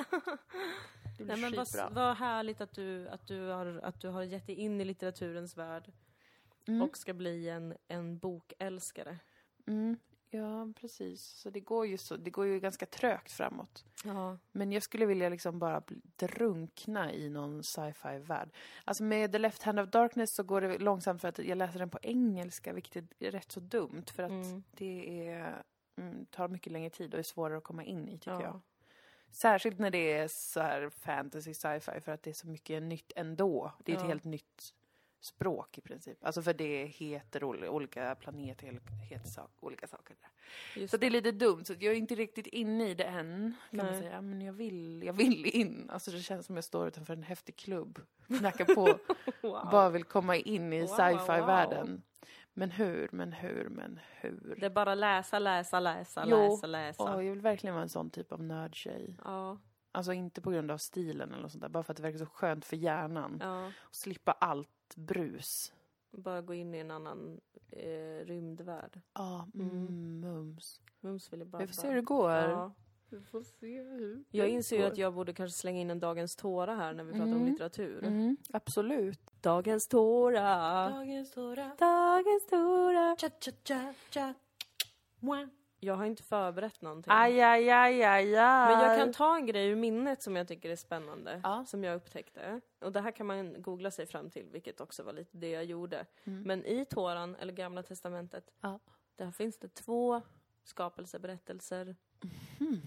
Det 1.17 1.23
blir 1.23 1.35
Nej, 1.37 1.51
men 1.51 1.65
vad, 1.73 1.93
vad 1.93 2.17
härligt 2.17 2.61
att 2.61 2.73
du, 2.73 3.07
att, 3.09 3.27
du 3.27 3.47
har, 3.47 3.79
att 3.83 4.01
du 4.01 4.07
har 4.09 4.23
gett 4.23 4.47
dig 4.47 4.55
in 4.55 4.81
i 4.81 4.85
litteraturens 4.85 5.57
värld 5.57 5.91
Mm. 6.67 6.81
och 6.81 6.97
ska 6.97 7.13
bli 7.13 7.49
en, 7.49 7.75
en 7.87 8.17
bokälskare. 8.17 9.17
Mm. 9.67 9.97
Ja, 10.29 10.67
precis. 10.81 11.21
Så 11.23 11.49
det 11.49 11.59
går 11.59 11.85
ju, 11.87 11.97
så, 11.97 12.17
det 12.17 12.29
går 12.29 12.45
ju 12.45 12.59
ganska 12.59 12.85
trögt 12.85 13.31
framåt. 13.31 13.85
Ja. 14.03 14.37
Men 14.51 14.71
jag 14.71 14.83
skulle 14.83 15.05
vilja 15.05 15.29
liksom 15.29 15.59
bara 15.59 15.83
drunkna 16.15 17.13
i 17.13 17.29
någon 17.29 17.63
sci-fi-värld. 17.63 18.49
Alltså 18.85 19.03
med 19.03 19.31
The 19.31 19.37
Left 19.37 19.63
Hand 19.63 19.79
of 19.79 19.89
Darkness 19.89 20.35
så 20.35 20.43
går 20.43 20.61
det 20.61 20.77
långsamt 20.77 21.21
för 21.21 21.27
att 21.27 21.39
jag 21.39 21.57
läser 21.57 21.79
den 21.79 21.89
på 21.89 21.99
engelska, 22.01 22.73
vilket 22.73 22.95
är 23.19 23.31
rätt 23.31 23.51
så 23.51 23.59
dumt. 23.59 24.03
För 24.15 24.23
att 24.23 24.31
Mm. 24.31 24.63
det 24.71 25.27
är, 25.29 25.63
mm, 25.97 26.25
tar 26.25 26.47
mycket 26.47 26.71
längre 26.71 26.89
tid 26.89 27.13
och 27.13 27.19
är 27.19 27.23
svårare 27.23 27.57
att 27.57 27.63
komma 27.63 27.83
in 27.83 28.07
i, 28.07 28.17
tycker 28.17 28.31
Ja. 28.31 28.41
jag. 28.41 28.61
Särskilt 29.31 29.79
när 29.79 29.89
det 29.91 30.11
är 30.13 30.27
så 30.27 30.59
här 30.59 30.89
fantasy 30.89 31.53
sci-fi, 31.53 32.01
för 32.01 32.11
att 32.11 32.23
det 32.23 32.29
är 32.29 32.33
så 32.33 32.47
mycket 32.47 32.83
nytt 32.83 33.11
ändå. 33.15 33.71
Det 33.85 33.91
är 33.91 33.95
ett 33.95 34.01
Ja. 34.01 34.07
helt 34.07 34.23
nytt 34.23 34.73
språk 35.19 35.77
i 35.77 35.81
princip. 35.81 36.25
Alltså 36.25 36.41
för 36.41 36.53
det 36.53 36.85
heter 36.85 37.43
ol- 37.43 37.67
olika 37.67 38.15
planeter, 38.15 38.79
heter 39.09 39.27
sak, 39.29 39.51
olika 39.59 39.87
saker. 39.87 40.15
Just 40.75 40.91
Så 40.91 40.97
det 40.97 41.05
är 41.05 41.11
lite 41.11 41.31
dumt, 41.31 41.65
så 41.65 41.73
jag 41.73 41.83
är 41.93 41.97
inte 41.97 42.15
riktigt 42.15 42.47
inne 42.47 42.89
i 42.89 42.93
det 42.93 43.03
än, 43.03 43.53
kan 43.69 43.85
man 43.85 43.99
säga. 43.99 44.21
Men 44.21 44.41
jag 44.41 44.53
vill, 44.53 45.03
jag 45.03 45.13
vill 45.13 45.45
in. 45.45 45.89
Alltså 45.89 46.11
det 46.11 46.19
känns 46.21 46.45
som 46.45 46.55
jag 46.55 46.63
står 46.63 46.87
utanför 46.87 47.13
en 47.13 47.23
häftig 47.23 47.55
klubb, 47.55 48.01
knackar 48.27 48.65
på, 48.75 48.99
wow. 49.47 49.67
bara 49.71 49.89
vill 49.89 50.03
komma 50.03 50.35
in 50.35 50.73
i 50.73 50.79
Wow, 50.81 50.87
sci-fi-världen. 50.87 52.01
Men 52.59 52.71
hur, 52.71 53.09
men 53.11 53.33
hur, 53.33 53.69
men 53.69 53.99
hur? 54.21 54.55
Det 54.59 54.65
är 54.65 54.69
bara 54.69 54.95
läsa, 54.95 55.39
läsa, 55.39 55.79
läsa, 55.79 56.23
Jo. 56.27 56.37
läsa, 56.37 56.67
läsa. 56.67 57.03
Åh, 57.03 57.25
jag 57.25 57.31
vill 57.31 57.41
verkligen 57.41 57.73
vara 57.73 57.83
en 57.83 57.89
sån 57.89 58.09
typ 58.09 58.31
av 58.31 58.43
nördtjej. 58.43 59.17
Ja, 59.23 59.57
Alltså 59.91 60.13
inte 60.13 60.41
på 60.41 60.49
grund 60.51 60.71
av 60.71 60.77
stilen 60.77 61.31
eller 61.31 61.41
något 61.41 61.51
sånt 61.51 61.61
där, 61.61 61.69
bara 61.69 61.83
för 61.83 61.93
att 61.93 61.97
det 61.97 62.03
verkar 62.03 62.17
så 62.17 62.25
skönt 62.25 62.65
för 62.65 62.75
hjärnan. 62.75 63.39
ja. 63.43 63.67
Och 63.79 63.95
slippa 63.95 64.31
allt 64.31 64.95
brus. 64.95 65.73
Bara 66.11 66.41
gå 66.41 66.53
in 66.53 66.73
i 66.73 66.77
en 66.77 66.91
annan 66.91 67.39
eh, 67.71 68.25
rymdvärld. 68.25 69.01
Ja, 69.13 69.47
Mm. 69.53 69.69
mm, 69.69 70.19
mums. 70.19 70.81
Mums 70.99 71.33
vill 71.33 71.39
jag 71.39 71.47
bara... 71.49 71.57
Vi 71.61 71.67
får 71.67 71.73
se 71.73 71.87
hur 71.87 71.95
det 71.95 72.01
går. 72.01 72.31
Ja. 72.31 72.73
Vi 73.09 73.21
får 73.21 73.43
se 73.43 73.81
hur 73.81 74.23
Jag 74.31 74.47
inser 74.49 74.77
ju 74.77 74.83
att 74.83 74.97
jag 74.97 75.13
borde 75.13 75.33
kanske 75.33 75.57
slänga 75.57 75.81
in 75.81 75.89
en 75.89 75.99
Dagens 75.99 76.35
tåra 76.35 76.75
här 76.75 76.93
när 76.93 77.03
vi 77.03 77.11
pratar 77.11 77.25
om 77.25 77.33
Mm. 77.33 77.45
litteratur. 77.51 78.03
Mm, 78.03 78.37
absolut. 78.53 79.19
Dagens 79.41 79.87
tåra. 79.87 80.89
Dagens 80.89 81.29
stora 81.29 81.71
Dagens 81.79 82.47
tåra. 82.47 83.15
cha 83.19 83.29
cha 83.39 83.51
cha 83.63 83.93
cha 84.09 84.33
Mwah, 85.19 85.47
Jag 85.79 85.95
har 85.95 86.05
inte 86.05 86.23
förberett 86.23 86.81
någonting. 86.81 87.13
Aj, 87.15 87.41
aj, 87.41 87.69
aj, 87.69 88.03
aj, 88.03 88.35
aj. 88.35 88.75
Men 88.75 88.83
jag 88.89 88.97
kan 88.97 89.13
ta 89.13 89.35
en 89.35 89.45
grej 89.45 89.67
ur 89.67 89.75
minnet 89.75 90.23
som 90.23 90.35
jag 90.35 90.47
tycker 90.47 90.69
är 90.69 90.75
spännande. 90.75 91.41
Ja. 91.43 91.65
Som 91.67 91.83
jag 91.83 91.95
upptäckte. 91.95 92.61
Och 92.81 92.91
det 92.91 93.01
här 93.01 93.11
kan 93.11 93.25
man 93.25 93.61
googla 93.61 93.91
sig 93.91 94.05
fram 94.05 94.29
till, 94.29 94.45
vilket 94.51 94.81
också 94.81 95.03
var 95.03 95.13
lite 95.13 95.37
det 95.37 95.49
jag 95.49 95.65
gjorde. 95.65 96.05
Mm. 96.23 96.43
Men 96.43 96.65
i 96.65 96.85
Toran, 96.85 97.35
eller 97.35 97.53
Gamla 97.53 97.83
Testamentet, 97.83 98.51
Ja. 98.61 98.79
där 99.15 99.31
finns 99.31 99.59
det 99.59 99.67
två 99.73 100.21
skapelseberättelser. 100.67 101.95
Mhm. 102.59 102.81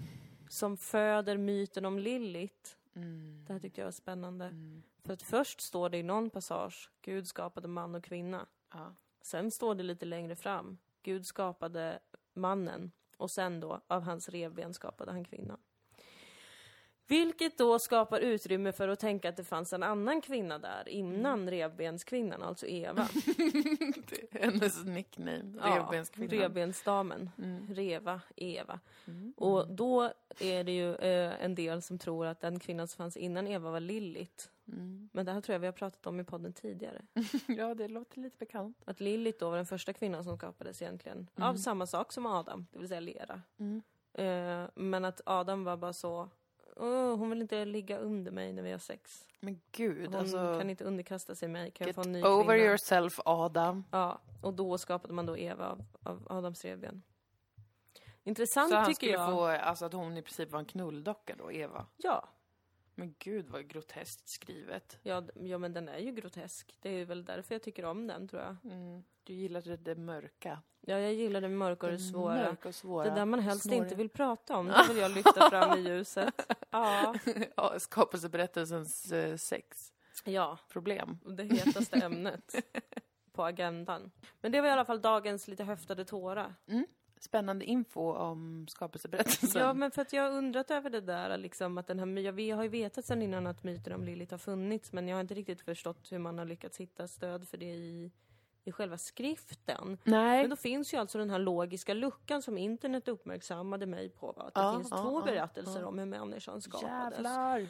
Som 0.49 0.77
föder 0.77 1.37
myten 1.37 1.85
om 1.85 1.99
Lillit. 1.99 2.77
Mm. 2.95 3.45
Det 3.47 3.53
här 3.53 3.61
tyckte 3.61 3.81
jag 3.81 3.87
var 3.87 3.93
spännande. 3.93 4.45
Mm. 4.45 4.83
För 5.05 5.13
att 5.13 5.23
först 5.23 5.61
står 5.61 5.89
det 5.89 5.99
i 5.99 6.03
någon 6.03 6.31
passage, 6.31 6.91
Gud 7.03 7.29
skapade 7.29 7.69
man 7.69 7.95
och 7.95 8.05
kvinna. 8.05 8.47
Ja. 8.73 8.95
Sen 9.23 9.51
står 9.51 9.75
det 9.75 9.83
lite 9.83 10.07
längre 10.07 10.37
fram, 10.37 10.79
Gud 11.03 11.27
skapade 11.27 11.99
mannen 12.33 12.93
och 13.17 13.31
sen 13.31 13.61
då 13.61 13.81
av 13.87 14.03
hans 14.03 14.29
revben 14.29 14.75
skapade 14.75 15.13
han 15.13 15.25
kvinnan. 15.25 15.59
Vilket 17.11 17.59
då 17.59 17.79
skapar 17.79 18.21
utrymme 18.21 18.73
för 18.73 18.89
att 18.89 18.99
tänka 18.99 19.29
att 19.29 19.37
det 19.37 19.45
fanns 19.45 19.73
en 19.73 19.83
annan 19.83 20.21
kvinna 20.21 20.59
där 20.59 20.89
innan 20.89 21.51
revbenskvinnan, 21.51 22.43
alltså 22.43 22.67
Eva. 22.67 23.09
Det 24.09 24.35
är 24.35 24.51
hennes 24.51 24.85
nickname. 24.85 25.53
Ja, 25.59 25.77
Revbenskvinnan. 25.77 26.39
Revbensdamen. 26.39 27.31
Mm. 27.39 27.75
Reva, 27.75 28.21
Eva. 28.37 28.81
Mm. 29.07 29.35
Och 29.37 29.69
då 29.69 30.13
är 30.39 30.65
det 30.65 30.73
ju 30.73 30.95
eh, 30.95 31.45
en 31.45 31.55
del 31.55 31.83
som 31.83 31.99
tror 31.99 32.27
att 32.27 32.41
den 32.41 32.59
kvinnan 32.59 32.89
som 32.89 32.97
fanns 32.97 33.17
innan 33.17 33.49
Eva 33.49 33.71
var 33.71 33.81
Lilith. 33.81 34.45
Mm. 34.69 35.09
Men 35.13 35.27
det 35.27 35.33
här 35.33 35.41
tror 35.41 35.55
jag 35.55 35.61
vi 35.61 35.67
har 35.67 35.73
pratat 35.73 36.07
om 36.07 36.21
i 36.21 36.25
podden 36.25 36.53
tidigare. 36.53 37.03
Ja, 37.47 37.75
det 37.75 37.89
låter 37.89 38.21
lite 38.21 38.37
bekant. 38.39 38.83
Att 38.85 39.01
Lilith 39.01 39.39
då 39.39 39.51
var 39.51 39.57
den 39.57 39.67
första 39.67 39.93
kvinnan 39.93 40.25
som 40.25 40.37
skapades 40.37 40.83
egentligen. 40.83 41.27
Av 41.35 41.55
samma 41.55 41.87
sak 41.87 42.13
som 42.13 42.27
Adam, 42.27 42.67
det 42.73 42.79
vill 42.79 42.89
säga 42.89 43.01
lera. 43.01 43.43
Mm. 43.59 43.83
Eh, 44.13 44.71
men 44.75 45.05
att 45.05 45.21
Adam 45.27 45.65
var 45.65 45.77
bara 45.77 45.93
så, 45.93 46.29
"Åh, 46.77 47.17
hon 47.17 47.31
vill 47.31 47.43
inte 47.43 47.65
ligga 47.65 47.99
under 47.99 48.31
mig 48.33 48.53
när 48.53 48.63
vi 48.63 48.71
har 48.73 48.79
sex. 48.79 49.27
Men 49.41 49.61
gud, 49.73 50.07
Hon 50.07 50.15
alltså. 50.15 50.59
kan 50.59 50.71
inte 50.71 50.85
underkasta 50.85 51.35
sig 51.35 51.49
mig, 51.49 51.71
kan 51.71 51.85
jag 51.85 51.89
Get 51.89 51.95
få 51.95 52.03
en 52.03 52.13
ny 52.13 52.23
over 52.23 52.55
kvinna? 52.57 52.69
yourself, 52.69 53.21
Adam. 53.25 53.85
Ja, 53.91 54.21
och 54.43 54.55
då 54.55 54.79
skapade 54.79 55.15
man 55.15 55.27
då 55.27 55.39
Eva 55.39 55.67
av, 55.69 55.85
av 56.03 56.27
Adams 56.31 56.65
revben. 56.65 57.03
Intressant 58.23 58.71
Så 58.71 58.77
han 58.77 58.85
tycker 58.85 58.95
skulle 58.95 59.13
jag. 59.13 59.31
få, 59.31 59.45
alltså 59.47 59.85
att 59.85 59.93
hon 59.93 60.17
i 60.17 60.23
princip 60.23 60.51
var 60.51 60.59
en 60.59 60.65
knulldocka 60.65 61.35
då, 61.39 61.53
Eva. 61.53 61.87
Ja, 61.97 62.29
Men 63.01 63.15
gud 63.19 63.49
vad 63.49 63.69
groteskt 63.69 64.29
skrivet. 64.29 64.99
ja, 65.03 65.21
d- 65.21 65.33
ja, 65.37 65.59
men 65.59 65.73
den 65.73 65.89
är 65.89 65.99
ju 65.99 66.13
grotesk. 66.13 66.77
Det 66.81 66.89
är 66.91 67.05
väl 67.05 67.25
därför 67.25 67.55
jag 67.55 67.63
tycker 67.63 67.85
om 67.85 68.07
den, 68.07 68.29
tror 68.29 68.43
jag. 68.43 68.57
Mm. 68.73 69.03
Du 69.25 69.33
gillade 69.33 69.77
det 69.77 69.95
mörka. 69.97 70.63
Ja, 70.81 70.99
jag 70.99 71.15
gillar 71.15 71.41
det 71.41 71.49
mörka 71.49 71.87
och 71.87 71.93
det 71.93 71.99
svåra. 71.99 72.35
Mörka 72.35 72.69
och 72.69 72.75
svåra. 72.75 73.05
Det 73.09 73.15
där 73.15 73.25
man 73.25 73.41
helst 73.41 73.63
snåriga. 73.63 73.83
inte 73.83 73.95
vill 73.95 74.09
prata 74.09 74.57
om, 74.57 74.67
det 74.67 74.85
vill 74.89 74.97
jag 74.97 75.11
lyfta 75.11 75.51
fram 75.51 75.79
i 75.79 75.83
ljuset. 75.89 76.35
Ja, 76.71 77.15
ja, 77.57 77.79
skapelseberättelsens 77.79 79.13
eh, 79.13 79.37
sexproblem. 79.37 81.19
ja. 81.25 81.31
Det 81.31 81.45
hetaste 81.45 81.97
ämnet 82.05 82.55
på 83.33 83.45
agendan. 83.45 84.11
Men 84.41 84.53
det 84.53 84.61
var 84.61 84.69
i 84.69 84.71
alla 84.71 84.85
fall 84.85 85.01
dagens 85.01 85.49
lite 85.49 85.65
höftade 85.65 86.05
tårar. 86.05 86.55
Spännande 87.23 87.65
info 87.65 88.13
om 88.13 88.67
skapelseberättelsen. 88.69 89.63
Ja, 89.63 89.73
men 89.75 89.91
för 89.91 90.03
att 90.03 90.13
jag 90.13 90.23
har 90.23 90.31
undrat 90.39 90.71
över 90.71 90.91
det 90.91 91.01
där 91.01 91.39
liksom 91.39 91.79
att 91.79 91.87
den 91.87 91.99
här, 91.99 92.07
my- 92.07 92.23
ja, 92.23 92.33
vi 92.33 92.51
har 92.51 92.63
ju 92.63 92.69
vetat 92.69 93.05
sedan 93.05 93.23
innan 93.23 93.47
att 93.47 93.63
myten 93.65 93.93
om 93.93 94.05
Lilith 94.05 94.33
har 94.33 94.39
funnits, 94.39 94.93
men 94.93 95.09
jag 95.09 95.17
har 95.17 95.21
inte 95.21 95.35
riktigt 95.35 95.61
förstått 95.61 96.13
hur 96.13 96.19
man 96.19 96.39
har 96.39 96.45
lyckats 96.45 96.77
hitta 96.81 97.09
stöd 97.09 97.49
för 97.49 97.57
det 97.59 97.67
i, 97.75 98.11
i 98.65 98.73
själva 98.73 98.99
skriften. 98.99 99.99
Nej. 100.05 100.41
Men 100.43 100.51
då 100.51 100.57
finns 100.57 100.95
ju 100.95 100.99
alltså 100.99 101.19
den 101.19 101.31
här 101.31 101.39
logiska 101.39 101.95
luckan 101.95 102.43
som 102.43 102.59
internet 102.59 103.09
uppmärksammade 103.09 103.87
mig 103.87 104.09
på, 104.09 104.33
va? 104.33 104.43
att 104.43 104.55
det 104.55 104.61
Ja, 104.61 104.75
finns 104.75 104.89
ja, 104.91 104.97
två 104.97 105.21
ja, 105.21 105.25
berättelser 105.25 105.85
om 105.85 105.99
hur 105.99 106.07
människan 106.07 106.61
skapades. 106.61 107.13
Jävlar. 107.19 107.67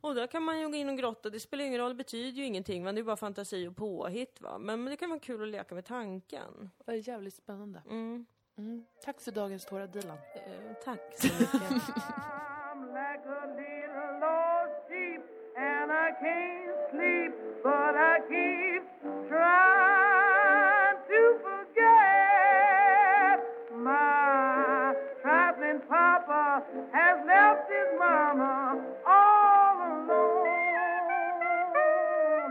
Och 0.00 0.14
där 0.14 0.26
kan 0.26 0.42
man 0.42 0.60
ju 0.60 0.68
gå 0.68 0.74
in 0.74 0.88
och 0.88 0.98
grotta, 0.98 1.30
det 1.30 1.40
spelar 1.40 1.64
ingen 1.64 1.80
roll, 1.80 1.88
det 1.88 1.94
betyder 1.94 2.38
ju 2.38 2.44
ingenting, 2.44 2.84
men 2.84 2.94
det 2.94 3.00
är 3.00 3.02
bara 3.04 3.16
fantasi 3.16 3.66
och 3.68 3.76
påhitt 3.76 4.40
va. 4.40 4.58
Men, 4.58 4.84
men 4.84 4.90
det 4.90 4.96
kan 4.96 5.10
vara 5.10 5.20
kul 5.20 5.42
att 5.42 5.48
leka 5.48 5.74
med 5.74 5.84
tanken. 5.84 6.70
Det 6.84 6.92
är 6.92 7.08
jävligt 7.08 7.34
spännande. 7.34 7.82
Mm. 7.90 8.26
Mm. 8.58 8.84
Tack 9.04 9.20
för 9.20 9.32
dagens 9.32 9.64
tårar, 9.64 9.86
Dilan. 9.86 10.18
Eh, 10.34 10.74
tack 10.84 11.00
så 11.14 11.26
mycket. 11.40 11.62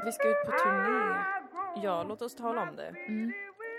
Vi 0.06 0.12
ska 0.12 0.28
ut 0.30 0.46
på 0.46 0.52
turné. 0.52 1.16
Ja, 1.84 2.04
låt 2.04 2.22
oss 2.22 2.36
tala 2.36 2.62
om 2.62 2.76
det. 2.76 2.96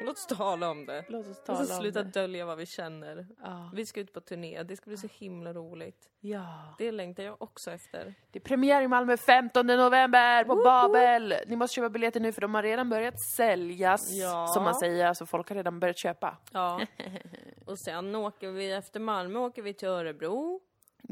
Låt 0.07 0.17
oss 0.17 0.27
tala 0.27 0.71
om 0.71 0.87
det. 0.87 1.05
Låt 1.09 1.21
oss 1.21 1.27
Låt 1.37 1.47
tala 1.47 1.61
oss 1.61 1.71
om 1.71 1.77
sluta 1.77 2.03
dölja 2.03 2.47
vad 2.47 2.59
vi 2.59 2.67
känner. 2.67 3.27
Ja. 3.43 3.71
Vi 3.75 3.87
ska 3.87 4.01
ut 4.01 4.13
på 4.13 4.21
turné, 4.21 4.63
det 4.63 4.77
ska 4.77 4.91
bli 4.91 4.97
så 4.97 5.09
himla 5.13 5.53
roligt. 5.53 6.09
ja. 6.21 6.75
Det 6.79 6.93
längtar 6.93 7.23
jag 7.23 7.43
också 7.43 7.71
efter. 7.71 8.15
Det 8.31 8.39
är 8.39 8.43
premiär 8.43 8.83
i 8.83 8.89
Malmö 8.89 9.17
15 9.17 9.67
november 9.67 10.45
på 10.45 10.55
Babel. 10.55 11.35
Ni 11.47 11.57
måste 11.57 11.75
köpa 11.75 11.89
biljetter 11.89 12.21
nu 12.21 12.33
för 12.33 12.41
de 12.41 12.55
har 12.55 12.63
redan 12.63 12.89
börjat 12.91 13.21
säljas. 13.37 14.11
Ja. 14.11 14.47
Som 14.47 14.65
man 14.65 14.75
säger, 14.75 15.07
alltså 15.07 15.27
folk 15.27 15.49
har 15.49 15.57
redan 15.57 15.81
börjat 15.81 15.99
köpa. 15.99 16.37
Ja. 16.53 16.81
Och 17.67 17.79
sen 17.79 18.15
åker 18.15 18.51
vi, 18.51 18.73
efter 18.73 19.01
Malmö 19.01 19.39
åker 19.39 19.63
vi 19.63 19.75
till 19.75 19.89
Örebro. 19.89 20.52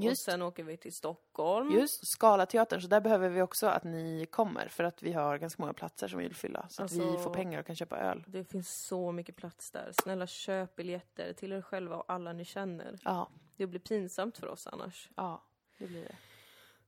Och 0.01 0.05
Just. 0.11 0.23
sen 0.23 0.43
åker 0.43 0.65
vi 0.65 0.77
till 0.77 0.93
Stockholm. 0.93 1.71
Just 1.73 2.07
Scalateatern, 2.07 2.81
så 2.81 2.89
där 2.89 3.01
behöver 3.01 3.29
vi 3.29 3.43
också 3.43 3.67
att 3.67 3.85
ni 3.85 4.27
kommer 4.31 4.69
för 4.69 4.85
att 4.85 5.03
vi 5.03 5.13
har 5.13 5.39
ganska 5.39 5.63
många 5.63 5.73
platser 5.73 6.09
som 6.09 6.19
vi 6.19 6.25
vill 6.25 6.35
fylla. 6.37 6.67
Så 6.69 6.83
att 6.83 6.93
vi 6.93 7.01
Alltså- 7.03 7.19
får 7.23 7.35
pengar 7.35 7.61
och 7.61 7.67
kan 7.67 7.77
köpa 7.77 7.99
öl. 7.99 8.25
Det 8.27 8.45
finns 8.45 8.85
så 8.87 9.13
mycket 9.13 9.37
plats 9.37 9.71
där. 9.71 9.93
Snälla 10.03 10.27
köp 10.27 10.77
biljetter 10.77 11.33
till 11.33 11.53
er 11.53 11.63
själva 11.63 11.97
och 11.97 12.05
alla 12.13 12.33
ni 12.33 12.45
känner. 12.45 12.99
Ja, 13.05 13.31
Det 13.57 13.67
blir 13.67 13.81
pinsamt 13.81 14.39
för 14.39 14.47
oss 14.47 14.67
annars. 14.67 15.11
ja, 15.17 15.43
det 15.79 15.87
blir 15.87 16.03
det. 16.05 16.17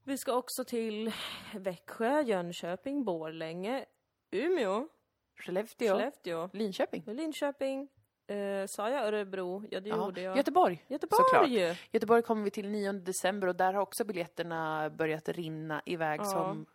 Vi 0.04 0.18
ska 0.18 0.32
också 0.34 0.64
till 0.64 1.12
Växjö, 1.54 2.20
Jönköping, 2.22 3.04
Borlänge, 3.04 3.84
Umeå, 4.30 4.88
Skellefteå, 5.36 5.96
Skellefteå, 5.98 6.50
Linköping. 6.52 7.02
Linköping. 7.06 7.88
Eh, 8.26 8.66
sa 8.66 8.90
jag 8.90 9.04
Örebro? 9.06 9.64
Ja, 9.70 9.80
det 9.80 9.88
Ja. 9.88 9.96
gjorde 9.96 10.20
jag. 10.22 10.36
Göteborg. 10.36 10.84
Göteborg! 10.88 11.24
såklart. 11.30 11.76
Göteborg 11.92 12.22
kommer 12.22 12.42
vi 12.44 12.50
till 12.50 12.68
9 12.68 12.92
december 12.92 13.48
och 13.48 13.56
där 13.56 13.72
har 13.72 13.80
också 13.82 14.04
biljetterna 14.04 14.90
börjat 14.90 15.28
rinna 15.28 15.82
iväg 15.86 16.20
Ja. 16.20 16.24
som 16.24 16.66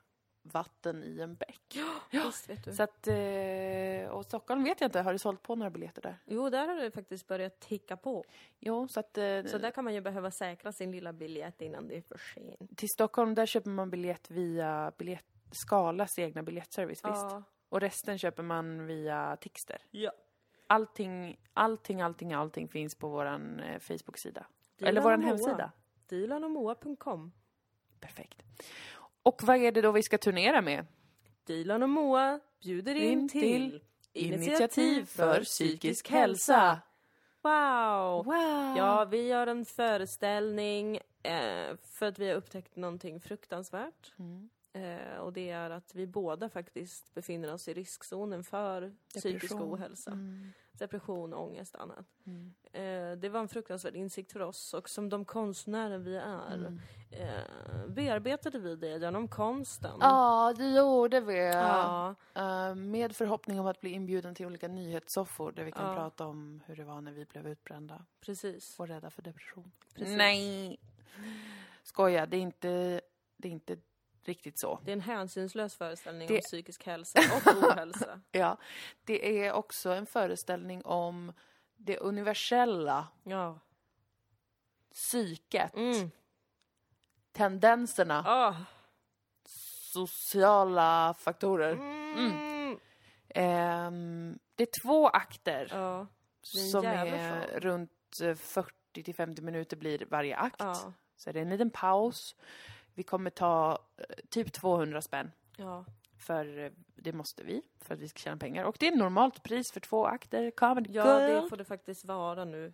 vatten 0.44 1.04
i 1.04 1.20
en 1.22 1.36
bäck. 1.36 1.78
Visst 2.12 2.50
vet 2.50 2.64
du. 2.66 2.74
Så 2.74 2.84
att, 2.84 3.08
eh, 3.08 4.10
och 4.10 4.26
Stockholm 4.26 4.64
vet 4.64 4.82
jag 4.82 4.88
inte, 4.88 5.02
har 5.02 5.12
du 5.14 5.20
sålt 5.20 5.42
på 5.44 5.56
några 5.56 5.70
biljetter 5.70 6.02
där? 6.02 6.18
Jo, 6.26 6.50
där 6.50 6.68
har 6.68 6.76
det 6.76 6.92
faktiskt 6.92 7.28
börjat 7.28 7.60
ticka 7.60 7.98
på. 7.98 8.24
Jo, 8.60 8.88
så 8.88 9.00
att 9.00 9.18
eh, 9.18 9.44
Så 9.46 9.58
där 9.58 9.72
kan 9.72 9.84
man 9.84 9.94
ju 9.94 10.02
behöva 10.02 10.32
säkra 10.32 10.72
sin 10.72 10.92
lilla 10.92 11.14
biljett 11.14 11.62
innan 11.62 11.88
det 11.88 11.98
är 11.98 12.02
för 12.02 12.18
sent. 12.34 12.78
till 12.78 12.90
Stockholm 12.90 13.36
där 13.36 13.46
köper 13.46 13.70
man 13.70 13.90
biljett 13.90 14.32
via 14.32 14.92
biljett, 14.98 15.26
Skalas 15.52 16.20
egna 16.20 16.44
biljettservice, 16.44 16.90
visst? 17.06 17.06
Ja. 17.06 17.44
Och 17.70 17.82
resten 17.82 18.18
köper 18.18 18.44
man 18.44 18.86
via 18.86 19.38
Tixter. 19.42 19.82
ja. 19.92 20.12
Allting, 20.68 21.40
allting, 21.54 22.02
allting, 22.02 22.34
allting 22.34 22.68
finns 22.68 22.96
på 22.96 23.08
våran 23.08 23.60
eh, 23.60 23.80
Facebook-sida. 23.80 24.46
Eller 24.82 25.02
våran 25.02 25.20
Moa. 25.20 25.30
hemsida. 25.30 25.72
Dilanomoa.com 26.10 27.32
Perfekt. 28.00 28.44
Och 29.24 29.44
vad 29.44 29.58
är 29.58 29.72
det 29.72 29.82
då 29.82 29.92
vi 29.92 30.04
ska 30.04 30.18
turnera 30.18 30.62
med? 30.62 30.86
Dilan 31.44 31.84
och 31.84 31.90
Moa 31.90 32.40
bjuder 32.62 32.96
in 32.96 33.20
In 33.20 33.30
till 33.30 33.82
till 34.18 34.34
Initiativ 34.34 35.06
för 35.06 35.44
psykisk 35.44 36.10
hälsa. 36.10 36.80
Wow! 37.42 38.26
Wow! 38.26 38.78
Ja, 38.78 39.06
vi 39.06 39.28
gör 39.28 39.48
en 39.48 39.66
föreställning 39.66 41.00
eh, 41.24 41.76
för 41.84 42.06
att 42.06 42.20
vi 42.20 42.28
har 42.30 42.36
upptäckt 42.36 42.76
någonting 42.76 43.20
fruktansvärt. 43.20 44.14
Mm. 44.20 44.50
Eh, 44.78 45.18
och 45.18 45.34
det 45.34 45.50
är 45.50 45.70
att 45.70 45.96
vi 45.96 46.08
båda 46.08 46.50
faktiskt 46.50 47.14
befinner 47.14 47.54
oss 47.54 47.68
i 47.68 47.74
riskzonen 47.74 48.44
för 48.44 48.96
psykisk 49.16 49.42
Depression. 49.50 49.74
ohälsa. 49.74 50.12
Mm. 50.12 50.52
Depression, 50.72 51.34
ångest 51.34 51.76
och 51.76 51.82
annat. 51.82 52.06
Mm. 52.26 52.54
Eh, 52.74 53.20
det 53.20 53.30
var 53.30 53.40
en 53.40 53.48
fruktansvärd 53.48 53.96
insikt 53.96 54.32
för 54.32 54.40
oss 54.40 54.74
och 54.74 54.90
som 54.90 55.10
de 55.10 55.26
konstnärer 55.26 55.98
vi 55.98 56.16
är 56.16 56.54
Mm. 56.56 56.80
eh, 57.12 57.88
bearbetade 57.88 58.60
vi 58.60 58.76
det 58.76 58.98
genom 58.98 59.28
konsten. 59.28 59.98
Ja, 60.00 60.54
det 60.58 60.70
gjorde 60.70 61.20
vi. 61.22 61.38
Ja, 61.48 62.16
Eh, 62.34 62.76
med 62.76 63.16
förhoppning 63.16 63.60
om 63.60 63.68
att 63.68 63.82
bli 63.82 63.90
inbjuden 63.90 64.36
till 64.36 64.46
olika 64.46 64.68
nyhetssoffor 64.68 65.52
där 65.52 65.64
vi 65.64 65.72
kan 65.72 65.86
Ja. 65.88 65.94
prata 65.96 66.26
om 66.26 66.64
hur 66.66 66.76
det 66.76 66.84
var 66.84 67.02
när 67.02 67.12
vi 67.12 67.26
blev 67.26 67.48
utbrända 67.48 68.06
precis. 68.22 68.80
och 68.80 68.88
rädda 68.88 69.10
för 69.10 69.22
depression. 69.22 69.72
Precis. 69.96 70.18
Nej! 70.18 70.78
Skoja, 71.84 72.26
det 72.26 72.38
är 72.38 72.42
inte, 72.42 73.02
det 73.38 73.48
är 73.48 73.52
inte 73.52 73.78
riktigt 74.28 74.60
så. 74.60 74.80
Det 74.86 74.92
är 74.92 74.94
en 74.94 75.02
hänsynslös 75.02 75.76
föreställning 75.76 76.28
Det- 76.28 76.34
om 76.36 76.42
psykisk 76.42 76.86
hälsa 76.86 77.20
och 77.20 77.48
ohälsa. 77.64 78.22
Ja, 78.32 78.58
det 79.04 79.46
är 79.46 79.54
också 79.54 79.90
en 79.92 80.06
föreställning 80.06 80.82
om 80.86 81.34
det 81.76 81.98
universella 81.98 83.08
Ja. 83.24 83.60
psyket, 84.94 85.76
Mm. 85.76 86.12
tendenserna, 87.32 88.24
Ah. 88.28 88.56
sociala 89.94 91.14
faktorer. 91.20 91.74
Mm. 91.74 92.80
Ehm, 93.30 94.40
det 94.56 94.64
är 94.64 94.82
två 94.84 95.08
akter 95.08 95.68
Ja. 95.72 96.08
är 96.56 96.72
som 96.72 96.86
är 96.86 97.48
show. 97.52 97.60
runt 97.60 97.92
eh, 98.24 98.36
40 98.36 99.04
till 99.04 99.16
50 99.16 99.42
minuter 99.42 99.78
blir 99.78 100.06
varje 100.10 100.38
akt. 100.38 100.56
Ja. 100.60 100.94
Så 101.18 101.32
det 101.32 101.40
är 101.40 101.42
en 101.44 101.50
liten 101.50 101.70
paus. 101.70 102.36
Vi 102.98 103.04
kommer 103.04 103.30
ta 103.30 103.80
eh, 103.98 104.04
typ 104.30 104.54
200 104.54 105.02
spänn. 105.02 105.32
Ja. 105.58 105.86
För 106.18 106.60
eh, 106.60 106.72
det 106.96 107.14
måste 107.14 107.44
vi, 107.44 107.62
för 107.82 107.94
att 107.94 108.00
vi 108.00 108.08
ska 108.08 108.20
tjäna 108.20 108.38
pengar. 108.38 108.64
Och 108.64 108.78
det 108.80 108.88
är 108.88 108.96
normalt 108.96 109.44
pris 109.44 109.72
för 109.72 109.80
två 109.80 110.06
akter. 110.06 110.52
Comedy 110.52 110.90
ja, 110.94 111.22
Girl. 111.22 111.44
det 111.44 111.50
får 111.50 111.58
det 111.58 111.66
faktiskt 111.66 112.06
vara 112.06 112.46
nu. 112.46 112.74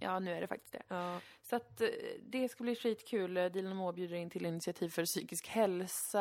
Ja, 0.00 0.18
nu 0.18 0.32
är 0.32 0.40
det 0.40 0.46
faktiskt 0.46 0.72
det. 0.72 0.82
Ja. 0.88 1.20
Så 1.42 1.56
att 1.56 1.80
eh, 1.80 1.88
det 2.22 2.48
ska 2.48 2.64
bli 2.64 2.76
skitkul. 2.76 3.34
Dilan 3.34 3.76
Moa 3.76 3.92
bjuder 3.92 4.16
in 4.16 4.30
till 4.30 4.46
initiativ 4.46 4.88
för 4.88 5.04
psykisk 5.04 5.48
hälsa. 5.48 6.18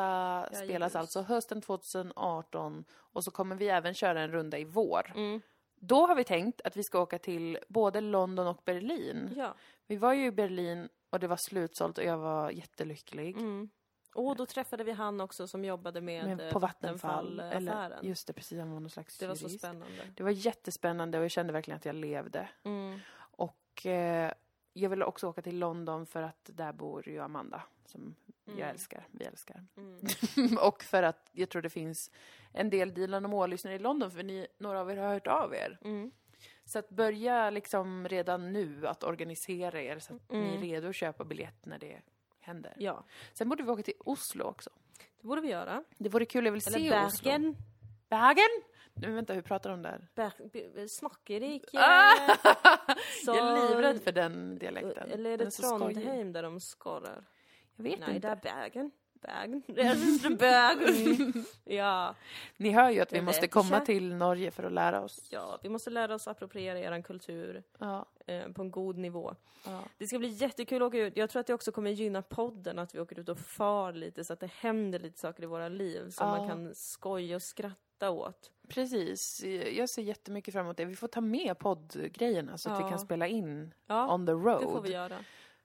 Ja, 0.52 0.58
spelas 0.64 0.89
just. 0.89 0.95
alltså 0.95 1.22
hösten 1.22 1.62
2018. 1.62 2.84
Och 2.91 3.24
så 3.24 3.32
kommer 3.32 3.56
vi 3.56 3.68
även 3.68 3.93
köra 3.93 4.22
en 4.22 4.32
runda 4.32 4.58
i 4.58 4.64
vår. 4.64 5.12
Mm. 5.16 5.41
Då 5.76 6.08
har 6.08 6.16
vi 6.16 6.24
tänkt 6.24 6.62
att 6.62 6.78
vi 6.78 6.84
ska 6.84 7.02
åka 7.02 7.20
till 7.20 7.60
både 7.68 8.02
London 8.02 8.47
och 8.47 8.62
Berlin. 8.66 9.34
Ja. 9.36 9.56
Vi 9.88 9.95
var 9.95 10.14
ju 10.14 10.26
i 10.26 10.32
Berlin 10.32 10.89
och 11.10 11.20
det 11.20 11.28
var 11.28 11.38
slutsålt 11.38 11.97
och 11.97 12.03
jag 12.03 12.18
var 12.18 12.51
jättelycklig. 12.51 13.38
Mm. 13.38 13.70
Och 14.14 14.36
då 14.36 14.45
träffade 14.45 14.84
vi 14.84 14.91
han 14.91 15.22
också 15.22 15.47
som 15.47 15.66
jobbade 15.66 16.01
med, 16.01 16.26
Men 16.26 16.39
eh, 16.39 16.51
på 16.53 16.60
Vattenfall. 16.60 17.39
Eller, 17.39 17.99
just 18.01 18.28
det, 18.28 18.34
precis. 18.34 18.60
Han 18.60 18.72
var 18.72 18.80
någon 18.80 18.89
slags 18.89 19.18
Det 19.18 19.28
var 19.28 19.36
så 19.36 19.43
jurist. 19.45 19.60
spännande. 19.60 20.01
Det 20.16 20.24
var 20.24 20.30
jättespännande 20.32 21.18
och 21.18 21.24
jag 21.24 21.32
kände 21.32 21.53
verkligen 21.53 21.78
att 21.78 21.86
jag 21.86 21.95
levde. 21.95 22.49
Mm. 22.64 22.99
Och 23.18 23.86
eh, 23.86 24.32
jag 24.74 24.89
ville 24.89 25.05
också 25.05 25.28
åka 25.28 25.41
till 25.41 25.60
London 25.60 26.05
för 26.05 26.22
att 26.22 26.49
där 26.53 26.74
bor 26.74 27.10
ju 27.10 27.20
Amanda, 27.20 27.64
som 27.86 28.16
Mm. 28.47 28.60
jag 28.60 28.70
älskar. 28.70 29.07
Vi 29.12 29.26
älskar. 29.26 29.66
Mm. 29.78 30.57
och 30.62 30.84
för 30.84 31.03
att 31.03 31.30
jag 31.32 31.49
tror 31.49 31.62
det 31.62 31.70
finns 31.70 32.12
en 32.53 32.70
del 32.70 32.93
Dilan 32.93 33.24
och 33.26 33.30
Moa-lyssnare 33.32 33.76
i 33.76 33.80
London, 33.80 34.12
för 34.12 34.24
ni, 34.24 34.47
några 34.57 34.80
av 34.82 34.91
er 34.91 34.97
har 34.97 35.14
hört 35.14 35.28
av 35.28 35.53
er. 35.55 35.78
Mm. 36.70 36.72
Så 36.72 36.80
att 36.80 36.90
börja 36.90 37.50
liksom 37.50 38.08
redan 38.08 38.54
nu 38.54 38.88
att 38.88 39.04
organisera 39.04 39.82
er 39.82 40.00
så 40.00 40.14
att 40.16 40.32
ni 40.32 40.38
är 40.40 40.44
Mm. 40.50 40.62
redo 40.62 40.90
att 40.90 40.96
köpa 40.96 41.24
biljett 41.24 41.66
när 41.66 41.80
det 41.80 42.02
händer. 42.40 42.74
Ja, 42.78 43.04
Sen 43.34 43.50
borde 43.50 43.64
vi 43.64 43.70
åka 43.72 43.84
till 43.84 43.94
Oslo 44.00 44.44
också. 44.46 44.70
det 45.22 45.28
borde 45.28 45.42
vi 45.42 45.48
göra. 45.50 45.84
Det 45.98 46.10
vore 46.10 46.26
kul, 46.26 46.46
jag 46.46 46.52
vill 46.52 46.62
Eller 46.68 46.80
se 46.80 47.06
Oslo. 47.06 47.24
Bergen. 47.24 47.56
Bergen? 48.10 48.62
Nu 48.94 49.12
vänta, 49.12 49.34
hur 49.34 49.42
pratar 49.42 49.70
de 49.70 49.82
där? 49.82 50.08
Ber- 50.16 50.88
Snackerike. 50.88 51.68
Ah! 51.80 52.36
Så- 53.26 53.32
Jag 53.36 53.38
är 53.38 53.70
livrädd 53.70 54.02
för 54.04 54.12
den 54.12 54.58
dialekten. 54.60 55.12
Eller 55.12 55.30
är 55.32 55.38
det. 55.38 55.52
Trondheim 55.52 56.34
där 56.34 56.44
de 56.44 56.60
skorrar? 56.60 57.26
Jag 57.76 57.84
vet 57.84 58.00
Nej, 58.00 58.10
det 58.10 58.16
inte. 58.16 58.28
är 58.28 58.36
Bergen. 58.36 58.92
Är 59.22 59.46
just 59.96 60.38
Bergen. 60.40 61.34
Ja. 61.66 62.16
Ni 62.58 62.72
hör 62.72 62.90
ju 62.90 63.00
att 63.02 63.14
vi 63.14 63.22
måste 63.22 63.48
komma 63.48 63.80
till 63.80 64.16
Norge 64.16 64.52
för 64.52 64.64
att 64.64 64.72
lära 64.72 65.02
oss. 65.02 65.28
ja, 65.32 65.60
vi 65.64 65.70
måste 65.70 65.90
lära 65.90 66.16
oss 66.16 66.28
appropriera 66.28 66.80
er 66.80 67.02
kultur 67.02 67.64
Ja, 67.80 68.06
eh, 68.28 68.48
på 68.52 68.62
en 68.62 68.72
god 68.72 68.98
nivå. 68.98 69.36
ja. 69.66 69.82
Det 69.98 70.08
ska 70.08 70.20
bli 70.20 70.28
jättekul 70.28 70.82
att 70.82 70.88
åka 70.88 70.98
ut. 70.98 71.18
Jag 71.18 71.30
tror 71.30 71.40
att 71.40 71.48
det 71.48 71.54
också 71.54 71.72
kommer 71.72 71.92
gynna 71.92 72.22
podden 72.22 72.80
att 72.80 72.96
vi 72.96 73.00
åker 73.00 73.20
ut 73.20 73.30
och 73.30 73.40
far 73.40 73.94
lite 73.94 74.24
så 74.24 74.34
att 74.34 74.40
det 74.40 74.52
händer 74.52 75.00
lite 75.00 75.20
saker 75.20 75.44
i 75.44 75.46
våra 75.46 75.70
liv 75.70 76.10
som 76.10 76.28
Ja. 76.28 76.38
man 76.38 76.48
kan 76.48 76.76
skoja 76.76 77.36
och 77.36 77.42
skratta 77.42 78.10
åt. 78.12 78.52
Precis. 78.70 79.44
Jag 79.74 79.90
ser 79.90 80.02
jättemycket 80.02 80.54
fram 80.54 80.66
emot 80.66 80.78
det. 80.78 80.86
Vi 80.86 80.96
får 80.96 81.08
ta 81.08 81.22
med 81.22 81.58
poddgrejerna 81.60 82.58
så 82.58 82.70
att 82.70 82.80
vi 82.86 82.90
kan 82.90 83.00
spela 83.00 83.28
in 83.28 83.74
on 83.90 84.26
the 84.26 84.32
road. 84.32 84.62
det 84.62 84.66
får 84.66 84.82
vi 84.82 84.92
göra. 84.92 85.16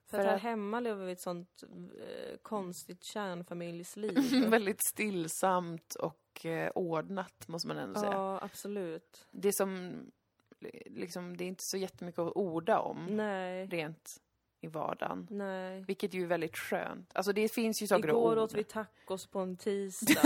För, 0.07 0.17
För 0.17 0.19
att 0.19 0.25
här 0.25 0.35
att- 0.35 0.41
hemma 0.41 0.79
lever 0.79 1.05
vi 1.05 1.11
ett 1.11 1.21
sånt 1.21 1.63
eh, 1.63 2.37
konstigt 2.41 3.03
kärnfamiljsliv. 3.03 4.45
Väldigt 4.49 4.87
stillsamt 4.87 5.95
och 5.95 6.45
eh, 6.45 6.71
ordnat, 6.75 7.47
måste 7.47 7.67
man 7.67 7.77
ändå 7.77 7.99
säga. 7.99 8.11
ja, 8.11 8.39
absolut. 8.41 9.27
Det 9.31 9.47
är 9.47 9.51
som, 9.51 9.93
liksom, 10.85 11.37
det 11.37 11.43
är 11.43 11.47
inte 11.47 11.63
så 11.63 11.77
jättemycket 11.77 12.19
att 12.19 12.31
orda 12.35 12.79
om, 12.79 13.05
Nej, 13.05 13.65
rent 13.65 14.21
i 14.61 14.67
vardagen. 14.67 15.27
nej. 15.31 15.81
Vilket 15.87 16.13
ju 16.13 16.23
är 16.23 16.27
väldigt 16.27 16.57
skönt. 16.57 17.11
Alltså 17.13 17.33
det 17.33 17.49
finns 17.53 17.81
ju 17.81 17.87
saker 17.87 18.09
Igår 18.09 18.31
att 18.37 18.43
åt 18.43 18.53
vi 18.53 18.63
tacos 18.63 19.27
på 19.27 19.39
en 19.39 19.57
tisdag. 19.57 20.21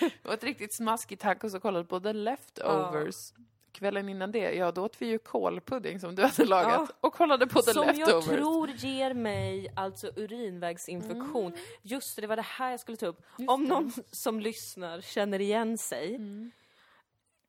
Det 0.00 0.24
var 0.24 0.34
ett 0.34 0.44
riktigt 0.44 0.74
smaskigt 0.76 1.22
tacos 1.22 1.54
och 1.54 1.62
kollade 1.62 1.84
på 1.84 2.00
The 2.00 2.12
Leftovers. 2.12 3.32
Kvällen 3.74 4.08
innan 4.08 4.32
det, 4.32 4.54
ja 4.54 4.72
då 4.72 4.84
åt 4.84 5.02
vi 5.02 5.06
ju 5.06 5.18
kålpudding 5.18 6.00
som 6.00 6.14
du 6.14 6.22
hade 6.22 6.44
lagat 6.44 6.88
Ja. 6.88 6.94
och 7.00 7.14
kollade 7.14 7.46
på 7.46 7.62
The 7.62 7.72
som 7.72 7.86
jag 7.86 7.96
Leftovers. 7.96 8.24
tror 8.26 8.68
ger 8.70 9.14
mig 9.14 9.72
alltså 9.76 10.10
urinvägsinfektion. 10.16 11.52
Just 11.82 12.16
det, 12.16 12.22
det 12.22 12.26
var 12.28 12.36
det 12.36 12.42
här 12.42 12.70
jag 12.70 12.80
skulle 12.80 12.96
ta 12.96 13.06
upp. 13.06 13.20
Just 13.38 13.50
Om 13.50 13.62
det. 13.62 13.68
någon 13.68 13.92
som 14.10 14.40
lyssnar 14.40 15.00
känner 15.00 15.40
igen 15.40 15.78
sig. 15.78 16.14
Mm. 16.14 16.50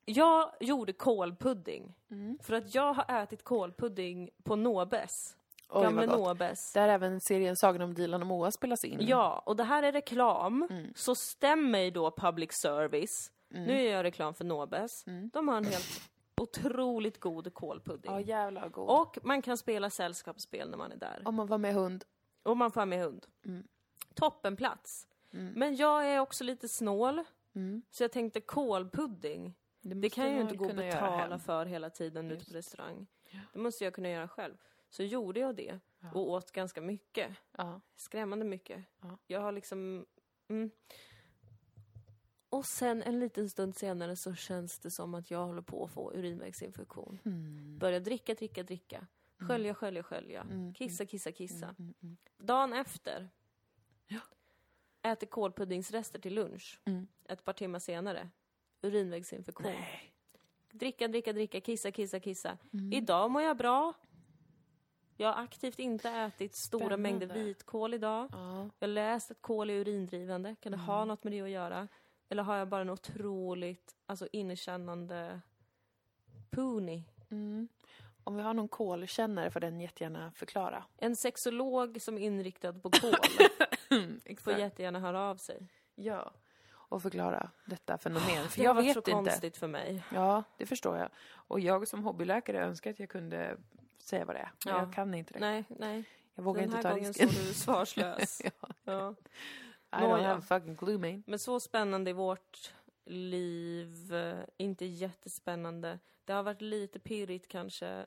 Jag 0.04 0.50
gjorde 0.60 0.92
kålpudding. 0.92 1.94
Mm. 2.10 2.38
För 2.42 2.54
att 2.54 2.74
jag 2.74 2.92
har 2.94 3.22
ätit 3.22 3.44
kålpudding 3.44 4.30
på 4.44 4.56
Nobes. 4.56 5.36
Oj, 5.68 5.82
Gamle. 5.82 6.06
Nobes. 6.06 6.72
Där 6.72 6.88
även 6.88 7.20
serien 7.20 7.56
Sagan 7.56 7.82
om 7.82 7.94
Dilan 7.94 8.20
och 8.20 8.26
Moa 8.26 8.50
spelas 8.50 8.84
in. 8.84 8.98
Ja, 9.00 9.42
och 9.46 9.56
det 9.56 9.64
här 9.64 9.82
är 9.82 9.92
reklam. 9.92 10.66
Mm. 10.70 10.92
Så 10.94 11.14
stäm 11.14 11.70
mig 11.70 11.90
då 11.90 12.10
public 12.10 12.50
service. 12.52 13.30
Nu 13.48 13.82
gör 13.82 13.92
jag 13.92 14.04
reklam 14.04 14.34
för 14.34 14.44
Nobes. 14.44 15.06
Mm. 15.06 15.30
De 15.32 15.48
har 15.48 15.56
en 15.56 15.64
helt 15.64 16.00
otroligt 16.40 17.20
god 17.20 17.54
kålpudding. 17.54 18.12
Ja, 18.12 18.20
jävlar 18.20 18.62
vad 18.62 18.72
god. 18.72 18.88
Och 18.88 19.18
man 19.22 19.42
kan 19.42 19.56
spela 19.56 19.90
sällskapsspel 19.90 20.70
när 20.70 20.78
man 20.78 20.92
är 20.92 20.96
där. 20.96 21.22
Om 21.24 21.34
man 21.34 21.46
var 21.46 21.58
med 21.58 21.74
hund. 21.74 22.04
Och 22.42 22.56
man 22.56 22.70
får 22.70 22.86
med 22.86 22.98
hund. 22.98 23.26
Mm. 23.44 23.68
Toppenplats. 24.14 25.08
Mm. 25.32 25.52
Men 25.56 25.76
jag 25.76 26.08
är 26.08 26.20
också 26.20 26.44
lite 26.44 26.68
snål. 26.68 27.24
Mm. 27.54 27.82
Så 27.90 28.02
jag 28.02 28.12
tänkte 28.12 28.40
kålpudding. 28.40 29.54
Det 29.80 29.94
måste 29.94 30.08
kan 30.08 30.24
jag 30.24 30.34
ju 30.34 30.40
inte 30.40 30.56
gå 30.56 30.68
och 30.68 30.74
betala 30.74 31.38
för 31.38 31.66
hela 31.66 31.90
tiden 31.90 32.26
ute 32.26 32.34
Just. 32.34 32.50
på 32.52 32.56
restaurang. 32.58 33.06
Ja. 33.30 33.38
Det 33.52 33.58
måste 33.58 33.84
jag 33.84 33.94
kunna 33.94 34.08
göra 34.08 34.28
själv. 34.28 34.54
Så 34.90 35.02
gjorde 35.02 35.40
jag 35.40 35.54
det. 35.54 35.80
Ja. 36.00 36.10
Och 36.14 36.30
åt 36.30 36.52
ganska 36.52 36.80
mycket. 36.80 37.30
Ja. 37.56 37.80
Skrämmande 37.96 38.44
mycket. 38.44 38.84
Ja. 39.00 39.18
Jag 39.26 39.40
har 39.40 39.52
liksom... 39.52 40.06
Mm. 40.48 40.70
Och 42.50 42.66
sen 42.66 43.02
en 43.02 43.18
liten 43.20 43.50
stund 43.50 43.76
senare 43.76 44.16
så 44.16 44.34
känns 44.34 44.78
det 44.78 44.90
som 44.90 45.14
att 45.14 45.30
jag 45.30 45.46
håller 45.46 45.62
på 45.62 45.84
att 45.84 45.90
få 45.90 46.12
urinvägsinfektion. 46.14 47.18
Mm. 47.24 47.78
Börjar 47.78 48.00
dricka, 48.00 48.34
dricka, 48.34 48.62
dricka. 48.62 49.06
Skölja, 49.38 49.74
skölja, 49.74 50.02
skölja. 50.02 50.40
Mm, 50.40 50.74
Kissa, 50.74 51.06
kissa, 51.06 51.32
kissa. 51.32 51.74
Mm, 51.78 51.94
mm, 52.02 52.16
Dagen 52.38 52.72
efter 52.72 53.28
Ja. 54.06 54.20
äter 55.02 55.26
kålpuddingsrester 55.26 56.18
till 56.18 56.34
lunch. 56.34 56.80
mm. 56.84 57.06
Ett 57.28 57.44
par 57.44 57.52
timmar 57.52 57.78
senare, 57.78 58.30
urinvägsinfektion. 58.82 59.66
Nej. 59.66 60.12
Dricka, 60.72 61.08
dricka, 61.08 61.32
dricka, 61.32 61.60
kissa, 61.60 61.90
kissa, 61.90 62.20
kissa. 62.20 62.58
Mm. 62.72 62.92
Idag 62.92 63.30
mår 63.30 63.42
jag 63.42 63.56
bra. 63.56 63.92
Jag 65.16 65.32
har 65.32 65.42
aktivt 65.42 65.78
inte 65.78 66.10
ätit 66.10 66.54
stora 66.54 66.84
Spännande. 66.84 66.96
mängder 67.26 67.34
vitkål 67.44 67.94
idag. 67.94 68.28
Ja. 68.32 68.70
Jag 68.78 68.90
läst 68.90 69.30
att 69.30 69.42
kål 69.42 69.70
är 69.70 69.74
urindrivande. 69.74 70.56
Kan 70.60 70.72
det 70.72 70.78
ha 70.78 70.96
Mm. 70.96 71.08
något 71.08 71.24
med 71.24 71.32
det 71.32 71.40
att 71.40 71.50
göra? 71.50 71.88
Eller 72.28 72.42
har 72.42 72.56
jag 72.56 72.68
bara 72.68 72.80
en 72.80 72.90
otroligt 72.90 73.94
alltså, 74.06 74.28
inkännande 74.32 75.40
pony? 76.50 77.02
Mm. 77.30 77.68
Om 78.24 78.36
vi 78.36 78.42
har 78.42 78.54
någon 78.54 78.68
kolkännare 78.68 79.50
får 79.50 79.60
den 79.60 79.80
jättegärna 79.80 80.32
förklara. 80.32 80.84
En 80.96 81.16
sexolog 81.16 82.02
som 82.02 82.18
är 82.18 82.20
inriktad 82.22 82.72
på 82.72 82.90
kål 82.90 83.14
får 84.40 84.52
jättegärna 84.52 85.00
höra 85.00 85.20
av 85.20 85.36
sig. 85.36 85.68
Ja. 85.94 86.32
Och 86.88 87.02
förklara 87.02 87.50
detta 87.64 87.98
fenomen. 87.98 88.48
För 88.48 88.60
Det 88.60 88.66
har 88.66 88.74
varit 88.74 88.92
så 88.92 88.98
inte. 88.98 89.10
konstigt 89.10 89.56
för 89.56 89.66
mig. 89.68 90.04
Ja, 90.14 90.42
det 90.58 90.66
förstår 90.66 90.98
jag. 90.98 91.08
Och 91.28 91.60
jag 91.60 91.88
som 91.88 92.04
hobbyläkare 92.04 92.64
önskar 92.64 92.90
att 92.90 92.98
jag 93.00 93.08
kunde 93.08 93.56
säga 93.98 94.24
vad 94.24 94.36
det 94.36 94.40
är. 94.40 94.50
Men 94.64 94.74
Ja. 94.74 94.80
jag 94.80 94.92
kan 94.94 95.14
inte 95.14 95.32
det. 95.32 95.40
Nej, 95.40 95.64
nej. 95.68 96.04
Jag 96.34 96.42
vågar 96.42 96.60
Den 96.62 96.64
inte 96.70 96.76
här 96.76 96.82
ta 96.82 96.90
gången 96.90 97.04
risken. 97.06 97.28
står 97.28 97.42
du 97.42 97.54
svarslös. 97.54 98.42
ja. 98.60 98.68
ja. 98.84 99.14
I 99.98 100.02
don't 100.02 100.22
have 100.22 100.38
a 100.38 100.44
fucking 100.48 100.76
clue 100.76 100.98
man. 100.98 101.22
Men 101.26 101.38
så 101.38 101.60
spännande 101.60 102.10
i 102.10 102.12
vårt 102.12 102.72
liv. 103.04 104.14
eh, 104.14 104.38
Inte 104.56 104.84
jättespännande. 104.84 105.98
Det 106.24 106.32
har 106.32 106.42
varit 106.42 106.62
lite 106.62 106.98
pirrigt 106.98 107.48
kanske 107.48 107.86
eh, 107.88 108.04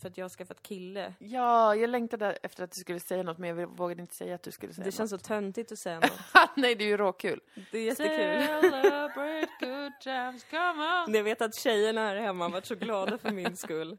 för 0.00 0.08
att 0.08 0.18
jag 0.18 0.24
har 0.24 0.28
skaffat 0.30 0.62
kille. 0.62 1.14
Ja, 1.18 1.74
jag 1.74 1.90
längtade 1.90 2.32
efter 2.32 2.64
att 2.64 2.70
du 2.72 2.80
skulle 2.80 3.00
säga 3.00 3.22
något 3.22 3.38
men 3.38 3.58
jag 3.58 3.66
vågade 3.76 4.02
inte 4.02 4.14
säga 4.14 4.34
att 4.34 4.42
du 4.42 4.50
skulle 4.50 4.72
säga 4.72 4.84
Det 4.84 4.92
känns 4.92 5.10
så 5.10 5.16
något. 5.16 5.24
töntigt 5.24 5.72
att 5.72 5.78
säga 5.78 6.00
något. 6.00 6.10
Nej, 6.56 6.74
det 6.74 6.84
är 6.84 6.88
ju 6.88 6.96
råkul. 6.96 7.40
Det 7.72 7.78
är 7.78 7.84
jättekul. 7.84 8.70
Celebrate 8.70 9.48
good 9.60 9.92
times, 10.00 10.44
come 10.50 11.04
on! 11.06 11.14
Jag 11.14 11.22
vet 11.24 11.42
att 11.42 11.54
tjejerna 11.54 12.00
här 12.00 12.16
hemma 12.16 12.44
har 12.44 12.50
varit 12.52 12.66
så 12.66 12.74
glada 12.74 13.18
för 13.18 13.30
min 13.30 13.56
skull. 13.56 13.98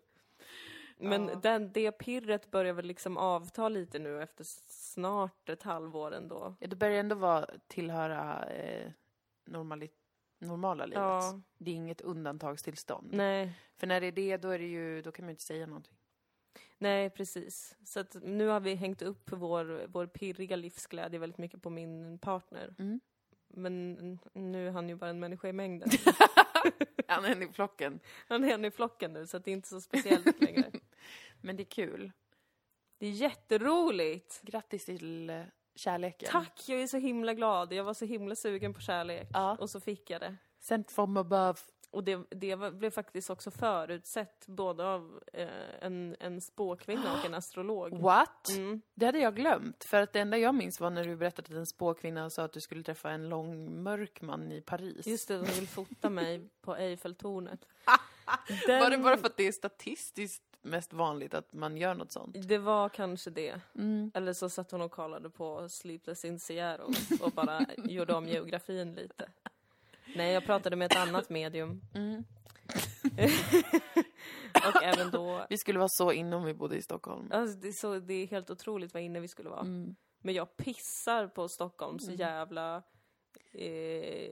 Men 1.02 1.28
Ja. 1.28 1.36
den, 1.36 1.72
det 1.72 1.92
pirret 1.92 2.52
börjar 2.52 2.74
väl 2.74 2.86
liksom 2.86 3.18
avta 3.18 3.70
lite 3.70 4.00
nu 4.00 4.22
efter 4.22 4.44
snart 4.68 5.50
ett 5.50 5.64
halvår 5.64 6.12
ändå. 6.14 6.56
Ja, 6.60 6.68
det 6.68 6.76
börjar 6.76 7.00
ändå 7.00 7.16
vara 7.16 7.46
tillhöra 7.68 8.46
eh, 8.50 8.92
normali- 9.46 9.90
normala 10.40 10.86
livet. 10.86 11.00
Ja. 11.02 11.42
Det 11.58 11.72
är 11.72 11.76
inget 11.76 12.02
undantagstillstånd. 12.02 13.10
Nej, 13.14 13.52
För 13.78 13.88
när 13.88 14.02
det 14.02 14.08
är 14.08 14.12
det, 14.12 14.38
då 14.38 14.50
är 14.50 14.60
det 14.60 14.66
ju, 14.68 15.02
då 15.02 15.12
kan 15.12 15.26
man 15.26 15.30
ju 15.30 15.34
inte 15.34 15.44
säga 15.44 15.66
någonting. 15.68 15.94
nej 16.78 17.10
precis. 17.10 17.76
Så 17.86 18.00
att 18.00 18.16
nu 18.24 18.48
har 18.48 18.60
vi 18.60 18.76
hängt 18.76 19.02
upp 19.02 19.32
vår, 19.32 19.86
vår 19.88 20.06
pirriga 20.08 20.56
livsglädje 20.56 21.20
väldigt 21.20 21.38
mycket 21.38 21.62
på 21.62 21.70
min 21.70 22.20
partner. 22.20 22.76
Mm. 22.80 23.00
Men 23.54 23.94
nu 24.34 24.68
är 24.68 24.72
han 24.72 24.90
ju 24.90 24.96
bara 24.96 25.10
en 25.10 25.20
människa 25.20 25.48
i 25.48 25.54
mängden. 25.54 25.90
Han 27.08 27.26
är 27.26 27.30
en 27.32 27.44
i 27.44 27.48
flocken. 27.48 28.00
Han 28.28 28.44
är 28.44 28.54
en 28.54 28.66
i 28.66 28.72
flocken 28.72 29.14
nu 29.14 29.28
så 29.28 29.38
det 29.40 29.52
är 29.52 29.54
inte 29.54 29.68
så 29.68 29.82
speciellt 29.82 30.42
längre. 30.42 30.72
Men 31.42 31.58
det 31.58 31.64
är 31.64 31.72
kul. 31.72 32.12
Det 33.00 33.06
är 33.08 33.12
jätteroligt! 33.12 34.42
Grattis 34.44 34.86
till 34.86 35.30
eh, 35.30 35.42
kärleken. 35.76 36.30
Tack, 36.32 36.62
jag 36.68 36.82
är 36.82 36.88
så 36.88 36.98
himla 36.98 37.34
glad. 37.34 37.74
Jag 37.74 37.84
var 37.84 37.94
så 37.94 38.06
himla 38.06 38.36
sugen 38.36 38.74
på 38.74 38.80
kärlek. 38.82 39.28
Ja. 39.34 39.58
Och 39.60 39.70
så 39.70 39.80
fick 39.80 40.10
jag 40.10 40.22
det. 40.22 40.36
Sent 40.60 40.92
from 40.92 41.18
above. 41.18 41.60
Och 41.92 42.04
det, 42.04 42.20
det 42.32 42.56
var- 42.56 42.72
blev 42.72 42.92
faktiskt 42.92 43.30
också 43.30 43.52
förutsett 43.52 44.48
både 44.48 44.86
av 44.86 45.24
eh, 45.34 45.48
en, 45.82 46.16
en 46.20 46.42
spåkvinna 46.42 47.20
och 47.20 47.26
en 47.26 47.34
astrolog. 47.34 48.02
What? 48.02 48.50
Mm. 48.58 48.82
Det 48.94 49.06
hade 49.06 49.20
jag 49.20 49.36
glömt. 49.36 49.84
För 49.90 50.02
att 50.02 50.14
det 50.14 50.20
enda 50.20 50.38
jag 50.38 50.56
minns 50.56 50.80
var 50.80 50.90
när 50.90 51.04
du 51.04 51.16
berättade 51.16 51.48
att 51.54 51.58
en 51.58 51.66
spåkvinna 51.66 52.30
sa 52.30 52.44
att 52.44 52.54
du 52.54 52.62
skulle 52.62 52.84
träffa 52.84 53.12
en 53.12 53.30
lång 53.30 53.84
mörk 53.84 54.22
man 54.22 54.52
i 54.52 54.62
Paris. 54.62 55.08
Just 55.08 55.28
det, 55.28 55.38
de 55.38 55.46
vill 55.46 55.68
fota 55.68 56.10
mig 56.10 56.50
på 56.62 56.76
Eiffeltornet. 56.76 57.66
Var 58.68 58.68
det 58.68 58.90
Den- 58.90 59.04
bara 59.04 59.18
för 59.18 59.26
att 59.28 59.38
det 59.38 59.48
är 59.48 59.52
statistiskt 59.52 60.44
mest 60.62 60.94
vanligt 60.94 61.34
att 61.34 61.54
man 61.54 61.78
gör 61.78 61.94
något 61.96 62.12
sånt? 62.12 62.48
Det 62.48 62.58
var 62.58 62.90
kanske 62.90 63.30
det. 63.30 63.62
Mm. 63.76 64.12
Eller 64.14 64.34
så 64.34 64.50
satt 64.50 64.72
hon 64.72 64.82
och 64.82 64.92
kollade 64.92 65.30
på 65.30 65.70
Sleepless 65.70 66.26
in 66.26 66.40
Seattle 66.40 66.96
och 67.22 67.32
bara 67.32 67.62
gjorde 67.78 68.14
om 68.14 68.28
geografin 68.28 68.94
lite. 68.94 69.30
Nej, 70.16 70.34
jag 70.34 70.46
pratade 70.46 70.76
med 70.76 70.92
ett 70.92 70.98
annat 70.98 71.30
medium. 71.30 71.82
Mm. 71.96 72.24
Och 74.76 74.84
även 74.84 75.12
då... 75.12 75.46
Vi 75.50 75.58
skulle 75.58 75.80
vara 75.80 75.90
så 75.90 76.12
inne 76.12 76.36
om 76.36 76.44
vi 76.44 76.54
bodde 76.54 76.76
i 76.78 76.82
Stockholm. 76.82 77.32
Alltså, 77.32 77.58
det, 77.58 77.68
är 77.68 77.72
så, 77.72 78.00
det 78.00 78.14
är 78.14 78.28
helt 78.28 78.50
otroligt 78.50 78.94
vad 78.94 79.04
inne 79.04 79.20
vi 79.20 79.28
skulle 79.28 79.50
vara. 79.50 79.62
Mm. 79.62 79.96
Men 80.22 80.34
jag 80.36 80.58
pissar 80.58 81.28
på 81.28 81.48
Stockholms 81.48 82.10
jävla... 82.10 82.84
Eh, 83.52 84.32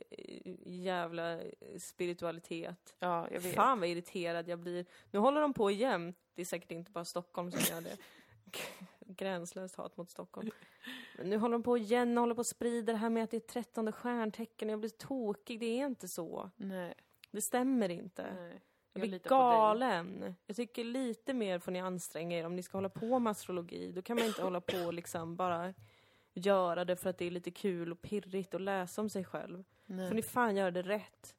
jävla 0.66 1.40
spiritualitet. 1.80 2.96
Ja, 3.00 3.28
jag 3.32 3.42
vet. 3.42 3.56
Fan 3.56 3.80
vad 3.80 3.90
irriterad 3.90 4.48
jag 4.48 4.60
blir. 4.60 4.86
Nu 5.12 5.20
håller 5.20 5.42
de 5.42 5.54
på 5.54 5.72
igen. 5.72 6.14
Det 6.34 6.42
är 6.42 6.46
säkert 6.46 6.72
inte 6.72 6.92
bara 6.92 7.06
Stockholm 7.06 7.52
som 7.52 7.76
gör 7.76 7.82
det. 7.82 7.98
Gränslöst 9.00 9.76
hat 9.76 9.98
mot 9.98 10.10
Stockholm. 10.10 10.50
Men 11.18 11.30
nu 11.30 11.38
håller 11.38 11.54
de 11.54 11.64
på 11.64 11.78
igen 11.78 12.18
och 12.18 12.22
håller 12.22 12.36
på 12.36 12.42
att 12.42 12.48
sprida 12.48 12.92
det 12.92 12.98
här 12.98 13.10
med 13.10 13.24
att 13.24 13.32
det 13.32 13.38
är 13.38 13.42
trettonde 13.42 13.92
stjärntecken. 13.92 14.70
Jag 14.70 14.80
blir 14.80 14.90
tokig. 14.90 15.60
Det 15.60 15.80
är 15.82 15.86
inte 15.86 16.08
så. 16.08 16.52
Nej. 16.56 16.94
Det 17.32 17.42
stämmer 17.42 17.90
inte. 17.90 18.34
Nej. 18.34 18.62
Jag 18.94 19.04
Jag 19.04 19.10
blir 19.10 19.20
galen. 19.20 20.36
Jag 20.46 20.56
tycker 20.56 20.84
lite 20.84 21.34
mer 21.34 21.60
får 21.60 21.72
ni 21.72 21.80
anstränga 21.82 22.38
er 22.38 22.46
om 22.46 22.56
ni 22.56 22.64
ska 22.64 22.78
hålla 22.78 22.90
på 22.90 23.20
med 23.20 23.32
astrologi. 23.32 23.92
Då 23.92 24.02
kan 24.02 24.18
man 24.18 24.26
inte 24.26 24.42
hålla 24.42 24.62
på 24.62 24.78
och 24.78 24.94
liksom 24.94 25.36
bara 25.36 25.74
göra 26.38 26.86
det 26.86 26.96
för 26.96 27.10
att 27.10 27.18
det 27.18 27.26
är 27.26 27.32
lite 27.32 27.52
kul 27.52 27.92
och 27.92 28.02
pirrigt 28.02 28.54
att 28.54 28.62
läsa 28.62 29.02
om 29.02 29.10
sig 29.10 29.24
själv. 29.24 29.64
Nej. 29.86 30.08
Får 30.08 30.16
ni 30.16 30.22
fan 30.22 30.56
göra 30.56 30.72
det 30.72 30.82
rätt. 30.82 31.36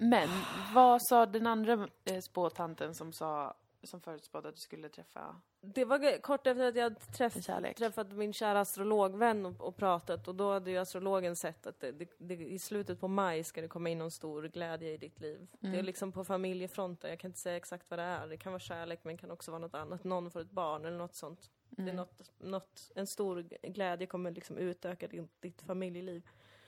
Men 0.00 0.28
vad 0.74 1.02
sa 1.02 1.26
den 1.26 1.46
andra 1.46 1.88
eh, 2.04 2.20
spåtanten 2.20 2.94
som 2.94 3.12
sa 3.12 3.54
som 3.82 4.00
förutspådde 4.00 4.48
att 4.48 4.54
du 4.54 4.60
skulle 4.60 4.88
träffa 4.88 5.40
Det 5.60 5.84
var 5.84 6.20
kort 6.20 6.46
efter 6.46 6.68
att 6.68 6.76
jag 6.76 6.82
hade 6.82 7.00
träff, 7.00 7.34
träffat 7.76 8.12
min 8.12 8.32
kära 8.32 8.60
astrologvän 8.60 9.46
och, 9.46 9.60
och 9.60 9.76
pratat 9.76 10.28
och 10.28 10.34
då 10.34 10.52
hade 10.52 10.70
ju 10.70 10.76
astrologen 10.78 11.36
sett 11.36 11.66
att 11.66 11.80
det, 11.80 11.92
det, 11.92 12.08
det, 12.18 12.34
i 12.34 12.58
slutet 12.58 13.00
på 13.00 13.08
maj 13.08 13.44
ska 13.44 13.60
det 13.60 13.68
komma 13.68 13.88
in 13.88 13.98
någon 13.98 14.10
stor 14.10 14.42
glädje 14.48 14.92
i 14.92 14.96
ditt 14.96 15.20
liv. 15.20 15.46
Det 15.60 15.66
är 15.66 15.72
Mm. 15.72 15.84
liksom 15.84 16.12
på 16.12 16.24
familjefronten, 16.24 17.10
jag 17.10 17.18
kan 17.18 17.28
inte 17.28 17.40
säga 17.40 17.56
exakt 17.56 17.90
vad 17.90 17.98
det 17.98 18.02
är. 18.02 18.26
Det 18.26 18.36
kan 18.36 18.52
vara 18.52 18.60
kärlek 18.60 19.00
men 19.02 19.16
det 19.16 19.20
kan 19.20 19.30
också 19.30 19.50
vara 19.50 19.58
något 19.60 19.74
annat. 19.74 20.04
Någon 20.04 20.30
får 20.30 20.40
ett 20.40 20.50
barn 20.50 20.84
eller 20.84 20.98
något 20.98 21.14
sånt. 21.14 21.50
Det 21.70 21.82
är 21.82 21.84
Mm. 21.84 21.96
något, 21.96 22.30
något, 22.38 22.92
en 22.94 23.06
stor 23.06 23.42
glädje 23.62 24.06
kommer 24.06 24.30
liksom 24.30 24.58
utöka 24.58 25.08
din, 25.08 25.28
ditt 25.40 25.62
familjeliv. 25.62 26.22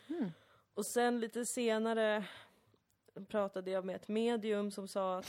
Mm. 0.09 0.30
Och 0.74 0.86
sen 0.86 1.20
lite 1.20 1.44
senare 1.46 2.24
pratade 3.28 3.70
jag 3.70 3.84
med 3.84 3.96
ett 3.96 4.09
medium 4.09 4.70
som 4.70 4.88
sa 4.88 5.18
att 5.18 5.26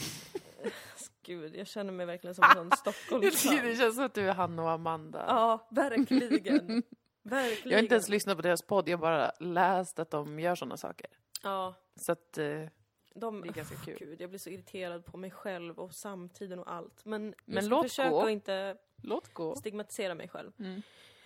Gud, 1.24 1.56
jag 1.56 1.68
känner 1.68 1.92
mig 1.94 2.06
verkligen 2.06 2.36
som 2.36 2.44
en 2.44 2.56
sån 2.56 2.72
Stockholmsfan. 2.78 3.56
det 3.66 3.76
känns 3.76 3.96
som 3.96 4.06
att 4.06 4.14
du 4.14 4.30
är 4.30 4.34
Hanna 4.34 4.64
och 4.64 4.70
Amanda. 4.72 5.26
Ja, 5.28 5.68
verkligen. 5.72 6.84
verkligen. 7.22 7.70
Jag 7.72 7.78
har 7.78 7.84
inte 7.84 7.96
ens 7.96 8.10
lyssnat 8.10 8.36
på 8.38 8.42
deras 8.42 8.62
podd, 8.62 8.90
jag 8.90 8.98
har 8.98 9.02
bara 9.02 9.32
läst 9.40 10.00
att 10.00 10.10
de 10.12 10.40
gör 10.40 10.56
sådana 10.56 10.78
saker. 10.78 11.08
Ja, 11.44 11.74
Så 11.96 12.12
att, 12.12 12.38
eh, 12.38 12.66
de... 13.16 13.42
Det 13.42 13.48
är 13.48 13.54
ganska 13.54 13.76
kul. 13.76 13.96
Gud, 14.00 14.22
jag 14.22 14.30
blir 14.30 14.40
så 14.40 14.50
irriterad 14.50 15.06
på 15.06 15.18
mig 15.18 15.32
själv 15.32 15.80
och 15.80 15.94
samtiden 15.94 16.60
och 16.60 16.72
allt. 16.74 17.06
Men, 17.06 17.36
Men 17.46 17.68
låt 17.68 17.84
försöka 17.90 18.10
gå. 18.10 18.22
att 18.22 18.30
inte 18.30 18.78
låt 19.04 19.34
gå. 19.34 19.56
stigmatisera 19.56 20.16
mig 20.16 20.28
själv. 20.28 20.52
Mm. 20.60 20.82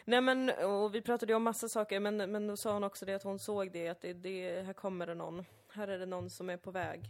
Nej 0.06 0.22
men, 0.22 0.50
och 0.50 0.96
vi 0.96 1.02
pratade 1.02 1.32
ju 1.32 1.36
om 1.36 1.44
massa 1.44 1.70
saker, 1.70 2.00
men, 2.00 2.18
men 2.18 2.48
då 2.48 2.58
sa 2.58 2.74
hon 2.74 2.84
också 2.84 3.06
det 3.06 3.14
att 3.14 3.24
hon 3.24 3.40
såg 3.40 3.72
det, 3.72 3.88
att 3.88 4.02
det, 4.02 4.14
det, 4.14 4.62
här 4.62 4.74
kommer 4.74 5.08
det 5.08 5.16
någon. 5.16 5.46
Här 5.74 5.88
är 5.88 6.00
det 6.00 6.06
någon 6.06 6.30
som 6.30 6.50
är 6.50 6.58
på 6.58 6.72
väg. 6.72 7.02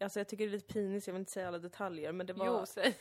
Alltså 0.00 0.20
jag 0.20 0.28
tycker 0.28 0.44
det 0.44 0.50
är 0.50 0.52
lite 0.52 0.72
pinigt, 0.72 1.06
jag 1.06 1.14
vill 1.14 1.20
inte 1.20 1.32
säga 1.32 1.48
alla 1.48 1.58
detaljer, 1.58 2.12
men 2.12 2.26
det 2.26 2.32
var... 2.32 2.46
Jo, 2.46 2.66
säg. 2.66 2.94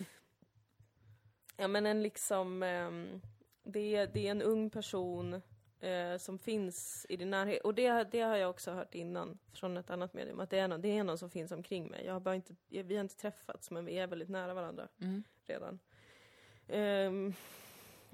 Ja 1.57 1.67
men 1.67 1.85
en 1.85 2.03
liksom, 2.03 2.63
ehm, 2.63 3.21
det, 3.63 3.95
är, 3.95 4.07
det 4.07 4.27
är 4.27 4.31
en 4.31 4.41
ung 4.41 4.69
person 4.69 5.41
eh, 5.79 6.17
som 6.17 6.39
finns 6.39 7.05
i 7.09 7.17
din 7.17 7.29
närhet. 7.29 7.63
Och 7.63 7.73
det, 7.75 8.03
det 8.11 8.21
har 8.21 8.35
jag 8.35 8.49
också 8.49 8.71
hört 8.71 8.95
innan 8.95 9.37
från 9.53 9.77
ett 9.77 9.89
annat 9.89 10.13
medium, 10.13 10.39
att 10.39 10.49
det 10.49 10.59
är 10.59 10.67
någon, 10.67 10.81
det 10.81 10.97
är 10.97 11.03
någon 11.03 11.17
som 11.17 11.29
finns 11.29 11.51
omkring 11.51 11.87
mig. 11.87 12.05
Jag 12.05 12.13
har 12.13 12.19
bara 12.19 12.35
inte, 12.35 12.55
vi 12.69 12.95
har 12.95 13.01
inte 13.01 13.17
träffats 13.17 13.71
men 13.71 13.85
vi 13.85 13.97
är 13.97 14.07
väldigt 14.07 14.29
nära 14.29 14.53
varandra 14.53 14.87
Mm. 15.01 15.23
redan. 15.45 15.79
Ehm, 16.67 17.33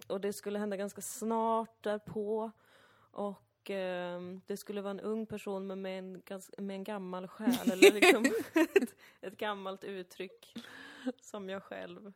och 0.07 0.21
det 0.21 0.33
skulle 0.33 0.59
hända 0.59 0.77
ganska 0.77 1.01
snart 1.01 1.83
därpå. 1.83 2.51
Och 3.11 3.69
ehm, 3.69 4.41
det 4.45 4.57
skulle 4.57 4.81
vara 4.81 4.91
en 4.91 4.99
ung 4.99 5.25
person 5.25 5.67
men 5.67 5.81
med 5.81 5.99
en, 5.99 6.21
med 6.57 6.75
en 6.75 6.83
gammal 6.83 7.27
själ, 7.27 7.71
eller 7.71 7.91
liksom 7.91 8.25
ett, 8.53 8.95
ett 9.21 9.37
gammalt 9.37 9.83
uttryck 9.83 10.53
som 11.21 11.49
jag 11.49 11.63
själv 11.63 12.13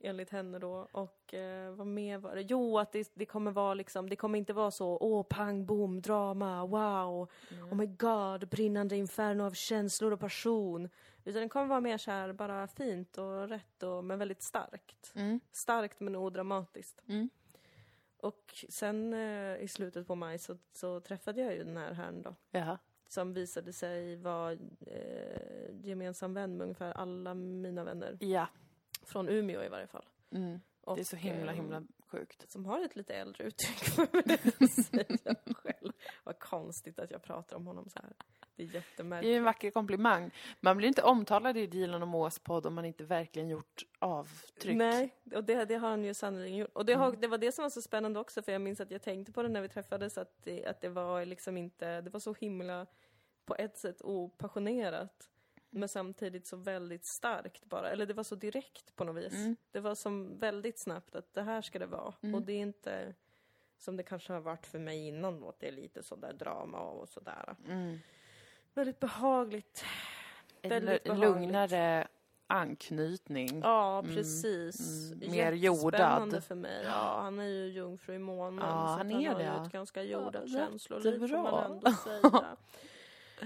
enligt 0.00 0.30
henne 0.30 0.58
då. 0.58 0.88
Och 0.92 1.34
eh, 1.34 1.74
vad 1.74 1.86
mer 1.86 2.18
var 2.18 2.34
det? 2.34 2.42
Jo, 2.42 2.78
att 2.78 2.92
det, 2.92 3.10
det 3.14 3.26
kommer 3.26 3.50
vara 3.50 3.74
liksom, 3.74 4.08
det 4.08 4.16
kommer 4.16 4.38
inte 4.38 4.52
vara 4.52 4.70
så 4.70 4.98
åh, 5.00 5.22
pang, 5.22 5.66
boom, 5.66 6.00
drama, 6.00 6.66
wow, 6.66 7.28
oh 7.70 7.74
my 7.74 7.86
god, 7.86 8.48
brinnande 8.48 8.96
inferno 8.96 9.42
av 9.42 9.52
känslor 9.52 10.12
och 10.12 10.20
passion. 10.20 10.88
Utan 11.24 11.42
det 11.42 11.48
kommer 11.48 11.66
vara 11.66 11.80
mer 11.80 11.98
så 11.98 12.10
här, 12.10 12.32
bara 12.32 12.66
fint 12.66 13.18
och 13.18 13.48
rätt 13.48 13.82
och, 13.82 14.04
men 14.04 14.18
väldigt 14.18 14.42
starkt. 14.42 15.12
Mm. 15.14 15.40
Starkt 15.52 16.00
men 16.00 16.16
odramatiskt. 16.16 17.02
Mm. 17.08 17.30
Och 18.16 18.64
sen 18.68 19.14
eh, 19.14 19.56
i 19.56 19.68
slutet 19.68 20.06
på 20.06 20.14
maj 20.14 20.38
så, 20.38 20.56
så 20.72 21.00
träffade 21.00 21.40
jag 21.40 21.54
ju 21.54 21.64
den 21.64 21.76
här 21.76 21.92
herrn 21.92 22.22
då. 22.22 22.34
Jaha. 22.50 22.78
Som 23.08 23.34
visade 23.34 23.72
sig 23.72 24.16
vara 24.16 24.52
eh, 24.86 25.70
gemensam 25.82 26.34
vän 26.34 26.56
med 26.56 26.64
ungefär 26.64 26.92
alla 26.92 27.34
mina 27.34 27.84
vänner. 27.84 28.18
Ja. 28.20 28.46
Från 29.02 29.28
Umeå 29.28 29.62
i 29.62 29.68
varje 29.68 29.86
fall. 29.86 30.04
Mm. 30.30 30.60
Och, 30.80 30.96
Det 30.96 31.02
är 31.02 31.04
så 31.04 31.16
himla, 31.16 31.52
ehm, 31.52 31.56
himla 31.56 31.82
sjukt. 32.06 32.50
Som 32.50 32.64
har 32.66 32.84
ett 32.84 32.96
lite 32.96 33.14
äldre 33.14 33.44
uttryck 33.44 33.98
väl 33.98 34.68
säga 34.84 35.36
själv. 35.54 35.92
Vad 36.24 36.38
konstigt 36.38 36.98
att 36.98 37.10
jag 37.10 37.22
pratar 37.22 37.56
om 37.56 37.66
honom 37.66 37.88
så 37.88 37.98
här. 38.02 38.12
Det 38.56 38.62
är 38.62 38.66
Det 38.66 38.72
är 38.72 38.74
jättemärkligt. 38.74 39.36
en 39.36 39.44
vacker 39.44 39.70
komplimang. 39.70 40.30
Man 40.60 40.76
blir 40.76 40.88
inte 40.88 41.02
omtalad 41.02 41.56
i 41.56 41.66
Dilan 41.66 42.02
och 42.02 42.08
Moas 42.08 42.38
podd 42.38 42.66
om 42.66 42.74
man 42.74 42.84
inte 42.84 43.04
verkligen 43.04 43.48
gjort 43.48 43.82
avtryck. 43.98 44.76
Nej, 44.76 45.14
och 45.34 45.44
det, 45.44 45.64
det 45.64 45.74
har 45.74 45.88
han 45.90 46.04
ju 46.04 46.14
sannerligen 46.14 46.56
gjort. 46.56 46.70
Och 46.72 46.86
det, 46.86 46.94
har, 46.94 47.12
det 47.12 47.28
var 47.28 47.38
det 47.38 47.52
som 47.52 47.62
var 47.62 47.70
så 47.70 47.82
spännande 47.82 48.20
också, 48.20 48.42
för 48.42 48.52
jag 48.52 48.60
minns 48.60 48.80
att 48.80 48.90
jag 48.90 49.02
tänkte 49.02 49.32
på 49.32 49.42
det 49.42 49.48
när 49.48 49.60
vi 49.60 49.68
träffades, 49.68 50.18
att 50.18 50.42
det, 50.42 50.66
att 50.66 50.80
det 50.80 50.88
var 50.88 51.24
liksom 51.24 51.56
inte, 51.56 52.00
det 52.00 52.10
var 52.10 52.20
så 52.20 52.34
himla, 52.34 52.86
på 53.44 53.54
ett 53.54 53.78
sätt 53.78 54.02
opassionerat, 54.02 55.30
men 55.70 55.88
samtidigt 55.88 56.46
så 56.46 56.56
väldigt 56.56 57.06
starkt 57.06 57.64
bara. 57.64 57.90
Eller 57.90 58.06
det 58.06 58.14
var 58.14 58.24
så 58.24 58.34
direkt 58.34 58.96
på 58.96 59.04
något 59.04 59.16
vis. 59.24 59.32
Mm. 59.34 59.56
Det 59.70 59.80
var 59.80 59.94
som 59.94 60.38
väldigt 60.38 60.78
snabbt 60.78 61.14
att 61.16 61.34
det 61.34 61.42
här 61.42 61.62
ska 61.62 61.78
det 61.78 61.86
vara. 61.86 62.14
Mm. 62.22 62.34
Och 62.34 62.42
det 62.42 62.52
är 62.52 62.58
inte 62.60 63.14
som 63.78 63.96
det 63.96 64.02
kanske 64.02 64.32
har 64.32 64.40
varit 64.40 64.66
för 64.66 64.78
mig 64.78 65.08
innan 65.08 65.40
då, 65.40 65.48
att 65.48 65.60
det 65.60 65.68
är 65.68 65.72
lite 65.72 66.02
sådär 66.02 66.32
drama 66.32 66.80
och 66.80 67.08
sådär. 67.08 67.56
Mm. 67.68 67.98
Väldigt 68.74 69.00
behagligt. 69.00 69.84
En 70.62 70.70
Väldigt 70.70 71.04
behagligt. 71.04 71.28
lugnare 71.30 72.08
anknytning. 72.46 73.60
Ja, 73.64 73.98
Mm, 73.98 74.14
precis. 74.14 74.80
mm, 75.12 75.18
mer 75.30 75.52
Jättespännande 75.52 75.56
jordad. 76.26 76.44
för 76.44 76.54
mig. 76.54 76.82
Ja, 76.84 77.18
han 77.22 77.38
är 77.38 77.44
ju 77.44 77.66
jungfru 77.66 78.14
i 78.14 78.18
månen. 78.18 78.64
Ja, 78.68 78.74
han 78.98 79.10
är 79.10 79.28
har 79.28 79.38
det, 79.38 79.44
ju 79.44 79.66
ett 79.66 79.72
ganska 79.72 80.02
jordat 80.02 80.42
Ja, 80.46 80.58
känsloliv 80.58 81.18
får 81.28 81.36
man 81.42 81.72
ändå 81.72 81.90
säga. 82.04 82.56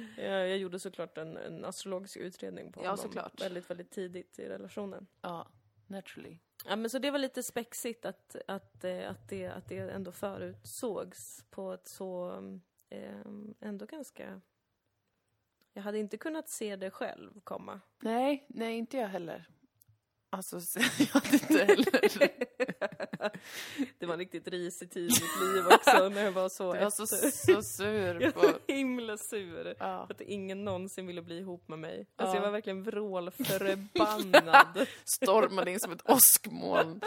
Eh, 0.18 0.24
Jag 0.26 0.58
gjorde 0.58 0.78
såklart 0.78 1.18
en, 1.18 1.36
en 1.36 1.64
astrologisk 1.64 2.16
utredning 2.16 2.72
på 2.72 2.80
Ja, 2.80 2.84
honom 2.84 2.96
såklart. 2.98 3.40
väldigt, 3.42 3.70
väldigt 3.70 3.90
tidigt 3.90 4.38
i 4.38 4.48
relationen. 4.48 5.06
Ja, 5.20 5.48
naturally. 5.86 6.38
Ja, 6.66 6.76
men 6.76 6.90
så 6.90 6.98
det 6.98 7.10
var 7.10 7.18
lite 7.18 7.42
spexigt 7.42 8.04
att, 8.04 8.36
att, 8.48 8.84
eh, 8.84 9.10
att, 9.10 9.28
det, 9.28 9.46
att 9.46 9.68
det 9.68 9.78
ändå 9.78 10.12
förutsågs 10.12 11.44
på 11.50 11.72
ett 11.72 11.88
så, 11.88 12.30
eh, 12.90 13.20
ändå 13.60 13.86
ganska 13.86 14.40
Jag 15.72 15.82
hade 15.82 15.98
inte 15.98 16.16
kunnat 16.16 16.48
se 16.48 16.76
det 16.76 16.90
själv 16.90 17.40
komma. 17.40 17.80
Nej, 18.00 18.46
nej, 18.48 18.76
inte 18.78 18.96
jag 18.96 19.08
heller. 19.08 19.48
Alltså, 20.34 20.60
jag 20.98 21.06
hade 21.06 21.32
inte 21.32 21.64
heller. 21.64 22.28
Det 23.98 24.06
var 24.06 24.12
en 24.14 24.18
riktigt 24.18 24.48
risig 24.48 24.90
tid 24.90 25.02
i 25.02 25.06
mitt 25.12 25.54
liv 25.54 25.66
också 25.66 26.08
när 26.08 26.24
jag 26.24 26.32
var 26.32 26.48
så 26.48 26.72
Du 26.72 26.78
var 26.80 26.90
så, 26.90 27.06
så 27.06 27.62
sur 27.62 28.20
Jag 28.22 28.34
på... 28.34 28.40
var 28.40 28.54
himla 28.68 29.16
sur. 29.16 29.74
Ja. 29.78 30.06
Att 30.10 30.20
ingen 30.20 30.64
någonsin 30.64 31.06
ville 31.06 31.22
bli 31.22 31.38
ihop 31.38 31.68
med 31.68 31.78
mig. 31.78 32.06
Alltså 32.16 32.36
Ja. 32.36 32.40
jag 32.40 32.46
var 32.46 32.50
verkligen 32.52 32.82
vrålförbannad. 32.82 34.86
Stormade 35.04 35.70
in 35.70 35.80
som 35.80 35.92
ett 35.92 36.10
åskmoln. 36.10 37.00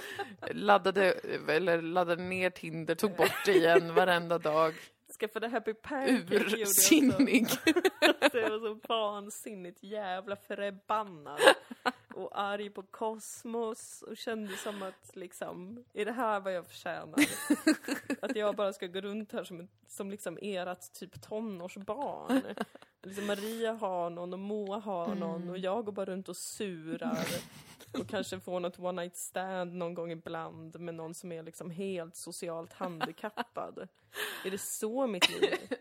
Laddade, 0.51 1.11
eller 1.47 1.82
laddade 1.82 2.23
ner 2.23 2.49
Tinder, 2.49 2.95
tog 2.95 3.15
bort 3.15 3.45
det 3.45 3.55
igen 3.55 3.93
varenda 3.93 4.38
dag. 4.38 4.73
Skaffade 5.20 5.47
Happy 5.47 5.74
Pancake. 5.74 6.36
Ursinnig. 6.36 7.47
Alltså, 8.22 8.38
jag 8.38 8.49
var 8.59 8.59
så 8.59 8.80
vansinnigt 8.88 9.84
jävla 9.84 10.36
förbannad. 10.36 11.39
Och 12.13 12.39
arg 12.39 12.70
på 12.70 12.84
kosmos 12.84 14.03
och 14.07 14.18
kände 14.18 14.57
som 14.57 14.84
att 14.84 15.15
liksom, 15.15 15.84
är 15.93 16.05
det 16.05 16.11
här 16.11 16.39
vad 16.39 16.53
jag 16.53 16.68
förtjänar? 16.68 17.26
Att 18.22 18.36
jag 18.36 18.55
bara 18.55 18.74
ska 18.74 18.88
gå 18.88 19.01
runt 19.01 19.32
här 19.32 19.43
som, 19.43 19.68
som 19.88 20.11
liksom 20.11 20.38
ert 20.41 20.93
typ 20.93 21.22
tonårsbarn. 21.22 22.41
Liksom 23.03 23.28
Maria 23.28 23.74
har 23.74 24.09
någon 24.09 24.34
och 24.34 24.39
Moa 24.39 24.80
har 24.80 25.15
någon 25.15 25.49
och 25.49 25.57
jag 25.57 25.86
går 25.86 25.91
bara 25.91 26.05
runt 26.05 26.30
och 26.30 26.38
surar. 26.38 27.28
Och 27.93 28.09
kanske 28.09 28.39
får 28.39 28.59
något 28.59 28.80
one 28.80 29.01
night 29.01 29.15
stand 29.15 29.74
någon 29.74 29.93
gång 29.93 30.11
ibland 30.11 30.80
med 30.80 30.95
någon 30.95 31.13
som 31.13 31.32
är 31.32 31.43
liksom 31.43 31.70
helt 31.70 32.15
socialt 32.15 32.74
handikappad. 32.74 33.88
Är 34.45 34.51
det 34.51 34.61
så 34.61 35.06
mitt 35.07 35.29
liv 35.29 35.43
är? 35.69 35.77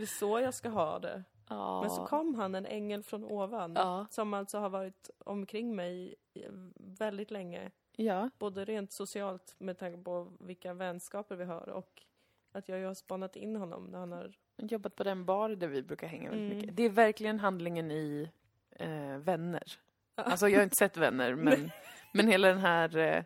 Det 0.00 0.06
så 0.06 0.40
jag 0.40 0.54
ska 0.54 0.68
ha 0.68 0.98
det? 0.98 1.24
Ja. 1.48 1.80
Men 1.80 1.90
så 1.90 2.06
kom 2.06 2.34
han, 2.34 2.54
en 2.54 2.66
ängel 2.66 3.02
från 3.02 3.24
ovan, 3.24 3.72
Ja. 3.76 4.06
som 4.10 4.34
alltså 4.34 4.58
har 4.58 4.68
varit 4.68 5.10
omkring 5.18 5.76
mig 5.76 6.14
i- 6.34 6.44
väldigt 6.74 7.30
länge. 7.30 7.70
Ja. 7.96 8.30
Både 8.38 8.64
rent 8.64 8.92
socialt 8.92 9.54
med 9.58 9.78
tanke 9.78 10.02
på 10.02 10.32
vilka 10.40 10.74
vänskaper 10.74 11.36
vi 11.36 11.44
har 11.44 11.68
och 11.68 12.02
att 12.52 12.68
jag 12.68 12.86
har 12.86 12.94
spanat 12.94 13.36
in 13.36 13.56
honom 13.56 13.84
när 13.84 13.98
han 13.98 14.12
har... 14.12 14.32
Jobbat 14.56 14.96
på 14.96 15.04
den 15.04 15.24
bar 15.24 15.48
där 15.48 15.68
vi 15.68 15.82
brukar 15.82 16.06
hänga 16.06 16.30
väldigt 16.30 16.46
Mm. 16.52 16.58
mycket. 16.58 16.76
Det 16.76 16.82
är 16.82 16.88
verkligen 16.90 17.38
handlingen 17.40 17.90
i 17.90 18.30
eh, 18.70 19.16
Vänner. 19.18 19.62
Alltså 20.14 20.48
jag 20.48 20.58
har 20.58 20.64
inte 20.64 20.76
sett 20.76 20.96
Vänner, 20.96 21.34
men, 21.44 21.70
men 22.12 22.28
hela 22.28 22.48
den 22.48 22.58
här 22.58 22.96
eh, 22.96 23.24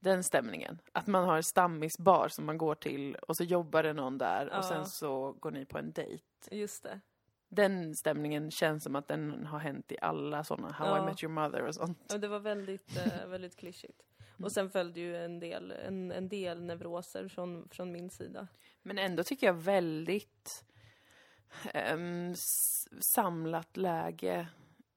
den 0.00 0.24
stämningen. 0.24 0.78
Att 0.92 1.06
man 1.06 1.24
har 1.24 1.36
en 1.36 1.42
stammisbar 1.42 2.28
som 2.28 2.44
man 2.46 2.58
går 2.58 2.74
till 2.74 3.14
och 3.14 3.36
så 3.36 3.44
jobbar 3.44 3.82
det 3.82 3.92
någon 3.92 4.18
där 4.18 4.48
Ja. 4.52 4.58
och 4.58 4.64
sen 4.64 4.86
så 4.86 5.32
går 5.32 5.50
ni 5.50 5.64
på 5.64 5.78
en 5.78 5.92
dejt. 5.92 6.24
Just 6.50 6.82
det. 6.82 7.00
Den 7.48 7.94
stämningen 7.96 8.50
känns 8.50 8.84
som 8.84 8.96
att 8.96 9.08
den 9.08 9.46
har 9.46 9.58
hänt 9.58 9.92
i 9.92 9.96
alla 10.00 10.44
sådana 10.44 10.70
How 10.72 10.86
I 10.86 10.98
Ja. 10.98 11.04
Met 11.06 11.22
Your 11.22 11.32
Mother 11.32 11.62
och 11.62 11.74
sånt. 11.74 11.98
Ja, 12.08 12.18
det 12.18 12.28
var 12.28 12.38
väldigt, 12.40 12.96
eh, 12.96 13.26
väldigt 13.28 13.56
klyschigt. 13.56 14.02
Mm. 14.18 14.44
Och 14.44 14.52
sen 14.52 14.70
följde 14.70 15.00
ju 15.00 15.16
en 15.24 15.40
del, 15.40 15.70
en, 15.70 16.12
en 16.12 16.28
del 16.28 16.62
neuroser 16.62 17.28
från, 17.28 17.68
från 17.68 17.92
min 17.92 18.10
sida. 18.10 18.48
Men 18.82 18.98
ändå 18.98 19.22
tycker 19.24 19.46
jag 19.46 19.54
väldigt 19.54 20.64
s- 22.32 22.88
samlat 23.00 23.76
läge. 23.76 24.48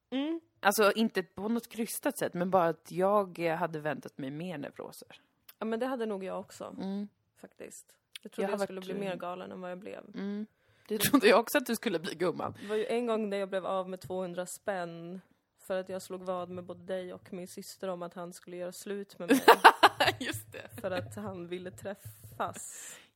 Mm. 0.10 0.42
Alltså 0.64 0.92
inte 0.92 1.24
på 1.24 1.48
något 1.50 1.70
krystat 1.70 2.18
sätt, 2.18 2.34
men 2.34 2.50
bara 2.50 2.66
att 2.68 2.92
jag 2.92 3.38
hade 3.38 3.80
väntat 3.80 4.18
mig 4.18 4.32
mer 4.32 4.58
neuroser. 4.58 5.22
Ja, 5.60 5.66
men 5.66 5.80
det 5.80 5.86
hade 5.86 6.06
nog 6.06 6.24
jag 6.24 6.40
också, 6.40 6.76
Mm. 6.82 7.08
faktiskt. 7.42 7.96
Jag 8.22 8.32
trodde 8.32 8.46
Jag 8.46 8.54
jag, 8.54 8.58
har 8.60 8.66
skulle 8.66 8.80
varit, 8.82 8.90
bli 8.92 9.00
mer 9.00 9.12
eh, 9.12 9.18
galen 9.18 9.52
än 9.52 9.62
vad 9.62 9.72
jag 9.72 9.78
blev. 9.80 10.00
Mm. 10.16 10.46
Det 10.88 10.98
trodde 10.98 11.28
jag 11.28 11.40
också 11.40 11.58
att 11.58 11.66
du 11.66 11.76
skulle 11.76 12.00
bli 12.00 12.16
gumman. 12.16 12.54
Det 12.62 12.68
var 12.68 12.76
ju 12.76 12.86
en 12.86 13.06
gång 13.08 13.30
när 13.30 13.38
jag 13.38 13.50
blev 13.50 13.66
av 13.66 13.90
med 13.90 14.02
200 14.02 14.46
spänn 14.46 15.22
för 15.68 15.80
att 15.80 15.90
jag 15.90 16.02
slog 16.02 16.22
vad 16.22 16.50
med 16.50 16.64
både 16.64 16.84
dig 16.84 17.14
och 17.14 17.34
min 17.34 17.48
syster 17.48 17.88
om 17.88 18.02
att 18.02 18.14
han 18.14 18.34
skulle 18.34 18.58
göra 18.58 18.72
slut 18.72 19.20
med 19.20 19.30
mig 19.30 19.42
Just 20.20 20.52
det. 20.52 20.82
för 20.82 20.92
att 20.92 21.16
han 21.16 21.48
ville 21.48 21.72
träffas. 21.72 22.58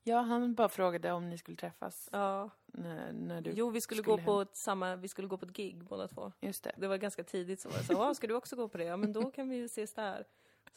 Ja, 0.07 0.19
han 0.21 0.53
bara 0.55 0.69
frågade 0.69 1.11
om 1.11 1.29
ni 1.29 1.37
skulle 1.37 1.57
träffas 1.57 2.09
Ja. 2.11 2.49
när, 2.65 3.13
när 3.13 3.41
du... 3.41 3.51
Jo, 3.51 3.69
vi 3.69 3.81
skulle, 3.81 4.01
skulle 4.01 4.17
gå 4.17 4.23
på 4.25 4.33
hem. 4.33 4.41
ett 4.41 4.55
samma, 4.55 4.95
vi 4.95 5.07
skulle 5.07 5.27
gå 5.27 5.37
på 5.37 5.45
ett 5.45 5.53
gig 5.53 5.83
båda 5.83 6.07
två. 6.07 6.31
Just 6.41 6.63
det. 6.63 6.71
Det 6.77 6.87
var 6.87 6.97
ganska 6.97 7.23
tidigt 7.23 7.59
så 7.61 7.69
var 7.69 7.77
det 7.77 7.83
så, 7.83 7.93
"Ja, 7.93 8.13
ska 8.13 8.27
du 8.27 8.33
också 8.33 8.55
gå 8.55 8.67
på 8.67 8.77
det? 8.77 8.83
Ja, 8.83 8.97
men 8.97 9.13
då 9.13 9.31
kan 9.35 9.49
vi 9.49 9.55
ju 9.55 9.65
ses 9.65 9.93
där. 9.93 10.25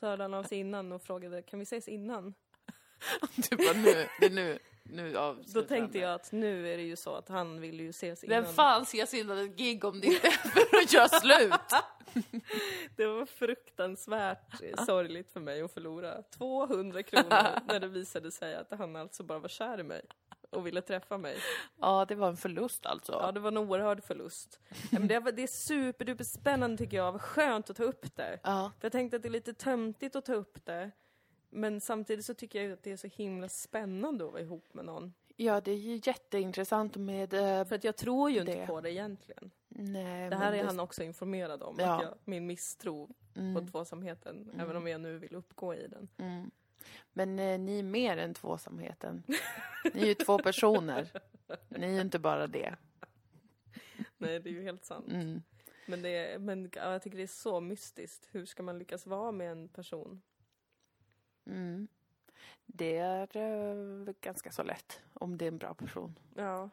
Så 0.01 0.07
hörde 0.07 0.25
han 0.25 0.35
av 0.35 0.43
sig 0.45 0.59
innan 0.59 0.93
och 0.93 1.03
frågade, 1.03 1.43
kan 1.43 1.59
vi 1.59 1.63
ses 1.63 1.89
innan? 1.89 2.35
Du 3.51 3.57
bara, 3.57 3.73
nu, 3.77 4.07
det 4.21 4.27
är 4.27 4.31
nu, 4.31 4.59
nu 4.93 5.13
Då 5.13 5.19
avslutar 5.19 5.69
tänkte 5.69 5.99
han. 5.99 6.09
jag 6.09 6.15
att 6.15 6.33
nu 6.33 6.69
är 6.73 6.77
det 6.77 6.83
ju 6.83 6.97
så 6.97 7.15
att 7.15 7.29
han 7.29 7.61
vill 7.61 7.81
ju 7.81 7.91
ses 7.91 8.25
innan. 8.25 8.43
Vem 8.43 8.53
fan 8.53 8.83
ses 8.83 9.15
innan 9.15 9.39
ett 9.39 9.57
gig 9.57 9.85
om 9.85 10.01
det 10.01 10.07
inte 10.07 10.27
är 10.27 10.31
för 10.31 10.77
att 10.77 10.93
göra 10.93 11.09
slut? 11.09 11.61
Det 12.97 13.07
var 13.07 13.27
fruktansvärt 13.27 14.55
sorgligt 14.87 15.33
för 15.33 15.41
mig 15.41 15.63
att 15.63 15.73
förlora 15.73 16.23
200 16.23 17.03
kronor 17.03 17.61
när 17.69 17.81
det 17.81 17.89
visade 17.89 18.31
sig 18.31 18.55
att 18.55 18.71
han 18.79 18.97
alltså 18.97 19.23
bara 19.23 19.39
var 19.39 19.49
kär 19.49 19.81
i 19.81 19.83
mig 19.83 20.03
och 20.51 20.67
ville 20.67 20.81
träffa 20.81 21.19
mig. 21.19 21.37
Ja, 21.81 22.05
det 22.09 22.15
var 22.15 22.29
en 22.29 22.37
förlust 22.37 22.87
alltså. 22.87 23.13
Ja, 23.13 23.33
det 23.33 23.41
var 23.41 23.49
en 23.49 23.59
oerhörd 23.59 24.05
förlust. 24.05 24.61
Men 24.91 25.09
det, 25.09 25.19
var, 25.21 25.33
det 25.33 25.43
är 25.43 25.47
superduper 25.47 26.25
spännande 26.25 26.77
tycker 26.77 26.97
jag, 26.97 27.13
vad 27.13 27.21
skönt 27.21 27.71
att 27.71 27.77
ta 27.77 27.83
upp 27.85 28.17
det. 28.17 28.41
Ja. 28.43 28.73
För 28.81 28.85
jag 28.85 28.93
tänkte 28.93 29.17
att 29.17 29.23
det 29.23 29.29
är 29.29 29.31
lite 29.31 29.55
töntigt 29.55 30.17
att 30.17 30.25
ta 30.25 30.35
upp 30.35 30.65
det. 30.65 30.91
Men 31.51 31.81
samtidigt 31.81 32.25
så 32.25 32.35
tycker 32.35 32.63
jag 32.63 32.73
att 32.73 32.83
det 32.83 32.93
är 32.93 32.97
så 32.97 33.07
himla 33.07 33.49
spännande 33.49 34.25
att 34.27 34.33
vara 34.33 34.43
ihop 34.43 34.75
med 34.75 34.85
någon. 34.85 35.15
Ja, 35.37 35.61
det 35.61 35.71
är 35.71 35.77
ju 35.77 36.01
jätteintressant 36.05 36.97
med... 36.97 37.35
eh, 37.35 37.65
För 37.65 37.75
att 37.75 37.85
jag 37.85 37.97
tror 37.97 38.31
ju 38.31 38.41
inte 38.41 38.53
Det. 38.55 38.67
på 38.67 38.81
det 38.81 38.93
egentligen. 38.93 39.51
nej, 39.69 40.31
Det 40.31 40.37
här 40.37 40.53
är 40.53 40.65
han 40.65 40.81
också 40.81 41.03
informerad 41.03 41.63
om. 41.63 41.77
Ja. 41.79 41.97
Att 41.97 42.03
jag, 42.03 42.15
min 42.25 42.47
misstro 42.47 43.07
på 43.35 43.41
Mm, 43.41 43.67
tvåsamheten, 43.67 44.51
även 44.59 44.77
om 44.77 44.87
jag 44.89 45.01
nu 45.01 45.19
vill 45.19 45.35
uppgå 45.35 45.75
i 45.75 45.87
den. 45.89 46.09
mm. 46.17 46.51
Men 47.13 47.39
eh, 47.39 47.59
ni 47.59 47.79
är 47.79 47.83
mer 47.83 48.17
än 48.17 48.35
tvåsamheten. 48.35 49.23
Ni 49.95 50.03
är 50.03 50.07
ju 50.07 50.15
två 50.15 50.39
personer. 50.39 51.09
Ni 51.69 51.87
är 51.87 51.91
ju 51.91 52.01
inte 52.01 52.19
bara 52.19 52.47
det. 52.47 52.77
Nej, 54.19 54.41
det 54.41 54.49
är 54.51 54.53
ju 54.53 54.63
helt 54.63 54.85
sant. 54.85 55.07
Mm. 55.11 55.43
Men, 55.87 56.03
det 56.03 56.09
är, 56.09 56.39
men 56.39 56.71
ja, 56.77 56.93
jag 56.93 57.03
tycker 57.03 57.17
det 57.17 57.23
är 57.23 57.27
så 57.27 57.61
mystiskt. 57.61 58.29
Hur 58.33 58.45
ska 58.47 58.63
man 58.63 58.79
lyckas 58.79 59.07
vara 59.07 59.33
med 59.33 59.53
en 59.53 59.69
person? 59.69 60.23
Mm. 61.51 61.89
Det 62.67 62.97
är 62.97 63.37
eh, 63.37 64.15
ganska 64.21 64.51
så 64.51 64.63
lätt 64.63 65.01
om 65.15 65.39
det 65.39 65.45
är 65.45 65.49
en 65.49 65.59
bra 65.59 65.75
person. 65.75 66.19
Ja. 66.35 66.71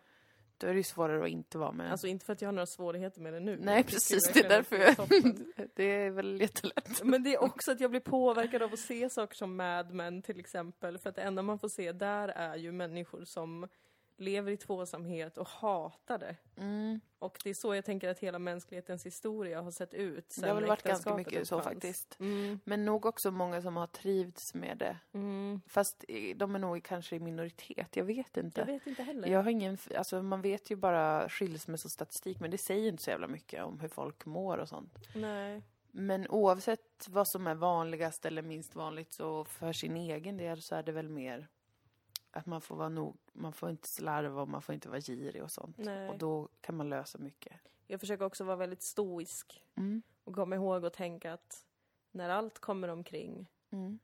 Då 0.57 0.67
är 0.67 0.71
det 0.71 0.78
ju 0.78 0.84
svårare 0.84 1.23
att 1.23 1.30
inte 1.30 1.57
vara 1.57 1.71
med. 1.71 1.91
Alltså 1.91 2.07
inte 2.07 2.25
för 2.25 2.34
att 2.34 2.41
jag 2.41 2.47
har 2.47 2.53
några 2.53 2.65
svårigheter 2.65 3.21
med 3.21 3.34
det 3.34 3.39
nu. 3.39 3.57
nej, 3.61 3.84
precis. 3.84 4.34
Det 4.34 4.39
är 4.39 4.49
därför 4.49 4.75
att 4.75 5.09
det 5.09 5.15
är 5.15 5.25
jag... 5.25 5.69
det 5.75 5.84
är 5.84 6.09
väl 6.09 6.41
jättelätt. 6.41 7.03
Men 7.03 7.23
det 7.23 7.34
är 7.34 7.43
också 7.43 7.71
att 7.71 7.80
jag 7.80 7.89
blir 7.89 8.01
påverkad 8.01 8.61
av 8.61 8.73
att 8.73 8.80
se 8.80 9.09
saker 9.09 9.36
som 9.36 9.55
Mad 9.55 9.93
Men 9.93 10.21
till 10.21 10.39
exempel. 10.39 10.97
För 10.97 11.09
att 11.09 11.15
det 11.15 11.21
enda 11.21 11.41
man 11.41 11.59
får 11.59 11.69
se 11.69 11.91
där 11.91 12.28
är 12.28 12.55
ju 12.55 12.71
människor 12.71 13.23
som 13.25 13.67
lever 14.18 14.51
i 14.51 14.57
tvåsamhet 14.57 15.38
och 15.38 15.47
hatar 15.47 16.18
det. 16.18 16.36
Mm. 16.57 16.99
Och 17.20 17.39
det 17.43 17.49
är 17.49 17.53
så 17.53 17.76
jag 17.76 17.86
tänker 17.86 18.09
att 18.09 18.20
hela 18.20 18.39
mänsklighetens 18.39 19.05
historia 19.05 19.61
har 19.61 19.72
sett 19.72 19.93
ut. 19.93 20.36
Det 20.41 20.47
har 20.47 20.55
väl 20.55 20.65
varit 20.65 20.84
ganska 20.84 21.15
mycket 21.15 21.47
så 21.47 21.61
faktiskt. 21.61 22.18
Mm, 22.20 22.59
Men 22.63 22.86
nog 22.86 23.05
också 23.05 23.32
många 23.32 23.61
som 23.61 23.78
har 23.78 23.88
trivts 23.88 24.53
med 24.53 24.78
det. 24.78 24.97
mm. 25.13 25.61
Fast 25.68 26.05
de 26.36 26.55
är 26.55 26.59
nog 26.59 26.84
kanske 26.84 27.15
i 27.15 27.20
minoritet, 27.20 27.95
jag 27.95 28.05
vet 28.05 28.38
inte. 28.38 28.61
Jag 28.61 28.65
vet 28.65 28.88
inte 28.88 29.03
heller. 29.03 29.28
Jag 29.28 29.43
har 29.43 29.49
ingen, 29.51 29.78
alltså 29.97 30.22
man 30.24 30.41
vet 30.41 30.72
ju 30.72 30.76
bara 30.76 31.30
skilsmässostatistik 31.30 32.39
men 32.39 32.51
det 32.51 32.57
säger 32.57 32.89
inte 32.89 33.03
så 33.03 33.09
jävla 33.09 33.28
mycket 33.28 33.63
om 33.63 33.80
hur 33.80 33.88
folk 33.88 34.26
mår 34.26 34.57
och 34.57 34.70
sånt. 34.70 34.93
Nej. 35.15 35.61
Men 35.91 36.28
oavsett 36.28 37.07
vad 37.09 37.28
som 37.28 37.47
är 37.47 37.55
vanligast 37.55 38.26
eller 38.26 38.41
minst 38.41 38.76
vanligt 38.76 39.13
så 39.13 39.45
för 39.45 39.74
sin 39.74 39.97
egen 39.97 40.38
del 40.38 40.61
så 40.61 40.76
är 40.76 40.84
det 40.84 40.91
väl 40.91 41.09
mer 41.09 41.47
att 42.38 42.45
man 42.45 42.61
får 42.61 42.75
vara 42.75 42.89
nog, 42.89 43.17
man 43.33 43.53
får 43.53 43.69
inte 43.69 43.88
slarva 43.88 44.41
och 44.41 44.47
man 44.49 44.61
får 44.61 44.75
inte 44.75 44.89
vara 44.89 44.99
girig 45.01 45.43
och 45.43 45.51
sånt. 45.51 45.77
Nej. 45.77 46.09
Och 46.09 46.17
då 46.17 46.49
kan 46.61 46.77
man 46.77 46.89
lösa 46.89 47.17
mycket. 47.17 47.53
Jag 47.88 47.99
försöker 47.99 48.25
också 48.25 48.43
vara 48.43 48.55
väldigt 48.55 48.81
stoisk 48.83 49.63
Mm. 49.75 50.01
och 50.23 50.35
komma 50.35 50.55
ihåg 50.55 50.83
och 50.83 50.93
tänka 50.93 51.33
att 51.33 51.63
när 52.11 52.29
allt 52.29 52.59
kommer 52.59 52.88
omkring, 52.88 53.47
Mm. 53.71 53.99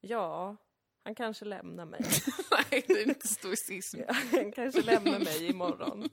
ja, 0.00 0.56
han 1.02 1.14
kanske 1.14 1.44
lämnar 1.44 1.84
mig. 1.84 2.00
Nej, 2.70 2.84
det 2.86 3.02
är 3.02 3.08
inte 3.08 3.28
stoicism. 3.28 4.00
han 4.32 4.52
kanske 4.52 4.82
lämnar 4.82 5.18
mig 5.18 5.46
imorgon. 5.50 6.08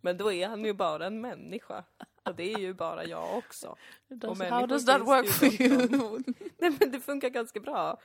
Men 0.00 0.16
då 0.16 0.32
är 0.32 0.48
han 0.48 0.64
ju 0.64 0.72
bara 0.72 1.06
en 1.06 1.20
människa. 1.20 1.84
Och 2.22 2.34
det 2.36 2.52
är 2.52 2.58
ju 2.58 2.74
bara 2.74 3.04
jag 3.04 3.38
också. 3.38 3.76
Does, 4.08 4.40
how 4.40 4.66
does 4.66 4.86
that 4.86 5.00
work 5.00 5.28
for 5.28 5.62
you? 5.62 5.88
Nej 6.58 6.76
men 6.80 6.90
det 6.90 7.00
funkar 7.00 7.28
ganska 7.28 7.60
bra. 7.60 8.00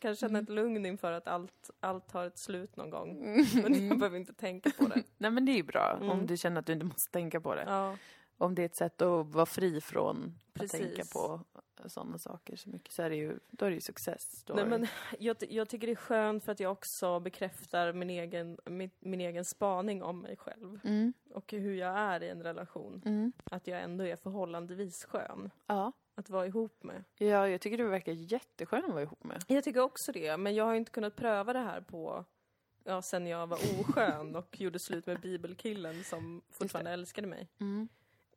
Jag 0.00 0.10
kan 0.10 0.16
känna 0.16 0.38
Mm. 0.38 0.42
ett 0.44 0.48
lugn 0.50 0.86
inför 0.86 1.12
att 1.12 1.28
allt, 1.28 1.70
allt 1.80 2.12
har 2.12 2.26
ett 2.26 2.38
slut 2.38 2.76
någon 2.76 2.90
gång. 2.90 3.18
Men 3.62 3.88
jag 3.88 3.98
behöver 3.98 4.16
inte 4.18 4.32
tänka 4.32 4.70
på 4.78 4.84
det. 4.88 5.02
Nej 5.18 5.30
men 5.30 5.44
det 5.44 5.52
är 5.52 5.56
ju 5.56 5.62
bra 5.62 5.96
Mm. 5.96 6.10
om 6.10 6.26
du 6.26 6.36
känner 6.36 6.60
att 6.60 6.66
du 6.66 6.72
inte 6.72 6.86
måste 6.86 7.12
tänka 7.12 7.40
på 7.40 7.54
det. 7.54 7.64
Ja. 7.66 7.96
om 8.40 8.54
det 8.54 8.62
är 8.62 8.66
ett 8.66 8.76
sätt 8.76 9.02
att 9.02 9.26
vara 9.26 9.46
fri 9.46 9.80
från 9.80 10.34
Precis. 10.54 10.74
att 10.80 10.86
tänka 10.86 11.02
på 11.12 11.40
sådana 11.86 12.18
saker 12.18 12.56
så 12.56 12.68
mycket 12.70 12.92
så 12.92 13.02
är 13.02 13.10
det 13.10 13.16
ju, 13.16 13.38
då 13.50 13.66
är 13.66 13.70
det 13.70 13.74
ju 13.74 13.80
success. 13.80 14.44
Då 14.44 14.54
Nej, 14.54 14.66
men 14.66 14.86
jag, 15.18 15.36
jag 15.48 15.68
tycker 15.68 15.86
det 15.86 15.92
är 15.92 15.96
skönt 15.96 16.44
för 16.44 16.52
att 16.52 16.60
jag 16.60 16.72
också 16.72 17.20
bekräftar 17.20 17.92
min 17.92 18.10
egen, 18.10 18.58
min, 18.64 18.90
min 18.98 19.20
egen 19.20 19.44
spaning 19.44 20.02
om 20.02 20.20
mig 20.20 20.36
själv. 20.36 20.80
mm, 20.84 21.12
Och 21.34 21.52
hur 21.52 21.74
jag 21.74 21.98
är 21.98 22.22
i 22.22 22.28
en 22.28 22.42
relation. 22.42 23.02
mm, 23.04 23.32
Att 23.50 23.66
jag 23.66 23.82
ändå 23.82 24.04
är 24.06 24.16
förhållandevis 24.16 25.04
skön 25.04 25.50
ja. 25.66 25.92
Att 26.18 26.30
vara 26.30 26.46
ihop 26.46 26.82
med. 26.82 27.04
ja, 27.18 27.48
jag 27.48 27.60
tycker 27.60 27.78
du 27.78 27.88
verkar 27.88 28.12
jätteskön 28.12 28.84
att 28.84 28.90
vara 28.90 29.02
ihop 29.02 29.24
med. 29.24 29.44
Jag 29.48 29.64
tycker 29.64 29.80
också 29.80 30.12
det, 30.12 30.36
men 30.36 30.54
jag 30.54 30.64
har 30.64 30.74
inte 30.74 30.90
kunnat 30.90 31.16
pröva 31.16 31.52
det 31.52 31.58
här 31.58 31.80
på 31.80 32.24
Ja, 32.84 33.02
sen 33.02 33.26
jag 33.26 33.46
var 33.46 33.58
oskön 33.80 34.36
och 34.36 34.60
gjorde 34.60 34.78
slut 34.78 35.06
med 35.06 35.20
bibelkillen 35.20 36.04
som 36.04 36.42
fortfarande 36.50 36.90
älskade 36.90 37.26
mig. 37.26 37.48
Mm. 37.60 37.88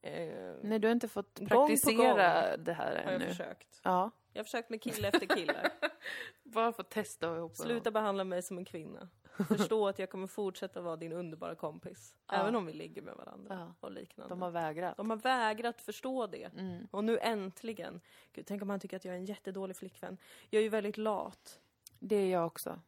Eh, 0.01 0.53
Nej, 0.61 0.79
du 0.79 0.87
har 0.87 0.91
inte 0.91 1.07
fått 1.07 1.39
praktisera 1.49 2.57
det 2.57 2.73
här 2.73 2.95
har 2.95 3.11
jag 3.11 3.13
ännu. 3.21 3.27
försökt. 3.27 3.81
Ja, 3.83 4.11
Jag 4.33 4.39
har 4.39 4.43
försökt 4.43 4.69
med 4.69 4.81
kille 4.81 5.07
efter 5.07 5.25
kille. 5.25 5.71
bara 6.43 6.71
testa 6.71 7.25
att 7.25 7.29
vara 7.29 7.39
ihop 7.39 7.51
med 7.51 7.57
Sluta 7.57 7.91
behandla 7.91 8.23
mig 8.23 8.43
som 8.43 8.57
en 8.57 8.65
kvinna. 8.65 9.09
Förstå 9.47 9.87
att 9.87 9.99
jag 9.99 10.09
kommer 10.09 10.27
fortsätta 10.27 10.81
vara 10.81 10.95
din 10.95 11.11
underbara 11.13 11.55
kompis. 11.55 12.15
Ja. 12.27 12.33
Även 12.33 12.55
om 12.55 12.65
vi 12.65 12.73
ligger 12.73 13.01
med 13.01 13.15
varandra 13.15 13.55
Ja. 13.59 13.87
och 13.87 13.91
liknande. 13.91 14.31
De 14.35 14.41
har 14.41 14.51
vägrat. 14.51 14.97
De 14.97 15.09
har 15.09 15.17
vägrat 15.17 15.81
förstå 15.81 16.27
det. 16.27 16.51
Mm. 16.57 16.87
Och 16.91 17.03
nu 17.03 17.17
äntligen. 17.19 18.01
Gud, 18.33 18.45
tänk 18.45 18.61
om 18.61 18.69
han 18.69 18.79
tycker 18.79 18.97
att 18.97 19.05
jag 19.05 19.13
är 19.15 19.19
en 19.19 19.25
jättedålig 19.25 19.75
flickvän. 19.77 20.17
Jag 20.49 20.59
är 20.59 20.63
ju 20.63 20.69
väldigt 20.69 20.97
lat. 20.97 21.59
Det 21.99 22.15
är 22.15 22.31
jag 22.31 22.45
också. 22.45 22.79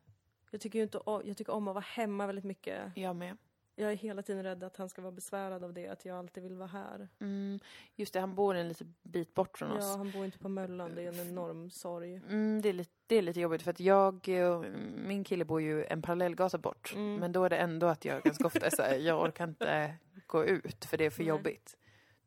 Jag 0.52 0.62
tycker 0.62 0.84
inte 0.84 1.02
jag 1.06 1.38
tycker 1.38 1.54
om 1.54 1.68
att 1.68 1.74
vara 1.76 1.86
hemma 1.88 2.28
väldigt 2.28 2.46
mycket. 2.46 2.98
Jag 2.98 3.16
med. 3.16 3.38
Jag 3.76 3.92
är 3.92 3.96
hela 3.96 4.22
tiden 4.22 4.44
rädd 4.44 4.64
att 4.64 4.78
han 4.78 4.90
ska 4.90 5.02
vara 5.02 5.12
besvärad 5.12 5.64
av 5.64 5.74
det, 5.74 5.88
att 5.88 6.06
jag 6.06 6.18
alltid 6.18 6.44
vill 6.44 6.56
vara 6.56 6.68
här. 6.68 7.08
Mm. 7.20 7.60
Just 7.96 8.14
det, 8.14 8.20
han 8.20 8.36
bor 8.36 8.56
en 8.56 8.68
liten 8.68 8.96
bit 9.04 9.34
bort 9.34 9.58
från 9.58 9.72
oss. 9.72 9.84
Ja, 9.84 9.98
han 9.98 10.12
bor 10.12 10.26
inte 10.26 10.40
på 10.40 10.50
Möllan, 10.50 10.96
det 10.96 11.02
är 11.02 11.08
en 11.08 11.28
enorm 11.28 11.70
sorg. 11.70 12.16
Mm, 12.16 12.62
det, 12.62 12.70
är 12.70 12.74
lite, 12.74 12.92
det 13.08 13.16
är 13.16 13.22
lite 13.22 13.40
jobbigt 13.40 13.62
för 13.62 13.72
att 13.72 13.80
jag, 13.80 14.30
eh, 14.30 14.62
min 14.96 15.24
kille 15.24 15.46
bor 15.46 15.62
ju 15.62 15.86
en 15.86 16.02
parallellgata 16.02 16.58
bort. 16.58 16.94
Mm. 16.96 17.16
Men 17.16 17.32
då 17.32 17.44
är 17.44 17.50
det 17.50 17.58
ändå 17.58 17.88
att 17.88 18.06
jag 18.06 18.24
ganska 18.24 18.48
ofta 18.48 18.66
är 18.66 18.76
såhär, 18.76 18.98
jag 18.98 19.22
orkar 19.22 19.48
inte 19.48 19.96
gå 20.28 20.46
ut 20.46 20.86
för 20.86 20.98
det 20.98 21.06
är 21.06 21.10
för 21.10 21.24
Nej. 21.24 21.30
jobbigt. 21.30 21.78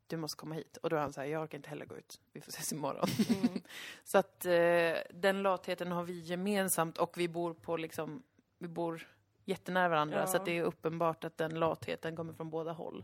Du 0.07 0.17
måste 0.17 0.37
komma 0.37 0.55
hit. 0.55 0.77
Och 0.77 0.89
då 0.89 0.95
är 0.95 0.99
han 0.99 1.13
såhär, 1.13 1.27
jag 1.27 1.43
orkar 1.43 1.57
inte 1.57 1.69
heller 1.69 1.85
gå 1.85 1.97
ut. 1.97 2.19
Vi 2.33 2.41
får 2.41 2.51
ses 2.51 2.73
imorgon. 2.73 3.07
Mm. 3.29 3.61
Så 4.03 4.17
att 4.17 4.45
eh, 4.45 4.93
den 5.09 5.43
latheten 5.43 5.91
har 5.91 6.03
vi 6.03 6.19
gemensamt 6.19 6.97
och 6.97 7.17
vi 7.17 7.27
bor 7.27 7.53
på 7.53 7.77
liksom, 7.77 8.23
vi 8.57 8.67
bor 8.67 9.07
jättenära 9.47 9.89
varandra 9.89 10.19
Ja. 10.19 10.27
så 10.27 10.37
att 10.37 10.45
det 10.45 10.57
är 10.57 10.63
uppenbart 10.63 11.23
att 11.23 11.37
den 11.37 11.59
latheten 11.59 12.15
kommer 12.15 12.33
från 12.33 12.49
båda 12.49 12.71
håll. 12.71 13.03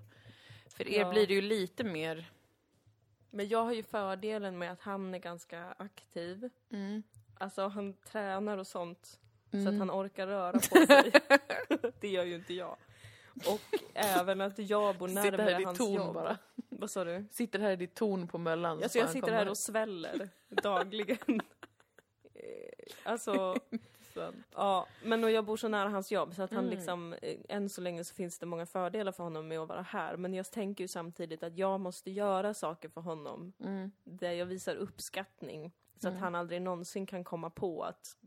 För 0.68 0.88
er 0.88 1.00
Ja. 1.00 1.10
blir 1.10 1.28
det 1.28 1.34
ju 1.34 1.42
lite 1.42 1.84
mer, 1.84 2.26
Men 3.30 3.48
jag 3.48 3.64
har 3.64 3.74
ju 3.74 3.84
fördelen 3.84 4.58
med 4.58 4.72
att 4.72 4.82
han 4.82 5.14
är 5.14 5.20
ganska 5.20 5.76
aktiv. 5.78 6.50
mm, 6.72 7.04
Alltså 7.40 7.68
han 7.68 7.94
tränar 7.94 8.58
och 8.58 8.68
sånt 8.68 9.20
så 9.52 9.58
Mm. 9.58 9.68
att 9.74 9.80
han 9.80 9.92
orkar 9.92 10.28
röra 10.28 10.52
på 10.54 10.60
sig. 10.88 11.12
det 12.00 12.08
gör 12.08 12.24
ju 12.24 12.36
inte 12.36 12.54
jag. 12.54 12.78
Och 13.48 13.62
även 13.94 14.42
att 14.42 14.60
jag 14.60 14.98
bor 14.98 15.08
sitter 15.08 15.22
här 15.24 15.32
närmare 15.32 15.52
i 15.52 15.58
ditt 15.58 15.66
hans 15.66 15.78
torn 15.78 15.94
jobb. 15.94 16.14
bara. 16.14 16.38
Vad 16.70 16.90
sa 16.92 17.04
du? 17.04 17.26
Sitter 17.32 17.60
här 17.60 17.72
i 17.72 17.76
ditt 17.76 17.96
torn 17.96 18.28
på 18.28 18.38
Möllan. 18.38 18.78
så 18.78 18.84
Alltså 18.84 19.00
jag 19.00 19.10
sitter 19.10 19.32
här 19.32 19.50
och 19.50 19.58
sväller 19.58 20.30
dagligen. 20.50 21.18
Eh, 22.36 23.12
alltså, 24.22 24.34
ja, 24.56 24.88
men 25.04 25.24
och 25.24 25.32
jag 25.32 25.46
bor 25.46 25.58
så 25.58 25.68
nära 25.68 25.90
hans 25.90 26.12
jobb 26.12 26.36
så 26.36 26.44
att 26.44 26.52
han 26.54 26.64
Mm. 26.66 26.78
liksom, 26.78 27.14
eh, 27.14 27.38
än 27.50 27.70
så 27.70 27.82
länge 27.82 28.04
så 28.04 28.16
finns 28.16 28.40
det 28.40 28.46
många 28.46 28.66
fördelar 28.66 29.12
för 29.12 29.24
honom 29.24 29.48
med 29.48 29.60
att 29.60 29.70
vara 29.70 29.82
här. 29.82 30.18
Men 30.18 30.34
jag 30.34 30.52
tänker 30.52 30.84
ju 30.84 30.88
samtidigt 30.88 31.44
att 31.44 31.58
jag 31.58 31.80
måste 31.80 32.12
göra 32.12 32.54
saker 32.54 32.90
för 32.90 33.02
honom 33.02 33.54
Mm. 33.60 33.92
där 34.04 34.32
jag 34.32 34.46
visar 34.46 34.76
uppskattning. 34.76 35.72
Så 36.00 36.08
Mm. 36.08 36.18
att 36.18 36.22
han 36.24 36.36
aldrig 36.36 36.62
någonsin 36.62 37.06
kan 37.06 37.24
komma 37.24 37.50
på 37.50 37.84
att 37.84 38.18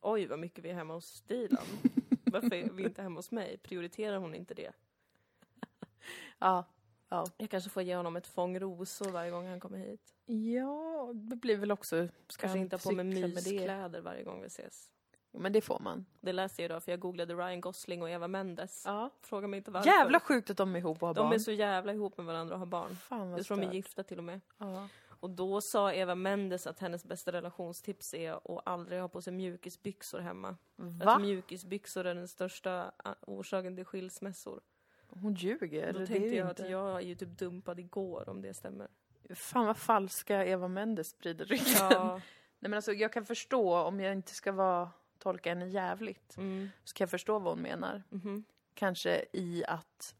oj 0.00 0.26
vad 0.26 0.38
mycket 0.38 0.64
vi 0.64 0.70
är 0.70 0.74
hemma 0.74 0.94
hos 0.94 1.22
Dilan. 1.22 1.64
Varför 2.24 2.54
är 2.54 2.70
vi 2.70 2.82
inte 2.84 3.02
hemma 3.02 3.18
hos 3.18 3.30
mig? 3.30 3.58
Prioriterar 3.58 4.16
hon 4.16 4.34
inte 4.34 4.54
det? 4.54 4.72
Ja. 6.38 6.64
Ja. 7.08 7.26
Jag 7.38 7.50
kanske 7.50 7.70
får 7.70 7.82
ge 7.82 7.96
honom 7.96 8.16
ett 8.16 8.26
fång 8.26 8.58
rosor 8.58 9.10
varje 9.10 9.30
gång 9.30 9.46
han 9.46 9.60
kommer 9.60 9.78
hit. 9.78 10.14
ja, 10.26 11.10
det 11.14 11.36
blir 11.36 11.56
väl 11.56 11.70
också... 11.72 12.08
Ska 12.28 12.40
Kanske 12.40 12.58
inte 12.58 12.76
ha 12.76 12.80
på 12.80 12.92
mig 12.92 13.04
myskläder 13.04 14.00
varje 14.00 14.22
gång 14.24 14.40
vi 14.40 14.46
ses. 14.46 14.90
Men 15.32 15.52
det 15.52 15.60
får 15.60 15.78
man. 15.80 16.06
Det 16.20 16.32
läste 16.32 16.62
jag 16.62 16.64
idag 16.64 16.82
för 16.82 16.92
jag 16.92 17.00
googlade 17.00 17.34
Ryan 17.34 17.60
Gosling 17.60 18.02
och 18.02 18.10
Eva 18.10 18.28
Mendes. 18.28 18.82
Ja. 18.86 19.10
Fråga 19.22 19.48
mig 19.48 19.58
inte 19.58 19.70
varför. 19.70 19.88
Jävla 19.88 20.20
sjukt 20.20 20.50
att 20.50 20.56
de 20.56 20.74
är 20.74 20.78
ihop 20.78 21.02
och 21.02 21.08
har 21.08 21.14
de 21.14 21.20
barn. 21.20 21.32
är 21.32 21.38
så 21.38 21.52
jävla 21.52 21.92
ihop 21.92 22.16
med 22.16 22.26
varandra 22.26 22.54
och 22.54 22.58
har 22.58 22.66
barn. 22.66 22.96
Fan 22.96 23.30
vad 23.30 23.38
Jag 23.38 23.46
tror 23.46 23.56
de 23.56 23.62
är 23.62 23.66
stört. 23.66 23.74
gifta 23.74 24.02
till 24.02 24.18
och 24.18 24.24
med. 24.24 24.40
Ja. 24.58 24.88
Och 25.20 25.30
då 25.30 25.60
sa 25.60 25.92
Eva 25.92 26.14
Mendes 26.14 26.66
att 26.66 26.78
hennes 26.78 27.04
bästa 27.04 27.32
relationstips 27.32 28.14
är 28.14 28.32
att 28.32 28.62
aldrig 28.68 29.00
ha 29.00 29.08
på 29.08 29.22
sig 29.22 29.32
mjukisbyxor 29.32 30.18
hemma. 30.18 30.56
Va? 30.76 31.14
Att 31.14 31.20
mjukisbyxor 31.20 32.06
är 32.06 32.14
den 32.14 32.28
största 32.28 32.92
ah, 32.96 33.14
orsaken 33.26 33.76
till 33.76 33.84
skilsmässor. 33.84 34.60
Hon 35.08 35.34
ljuger. 35.34 35.92
Då 35.92 36.06
tänkte 36.06 36.36
jag 36.36 36.50
inte. 36.50 36.62
att 36.64 36.70
jag 36.70 36.96
är 36.96 37.00
ju 37.00 37.14
typ 37.14 37.38
dumpad 37.38 37.80
igår 37.80 38.28
om 38.28 38.42
det 38.42 38.54
stämmer. 38.54 38.88
Fan 39.34 39.66
vad 39.66 39.76
falska 39.76 40.46
Eva 40.46 40.68
Mendes 40.68 41.08
sprider 41.08 41.44
rykten. 41.44 41.88
Ja, 41.90 42.20
Nej 42.58 42.70
men 42.70 42.74
alltså 42.74 42.92
jag 42.92 43.12
kan 43.12 43.24
förstå 43.24 43.78
om 43.78 44.00
jag 44.00 44.12
inte 44.12 44.34
ska 44.34 44.52
vara, 44.52 44.90
tolka 45.18 45.48
henne 45.48 45.66
jävligt. 45.68 46.36
mm, 46.36 46.68
Så 46.84 46.94
kan 46.94 47.04
jag 47.04 47.10
förstå 47.10 47.38
vad 47.38 47.52
hon 47.52 47.62
menar. 47.62 48.02
mhm. 48.10 48.44
Kanske 48.74 49.24
i 49.32 49.64
att 49.68 50.14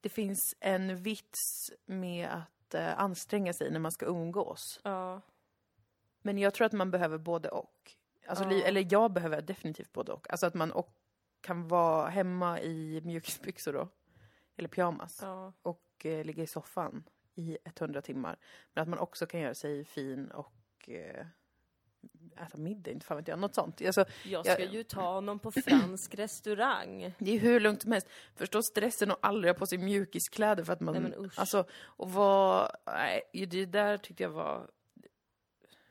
det 0.00 0.08
finns 0.08 0.54
en 0.60 0.96
vits 0.96 1.72
med 1.84 2.28
att 2.28 2.74
eh, 2.74 2.98
anstränga 3.00 3.52
sig 3.52 3.70
när 3.70 3.80
man 3.80 3.92
ska 3.92 4.06
umgås. 4.06 4.80
ja, 4.84 5.20
Men 6.22 6.38
jag 6.38 6.54
tror 6.54 6.66
att 6.66 6.72
man 6.72 6.90
behöver 6.90 7.18
både 7.18 7.48
och. 7.48 7.92
Alltså, 8.26 8.44
Ja. 8.44 8.64
Eller 8.64 8.86
jag 8.92 9.12
behöver 9.12 9.42
definitivt 9.42 9.92
både 9.92 10.12
och. 10.12 10.30
Alltså 10.30 10.46
att 10.46 10.54
man 10.54 10.72
och 10.72 10.92
kan 11.40 11.68
vara 11.68 12.08
hemma 12.08 12.60
i 12.60 13.00
mjukisbyxor 13.04 13.72
då. 13.72 13.88
Eller 14.56 14.68
pyjamas. 14.68 15.18
ja. 15.22 15.52
Och 15.62 16.06
eh, 16.06 16.24
ligga 16.24 16.42
i 16.42 16.46
soffan 16.46 17.04
i 17.34 17.58
100 17.64 18.02
timmar. 18.02 18.38
Men 18.72 18.82
att 18.82 18.88
man 18.88 18.98
också 18.98 19.26
kan 19.26 19.40
göra 19.40 19.54
sig 19.54 19.84
fin 19.84 20.30
och 20.30 20.88
eh, 20.88 21.26
äta 22.42 22.58
middag, 22.58 22.90
inte 22.90 23.06
fan 23.06 23.16
vet 23.16 23.28
jag. 23.28 23.38
Något 23.38 23.54
sånt. 23.54 23.82
Alltså, 23.86 24.04
Jag 24.24 24.46
ska 24.46 24.60
Jag- 24.62 24.74
ju 24.74 24.82
ta 24.82 25.12
honom 25.14 25.38
på 25.38 25.52
fransk 25.52 26.14
restaurang. 26.14 27.14
det 27.18 27.30
är 27.30 27.38
hur 27.38 27.60
lugnt 27.60 27.82
som 27.82 27.92
helst. 27.92 28.08
Förstå 28.36 28.62
stressen 28.62 29.10
och 29.10 29.18
aldrig 29.22 29.54
ha 29.54 29.58
på 29.58 29.66
sig 29.66 29.78
mjukiskläder 29.78 30.64
för 30.64 30.72
att 30.72 30.80
man... 30.80 30.94
Nej, 30.94 31.02
men 31.02 31.24
usch. 31.24 31.38
Alltså, 31.38 31.64
och 31.82 32.10
vad... 32.12 32.70
Nej, 32.86 33.22
det 33.46 33.64
där 33.66 33.98
tyckte 33.98 34.22
jag 34.22 34.30
var... 34.30 34.70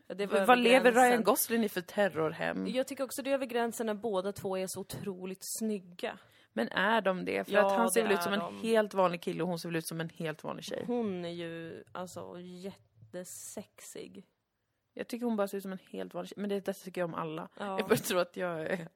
Ja, 0.07 0.15
det 0.15 0.25
var 0.27 0.45
Vad 0.45 0.59
lever. 0.59 0.91
Ryan 0.91 1.23
Gosling 1.23 1.63
i 1.63 1.69
för 1.69 1.81
terrorhem? 1.81 2.67
Jag 2.67 2.87
tycker 2.87 3.03
också 3.03 3.21
det 3.21 3.29
är 3.29 3.33
över 3.33 3.45
gränsen 3.45 3.85
när 3.85 3.93
båda 3.93 4.31
två 4.31 4.57
är 4.57 4.67
så 4.67 4.79
otroligt 4.79 5.39
snygga. 5.41 6.17
Men 6.53 6.69
är 6.69 7.01
de 7.01 7.25
det? 7.25 7.43
För 7.43 7.53
Ja, 7.53 7.65
att 7.65 7.77
han 7.77 7.91
ser 7.91 8.03
väl 8.03 8.11
ut 8.11 8.23
som 8.23 8.33
en 8.33 8.39
de. 8.39 8.61
helt 8.61 8.93
vanlig 8.93 9.21
kille 9.21 9.43
och 9.43 9.49
hon 9.49 9.59
ser 9.59 9.69
väl 9.69 9.75
ut 9.75 9.87
som 9.87 10.01
en 10.01 10.09
helt 10.09 10.43
vanlig 10.43 10.65
tjej. 10.65 10.83
Hon 10.87 11.25
är 11.25 11.29
ju 11.29 11.83
alltså 11.91 12.39
jättesexig. 12.39 14.25
Jag 14.97 15.07
tycker 15.07 15.25
hon 15.25 15.35
bara 15.35 15.47
ser 15.47 15.57
ut 15.57 15.63
som 15.63 15.71
en 15.71 15.79
helt 15.91 16.13
vanlig 16.13 16.29
tjej. 16.29 16.35
Men 16.41 16.49
det, 16.49 16.59
det 16.65 16.73
tycker 16.73 17.01
jag 17.01 17.07
om 17.07 17.13
alla. 17.13 17.49
Ja. 17.59 17.79
Jag 17.79 17.87
börjar 17.87 18.01
tro 18.03 18.17
att 18.19 18.37
jag 18.37 18.61
är, 18.61 18.87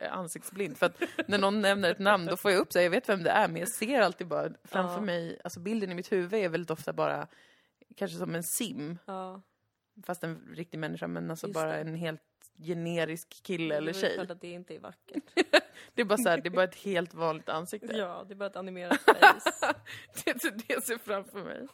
är 0.00 0.08
ansiktsblind. 0.10 0.76
För 0.76 0.86
att 0.86 1.02
när 1.26 1.38
någon 1.38 1.60
nämner 1.60 1.90
ett 1.90 1.98
namn 1.98 2.26
då 2.26 2.36
får 2.36 2.50
jag 2.50 2.60
upp 2.60 2.72
sig. 2.72 2.82
Jag 2.82 2.90
vet 2.90 3.08
vem 3.08 3.22
det 3.22 3.30
är 3.30 3.48
men 3.48 3.56
jag 3.60 3.68
ser 3.68 4.00
alltid 4.00 4.26
bara 4.26 4.50
framför 4.64 4.94
Ja. 4.94 5.00
mig. 5.00 5.40
Alltså 5.44 5.60
bilden 5.60 5.90
i 5.90 5.94
mitt 5.94 6.12
huvud 6.12 6.34
är 6.34 6.48
väldigt 6.48 6.70
ofta 6.70 6.92
bara 6.92 7.26
kanske 7.96 8.16
som 8.18 8.34
en 8.34 8.42
sim. 8.42 8.98
Ja. 9.06 9.42
Fast 10.06 10.24
en 10.24 10.52
riktig 10.54 10.78
människa 10.78 11.06
men 11.06 11.30
alltså 11.30 11.46
Just 11.46 11.54
bara 11.54 11.72
det. 11.72 11.78
en 11.78 11.94
helt 11.94 12.20
generisk 12.58 13.42
kille 13.42 13.76
eller 13.76 13.92
Det 13.92 13.98
är 13.98 14.00
tjej. 14.00 14.14
klart 14.14 14.30
att 14.30 14.40
det 14.40 14.50
inte 14.50 14.74
är 14.74 14.80
vackert. 14.80 15.24
Det 15.94 16.02
är 16.02 16.06
bara 16.06 16.18
så 16.18 16.28
här, 16.28 16.38
det 16.40 16.48
är 16.48 16.50
bara 16.50 16.64
ett 16.64 16.74
helt 16.74 17.14
vanligt 17.14 17.48
ansikte. 17.48 17.96
Ja, 17.96 18.24
det 18.28 18.34
är 18.34 18.36
bara 18.36 18.46
ett 18.46 18.56
animerat 18.56 19.00
face. 19.06 19.74
Det 20.24 20.30
är 20.30 20.50
det 20.50 20.64
jag 20.74 20.82
ser 20.82 20.98
framför 20.98 21.44
mig. 21.44 21.66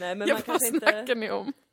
Nej, 0.00 0.14
men 0.14 0.28
jag 0.28 0.34
man 0.34 0.42
kanske 0.42 0.68
snackar 0.68 1.00
inte... 1.00 1.14
ni 1.14 1.30
om? 1.30 1.52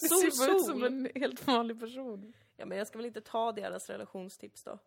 Det 0.00 0.08
Sol, 0.08 0.32
ser 0.32 0.46
bara 0.46 0.56
ut 0.56 0.64
som 0.64 0.84
en 0.84 1.08
helt 1.14 1.46
vanlig 1.46 1.80
person. 1.80 2.32
Ja, 2.56 2.66
men 2.66 2.78
jag 2.78 2.86
ska 2.86 2.98
väl 2.98 3.06
inte 3.06 3.20
ta 3.20 3.52
deras 3.52 3.90
relationstips 3.90 4.64
då? 4.64 4.78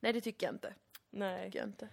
Nej 0.00 0.12
det 0.12 0.20
tycker 0.20 0.46
jag 0.46 0.54
inte. 0.54 0.74
Nej. 1.10 1.44
Tycker 1.44 1.58
jag 1.58 1.68
inte. 1.68 1.88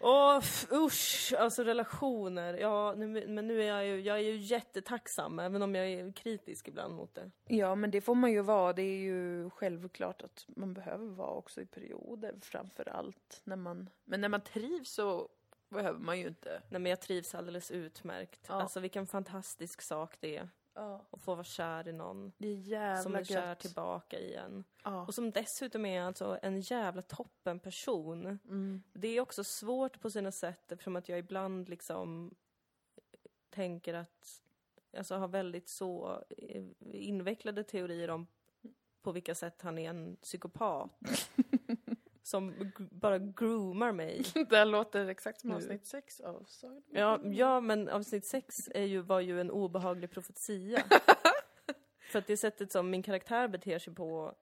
Åh, 0.00 0.42
usch! 0.72 1.34
Alltså 1.38 1.64
relationer. 1.64 2.54
Ja, 2.54 2.94
nu, 2.96 3.26
men 3.28 3.46
nu 3.46 3.62
är 3.62 3.66
jag 3.66 3.86
ju, 3.86 4.00
jag 4.00 4.16
är 4.16 4.22
ju 4.22 4.36
jättetacksam, 4.36 5.38
även 5.38 5.62
om 5.62 5.74
jag 5.74 5.88
är 5.88 6.12
kritisk 6.12 6.68
ibland 6.68 6.94
mot 6.94 7.14
det. 7.14 7.30
Ja, 7.46 7.74
men 7.74 7.90
det 7.90 8.00
får 8.00 8.14
man 8.14 8.32
ju 8.32 8.42
vara. 8.42 8.72
Det 8.72 8.82
är 8.82 8.98
ju 8.98 9.50
självklart 9.50 10.22
att 10.22 10.44
man 10.48 10.74
behöver 10.74 11.06
vara 11.06 11.30
också 11.30 11.60
i 11.60 11.66
perioder 11.66 12.34
framför 12.42 12.88
allt. 12.88 13.40
När 13.44 13.56
man, 13.56 13.90
men 14.04 14.20
när 14.20 14.28
man 14.28 14.40
trivs 14.40 14.94
så 14.94 15.28
behöver 15.74 15.98
man 15.98 16.18
ju 16.18 16.26
inte. 16.26 16.62
Nej, 16.68 16.80
men 16.80 16.90
jag 16.90 17.00
trivs 17.00 17.34
alldeles 17.34 17.70
utmärkt. 17.70 18.46
Ja. 18.48 18.54
Alltså 18.54 18.80
vilken 18.80 19.06
fantastisk 19.06 19.82
sak 19.82 20.16
det 20.20 20.36
är 20.36 20.48
Ja. 20.76 21.06
och 21.10 21.20
få 21.20 21.34
vara 21.34 21.44
kär 21.44 21.88
i 21.88 21.92
någon 21.92 22.32
Det 22.38 22.48
är 22.48 22.54
jävla 22.54 23.02
som 23.02 23.14
är 23.14 23.24
kär 23.24 23.48
gött. 23.48 23.60
tillbaka 23.60 24.20
igen. 24.20 24.64
Ja. 24.84 25.06
Och 25.06 25.14
som 25.14 25.30
dessutom 25.30 25.86
är 25.86 26.02
alltså 26.02 26.38
en 26.42 26.60
jävla 26.60 27.02
toppen 27.02 27.58
person. 27.60 28.26
Mm. 28.26 28.82
Det 28.92 29.08
är 29.08 29.20
också 29.20 29.44
svårt 29.44 30.00
på 30.00 30.10
sina 30.10 30.32
sätt 30.32 30.72
eftersom 30.72 30.96
att 30.96 31.08
jag 31.08 31.18
ibland 31.18 31.68
liksom 31.68 32.34
tänker 33.50 33.94
att, 33.94 34.42
alltså 34.96 35.14
har 35.16 35.28
väldigt 35.28 35.68
så 35.68 36.22
eh, 36.38 36.64
invecklade 36.92 37.64
teorier 37.64 38.10
om 38.10 38.26
på 39.02 39.12
vilka 39.12 39.34
sätt 39.34 39.62
han 39.62 39.78
är 39.78 39.90
en 39.90 40.16
psykopat. 40.16 40.90
som 42.24 42.72
bara 42.76 43.18
groomar 43.18 43.92
mig. 43.92 44.22
Det 44.50 44.56
här 44.56 44.64
låter 44.64 45.08
exakt 45.08 45.40
som 45.40 45.50
avsnitt 45.50 45.86
sex 45.86 46.20
av 46.20 46.44
Sagan 46.48 46.82
Ja, 46.90 47.20
ja 47.24 47.60
men 47.60 47.88
avsnitt 47.88 48.26
sex 48.26 48.70
är 48.74 48.84
ju, 48.84 49.00
var 49.00 49.20
ju 49.20 49.40
en 49.40 49.50
obehaglig 49.50 50.10
profetia. 50.10 50.82
För 52.12 52.18
att 52.18 52.26
det 52.26 52.36
sättet 52.36 52.72
som 52.72 52.90
min 52.90 53.02
karaktär 53.02 53.48
beter 53.48 53.78
sig 53.78 53.94
på 53.94 54.34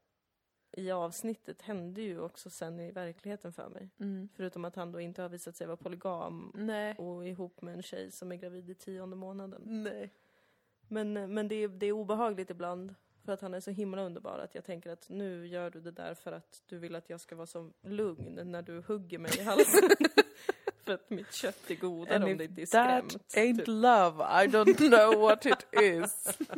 i 0.72 0.90
avsnittet 0.90 1.62
hände 1.62 2.02
ju 2.02 2.20
också 2.20 2.50
sen 2.50 2.80
i 2.80 2.90
verkligheten 2.90 3.52
för 3.52 3.68
mig. 3.68 3.90
Mm. 4.00 4.28
Förutom 4.34 4.64
att 4.64 4.76
han 4.76 4.92
då 4.92 5.00
inte 5.00 5.22
har 5.22 5.28
visat 5.28 5.56
sig 5.56 5.66
vara 5.66 5.76
polygam 5.76 6.52
Nej. 6.54 6.94
och 6.94 7.28
ihop 7.28 7.62
med 7.62 7.74
en 7.74 7.82
tjej 7.82 8.10
som 8.10 8.32
är 8.32 8.36
gravid 8.36 8.70
i 8.70 8.74
tionde 8.74 9.16
månaden. 9.16 9.62
Nej. 9.64 10.12
Men, 10.88 11.34
men 11.34 11.48
det, 11.48 11.54
är, 11.54 11.68
det 11.68 11.86
är 11.86 11.92
obehagligt 11.92 12.50
ibland. 12.50 12.94
För 13.24 13.32
att 13.32 13.40
han 13.40 13.54
är 13.54 13.60
så 13.60 13.70
himla 13.70 14.02
underbar 14.02 14.38
att 14.38 14.54
jag 14.54 14.64
tänker 14.64 14.90
att 14.90 15.08
nu 15.08 15.46
gör 15.46 15.70
du 15.70 15.80
det 15.80 15.90
där 15.90 16.14
för 16.14 16.32
att 16.32 16.62
du 16.66 16.78
vill 16.78 16.94
att 16.96 17.10
jag 17.10 17.20
ska 17.20 17.36
vara 17.36 17.46
så 17.46 17.70
lugn 17.82 18.40
när 18.50 18.62
du 18.62 18.80
hugger 18.86 19.18
mig 19.18 19.30
i 19.38 19.42
halsen. 19.42 19.90
för 20.84 20.92
att 20.92 21.10
mitt 21.10 21.32
kött 21.32 21.70
är 21.70 21.74
godare 21.74 22.14
And 22.14 22.24
om 22.24 22.36
det 22.36 22.44
inte 22.44 22.62
är 22.62 22.66
that 22.66 23.10
skrämt. 23.12 23.34
ain't 23.34 23.58
typ. 23.58 23.66
love, 23.68 24.24
I 24.44 24.46
don't 24.46 24.88
know 24.88 25.20
what 25.20 25.46
it 25.46 25.66
is. 25.82 26.38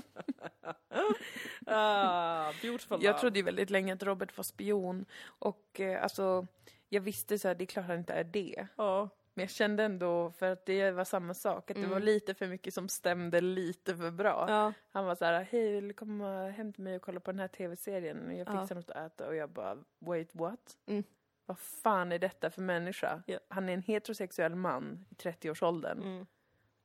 Ah, 1.66 2.52
beautiful 2.62 2.98
Jag 3.02 3.12
love. 3.12 3.20
trodde 3.20 3.38
ju 3.38 3.42
väldigt 3.44 3.70
länge 3.70 3.94
att 3.94 4.02
Robert 4.02 4.36
var 4.36 4.44
spion. 4.44 5.04
Och 5.26 5.80
eh, 5.80 6.02
alltså, 6.02 6.46
jag 6.88 7.00
visste 7.00 7.38
så 7.38 7.48
här, 7.48 7.54
det 7.54 7.64
är 7.64 7.66
klart 7.66 7.86
han 7.86 7.98
inte 7.98 8.12
är 8.12 8.24
det. 8.24 8.66
Ja, 8.76 9.08
Men 9.34 9.42
jag 9.42 9.50
kände 9.50 9.84
ändå, 9.84 10.30
för 10.30 10.50
att 10.52 10.66
det 10.66 10.90
var 10.90 11.04
samma 11.04 11.34
sak, 11.34 11.70
att 11.70 11.76
det 11.76 11.86
var 11.86 12.00
lite 12.00 12.34
för 12.34 12.46
mycket 12.46 12.74
som 12.74 12.88
stämde 12.88 13.40
lite 13.40 13.96
för 13.96 14.10
bra. 14.10 14.46
ja, 14.48 14.72
Han 14.90 15.04
var 15.06 15.14
så 15.14 15.24
här, 15.24 15.42
hej 15.42 15.72
vill 15.72 15.88
du 15.88 15.94
komma 15.94 16.48
hem 16.50 16.72
till 16.72 16.82
mig 16.84 16.96
och 16.96 17.02
kolla 17.02 17.20
på 17.20 17.30
den 17.32 17.40
här 17.40 17.48
tv-serien? 17.48 18.26
Och 18.26 18.32
jag 18.34 18.48
Ja. 18.48 18.60
fixar 18.60 18.74
något 18.74 18.90
att 18.90 19.12
äta 19.12 19.28
och 19.28 19.36
jag 19.36 19.50
bara, 19.50 19.78
wait 19.98 20.34
what? 20.34 20.78
Mm. 20.86 21.04
Vad 21.46 21.58
fan 21.58 22.12
är 22.12 22.18
detta 22.18 22.50
för 22.50 22.62
människa? 22.62 23.22
Ja. 23.26 23.38
Han 23.48 23.68
är 23.68 23.72
en 23.74 23.82
heterosexuell 23.82 24.54
man 24.54 25.04
i 25.10 25.14
30-årsåldern. 25.14 26.02
mm, 26.02 26.26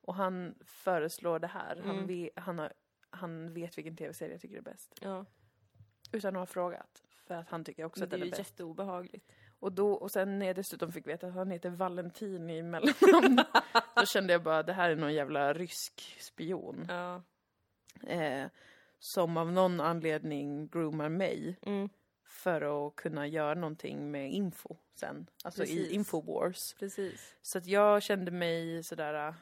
Och 0.02 0.14
han 0.14 0.54
föreslår 0.64 1.38
det 1.38 1.46
här. 1.46 1.76
Han, 1.84 1.94
Mm. 1.96 2.06
vet, 2.06 2.30
han, 2.36 2.58
har, 2.58 2.72
han 3.10 3.54
vet 3.54 3.78
vilken 3.78 3.96
tv-serie 3.96 4.32
jag 4.32 4.40
tycker 4.40 4.56
är 4.56 4.60
bäst. 4.62 4.98
ja. 5.02 5.24
Utan 6.12 6.36
att 6.36 6.40
ha 6.40 6.46
frågat. 6.46 7.02
För 7.26 7.34
att 7.34 7.48
han 7.48 7.64
tycker 7.64 7.84
också 7.84 8.00
Men 8.00 8.06
att 8.06 8.10
det 8.10 8.16
är 8.16 8.18
den 8.18 8.26
ju 8.28 8.32
är 8.34 8.36
bäst. 8.36 8.50
jätteobehagligt. 8.50 9.32
Och, 9.60 9.72
då, 9.72 9.92
och 9.92 10.10
sen 10.10 10.38
när 10.38 10.46
jag 10.46 10.56
dessutom 10.56 10.92
fick 10.92 11.06
veta 11.06 11.26
att 11.26 11.34
han 11.34 11.50
heter 11.50 11.70
Valentin 11.70 12.50
i 12.50 12.62
mellannamn. 12.62 13.40
då 13.96 14.06
kände 14.06 14.32
jag 14.32 14.42
bara, 14.42 14.62
det 14.62 14.72
här 14.72 14.90
är 14.90 14.96
någon 14.96 15.14
jävla 15.14 15.52
rysk 15.52 16.16
spion. 16.20 16.86
Ja. 16.88 17.22
Eh, 18.06 18.46
som 18.98 19.36
av 19.36 19.52
någon 19.52 19.80
anledning 19.80 20.68
groomar 20.68 21.08
mig. 21.08 21.58
Mm, 21.62 21.88
För 22.24 22.86
att 22.88 22.96
kunna 22.96 23.26
göra 23.26 23.54
någonting 23.54 24.10
med 24.10 24.32
info 24.32 24.76
sen. 24.94 25.26
Alltså 25.44 25.60
Precis. 25.62 25.90
i 25.90 25.94
Infowars. 25.94 26.74
precis. 26.78 27.36
Så 27.42 27.58
att 27.58 27.66
jag 27.66 28.02
kände 28.02 28.30
mig 28.30 28.82
sådär 28.82 29.34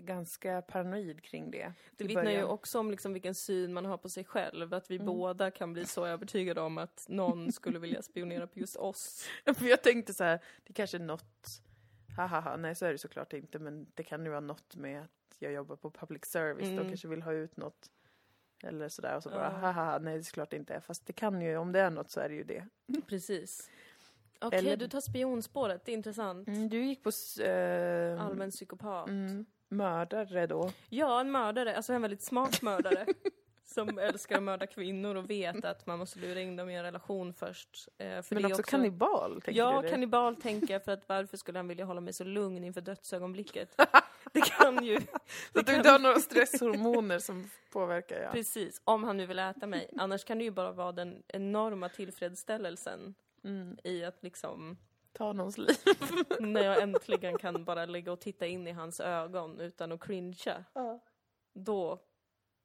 ganska 0.00 0.62
paranoid 0.62 1.22
kring 1.22 1.50
det. 1.50 1.72
Det 1.96 2.04
vittnar 2.04 2.22
ju 2.22 2.28
början. 2.28 2.48
också 2.48 2.78
om 2.78 2.90
liksom 2.90 3.12
vilken 3.12 3.34
syn 3.34 3.72
man 3.72 3.84
har 3.84 3.96
på 3.98 4.08
sig 4.08 4.24
själv. 4.24 4.74
Att 4.74 4.90
vi 4.90 4.94
Mm. 4.94 5.06
båda 5.06 5.50
kan 5.50 5.72
bli 5.72 5.86
så 5.86 6.06
övertygade 6.06 6.60
om 6.60 6.78
att 6.78 7.06
någon 7.08 7.52
skulle 7.52 7.78
vilja 7.78 8.02
spionera 8.02 8.46
på 8.46 8.58
just 8.58 8.76
oss. 8.76 9.28
För 9.56 9.66
jag 9.66 9.82
tänkte 9.82 10.14
så 10.14 10.24
här, 10.24 10.40
det 10.64 10.72
kanske 10.72 10.96
är 10.96 11.00
något, 11.02 11.46
haha, 12.16 12.56
nej 12.56 12.74
så 12.74 12.86
är 12.86 12.92
det 12.92 12.98
såklart 12.98 13.32
inte, 13.32 13.58
men 13.58 13.86
det 13.94 14.02
kan 14.02 14.24
ju 14.24 14.30
vara 14.30 14.40
något 14.40 14.76
med 14.76 15.02
att 15.02 15.36
jag 15.38 15.52
jobbar 15.52 15.76
på 15.76 15.90
public 15.90 16.24
service, 16.24 16.66
de 16.68 16.72
Mm. 16.72 16.88
kanske 16.88 17.08
vill 17.08 17.22
ha 17.22 17.32
ut 17.32 17.56
något. 17.56 17.90
Eller 18.64 18.88
sådär, 18.88 19.16
och 19.16 19.22
så 19.22 19.28
bara, 19.30 19.52
Ja. 19.52 19.58
haha, 19.72 19.98
nej 19.98 20.14
det 20.14 20.20
är 20.20 20.22
såklart 20.22 20.52
inte. 20.52 20.80
Fast 20.80 21.06
det 21.06 21.12
kan 21.12 21.42
ju, 21.42 21.56
om 21.56 21.72
det 21.72 21.80
är 21.80 21.90
något 21.90 22.10
så 22.10 22.20
är 22.20 22.28
det 22.28 22.34
ju 22.34 22.44
det. 22.44 22.66
Precis. 23.06 23.70
Okej, 24.40 24.58
Eller- 24.58 24.76
du 24.76 24.88
tar 24.88 25.00
spionspåret. 25.00 25.84
Det 25.84 25.92
är 25.92 25.94
intressant. 25.94 26.48
Mm, 26.48 26.68
du 26.68 26.84
gick 26.84 27.02
på 27.02 27.10
eh, 27.42 28.24
Allmän 28.26 28.50
psykopat. 28.50 29.08
mm, 29.08 29.46
mördare 29.72 30.46
då. 30.46 30.72
Ja, 30.88 31.20
en 31.20 31.30
mördare. 31.30 31.76
Alltså 31.76 31.92
en 31.92 32.02
väldigt 32.02 32.22
smart 32.22 32.62
mördare. 32.62 33.06
som 33.64 33.98
älskar 33.98 34.36
att 34.36 34.42
mörda 34.42 34.66
kvinnor 34.66 35.14
och 35.14 35.30
vet 35.30 35.64
att 35.64 35.86
man 35.86 35.98
måste 35.98 36.18
lura 36.18 36.40
in 36.40 36.56
dem 36.56 36.70
i 36.70 36.76
en 36.76 36.82
relation 36.82 37.34
först. 37.34 37.88
Eh, 37.98 38.22
för 38.22 38.34
Men 38.34 38.42
det 38.42 38.48
är 38.48 38.52
också, 38.52 38.62
kannibal, 38.62 39.42
Ja, 39.46 39.82
kannibal 39.82 40.36
tänker 40.36 40.72
jag 40.74 40.84
för 40.84 40.92
att 40.92 41.08
varför 41.08 41.36
skulle 41.36 41.58
han 41.58 41.68
vilja 41.68 41.84
hålla 41.84 42.00
mig 42.00 42.12
så 42.12 42.24
lugn 42.24 42.64
inför 42.64 42.80
dödsögonblicket? 42.80 43.80
Det 44.32 44.40
kan 44.40 44.84
ju... 44.84 45.00
Så 45.52 45.60
att 45.60 45.66
du 45.66 45.76
inte 45.76 45.90
har 45.90 45.98
några 45.98 46.18
stresshormoner 46.18 47.18
som 47.18 47.50
påverkar, 47.72 48.22
ja. 48.22 48.30
Precis, 48.32 48.80
om 48.84 49.04
han 49.04 49.16
nu 49.16 49.26
vill 49.26 49.38
äta 49.38 49.66
mig. 49.66 49.90
Annars 49.96 50.24
kan 50.24 50.38
det 50.38 50.44
ju 50.44 50.50
bara 50.50 50.72
vara 50.72 50.92
den 50.92 51.22
enorma 51.28 51.88
tillfredsställelsen 51.88 53.14
Mm. 53.44 53.76
i 53.84 54.04
att 54.04 54.22
liksom, 54.22 54.76
Ta 55.12 55.32
någons 55.32 55.58
liv. 55.58 55.76
när 56.40 56.64
jag 56.64 56.82
äntligen 56.82 57.38
kan 57.38 57.64
bara 57.64 57.86
ligga 57.86 58.12
och 58.12 58.20
titta 58.20 58.46
in 58.46 58.66
i 58.66 58.72
hans 58.72 59.00
ögon 59.00 59.60
utan 59.60 59.92
att 59.92 60.00
cringea. 60.00 60.64
Ja. 60.72 61.00
Då, 61.54 61.98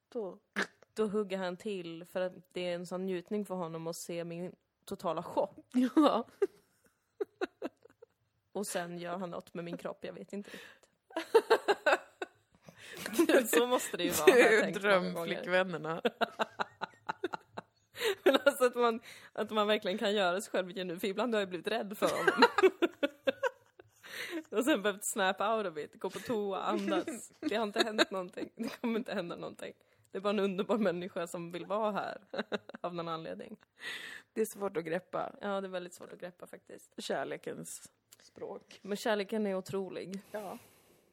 Då. 0.10 0.40
då 0.94 1.08
hugger 1.08 1.38
han 1.38 1.58
till 1.58 2.06
för 2.06 2.22
att 2.22 2.34
det 2.54 2.62
är 2.70 2.76
en 2.76 2.86
sån 2.86 3.06
njutning 3.06 3.46
för 3.46 3.56
honom 3.56 3.88
att 3.88 3.96
se 3.96 4.24
min 4.24 4.56
totala 4.86 5.24
chock. 5.24 5.56
Ja. 5.96 6.28
Och 8.52 8.68
sen 8.68 8.98
gör 9.00 9.18
han 9.18 9.30
något 9.30 9.54
med 9.54 9.66
min 9.66 9.78
kropp, 9.78 10.06
jag 10.06 10.14
vet 10.14 10.34
inte 10.34 10.50
riktigt. 10.50 10.68
Så 13.58 13.68
måste 13.68 13.98
det 13.98 14.04
ju 14.04 14.10
vara. 14.12 14.28
många 14.34 14.60
gånger. 14.62 14.80
Drömflickvännerna. 14.80 16.02
Men 18.32 18.38
alltså 18.46 18.66
att 18.66 18.76
man, 18.76 19.00
att 19.34 19.52
man 19.52 19.68
verkligen 19.68 19.98
kan 19.98 20.14
göra 20.14 20.42
sig 20.42 20.52
själv 20.52 20.74
genuin, 20.74 21.00
för 21.00 21.08
ibland 21.08 21.34
har 21.34 21.42
jag 21.42 21.50
blivit 21.50 21.68
rädd 21.68 21.98
för 21.98 22.08
honom. 22.08 22.44
Och 24.50 24.66
sen 24.66 24.82
behövt 24.82 25.04
snap 25.04 25.42
out 25.42 25.66
of 25.68 25.78
it, 25.78 26.00
gå 26.00 26.10
på 26.10 26.20
toa, 26.20 26.60
andas. 26.60 27.32
Det 27.40 27.56
har 27.56 27.64
inte 27.64 27.84
hänt 27.84 28.12
någonting, 28.12 28.50
det 28.56 28.82
kommer 28.82 29.00
inte 29.00 29.14
hända 29.14 29.36
någonting. 29.36 29.74
Det 30.12 30.18
är 30.18 30.22
bara 30.22 30.30
en 30.30 30.40
underbar 30.40 30.78
människa 30.78 31.28
som 31.28 31.52
vill 31.52 31.66
vara 31.66 31.92
här, 31.92 32.22
av 32.82 32.96
någon 32.96 33.08
anledning. 33.08 33.58
Det 34.34 34.42
är 34.42 34.46
svårt 34.46 34.78
att 34.78 34.86
greppa 34.86 35.36
Ja, 35.42 35.62
det 35.62 35.68
är 35.68 35.70
väldigt 35.70 35.94
svårt 35.94 36.14
att 36.14 36.20
greppa 36.20 36.48
faktiskt. 36.48 36.94
kärlekens 36.98 37.92
språk. 38.22 38.80
Men 38.82 38.98
kärleken 38.98 39.48
är 39.48 39.56
otrolig. 39.56 40.22
Ja. 40.32 40.58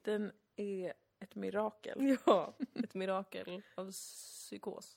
Den 0.02 0.32
är 0.56 0.92
ett 1.20 1.34
mirakel. 1.34 2.16
Ja, 2.26 2.54
ett 2.84 2.94
mirakel 2.94 3.62
av 3.74 3.90
psykos. 3.92 4.96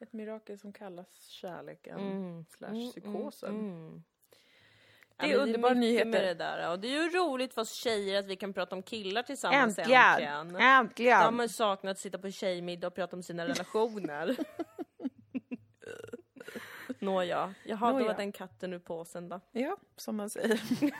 Ett 0.00 0.12
mirakel 0.12 0.58
som 0.58 0.72
kallas 0.72 1.26
kärleken. 1.26 1.98
Mm. 1.98 2.44
Slash 2.44 2.90
psykosen. 2.90 3.50
mm. 3.54 4.02
Det 5.20 5.26
är 5.26 5.30
Ja, 5.30 5.36
underbara 5.38 5.74
nyheter. 5.74 6.10
Med 6.10 6.22
det, 6.24 6.34
där. 6.34 6.70
Och 6.70 6.78
det 6.80 6.88
är 6.88 7.02
ju 7.02 7.10
roligt 7.10 7.54
för 7.54 7.62
oss 7.62 7.72
tjejer 7.72 8.18
att 8.18 8.26
vi 8.26 8.36
kan 8.36 8.52
prata 8.52 8.76
om 8.76 8.82
killar 8.82 9.22
tillsammans 9.22 9.78
Äntligen! 9.78 10.56
äntligen. 10.56 11.24
De 11.24 11.38
har 11.38 11.48
saknat 11.48 11.90
att 11.92 11.98
sitta 11.98 12.18
på 12.18 12.30
tjejmiddag 12.30 12.86
och 12.86 12.94
prata 12.94 13.16
om 13.16 13.22
sina 13.22 13.46
relationer. 13.48 14.36
Nåja, 16.98 17.54
jaha, 17.64 17.86
då 17.92 17.98
Nåja. 17.98 18.06
var 18.06 18.14
den 18.14 18.32
katten 18.32 18.72
ur 18.72 18.78
påsen 18.78 19.28
då. 19.28 19.40
Ja, 19.52 19.76
som 19.96 20.16
man 20.16 20.30
säger. 20.30 20.60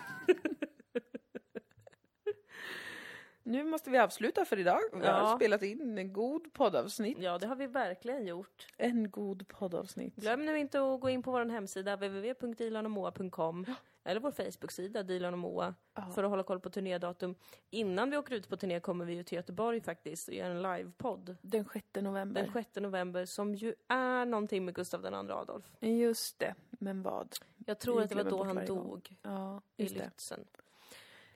nu 3.49 3.65
måste 3.65 3.91
vi 3.91 3.99
avsluta 3.99 4.45
för 4.45 4.59
idag. 4.59 4.81
Vi 4.93 5.07
har 5.07 5.19
Ja. 5.21 5.37
spelat 5.37 5.63
in 5.63 5.99
en 5.99 6.13
god 6.13 6.53
poddavsnitt. 6.53 7.19
Ja, 7.19 7.39
det 7.39 7.47
har 7.47 7.57
vi 7.57 7.67
verkligen 7.67 8.27
gjort. 8.27 8.67
En 8.77 9.11
god 9.11 9.49
poddavsnitt. 9.49 10.17
Glöm 10.17 10.47
nu 10.47 10.59
inte 10.59 10.81
att 10.81 11.01
gå 11.01 11.09
in 11.11 11.23
på 11.23 11.31
vår 11.31 11.45
hemsida 11.45 11.97
www.dilanomoa.com 11.97 13.65
eller 14.05 14.21
vår 14.21 14.31
Facebook-sida 14.31 15.03
Dilan 15.03 15.33
och 15.35 15.39
Moa 15.39 15.75
Ja. 15.95 16.11
för 16.15 16.25
att 16.25 16.31
hålla 16.31 16.43
koll 16.43 16.61
på 16.61 16.71
turnédatum. 16.71 17.35
Innan 17.71 18.11
vi 18.11 18.17
åker 18.17 18.35
ut 18.35 18.49
på 18.49 18.57
turné 18.57 18.81
kommer 18.81 19.05
vi 19.05 19.15
ju 19.15 19.23
till 19.23 19.37
Göteborg 19.37 19.81
faktiskt 19.81 20.29
och 20.29 20.35
gör 20.35 20.51
en 20.51 20.63
livepodd 20.63 21.37
Den 21.43 21.65
6 21.73 21.87
november. 22.03 22.43
den 22.43 22.53
6 22.53 22.77
november 22.77 23.25
som 23.25 23.55
ju 23.55 23.75
är 23.89 24.25
någonting 24.27 24.65
med 24.65 24.75
Gustav 24.75 25.05
II 25.07 25.15
Adolf. 25.31 25.65
Just 25.81 26.39
det, 26.39 26.55
men 26.71 27.03
vad? 27.03 27.35
Jag 27.67 27.79
tror 27.79 27.97
Vi 27.99 28.03
att 28.05 28.09
det 28.09 28.15
var 28.17 28.25
då 28.31 28.45
han 28.45 28.67
dog 28.67 29.17
Ja, 29.23 29.61
i 29.77 29.83
just 29.83 29.95
det. 29.97 30.05
Lützen. 30.05 30.45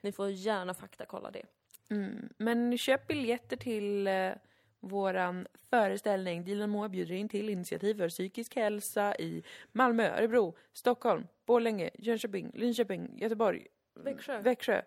Ni 0.01 0.11
får 0.11 0.29
gärna 0.29 0.73
faktakolla 0.73 1.31
det. 1.31 1.43
Mm. 1.89 2.29
Men 2.37 2.77
köp 2.77 3.07
biljetter 3.07 3.57
till 3.57 4.07
eh, 4.07 4.31
våran 4.79 5.47
föreställning. 5.69 6.43
Dilan 6.43 6.69
Moa 6.69 6.89
bjuder 6.89 7.15
in 7.15 7.29
till 7.29 7.49
initiativ 7.49 7.97
för 7.97 8.09
psykisk 8.09 8.55
hälsa 8.55 9.15
i 9.15 9.43
Malmö, 9.71 10.17
Örebro, 10.17 10.55
Stockholm, 10.73 11.27
Borlänge, 11.45 11.89
Jönköping, 11.93 12.51
Linköping, 12.53 13.17
Göteborg, 13.17 13.67
Växjö, 13.95 14.41
Växjö, 14.41 14.81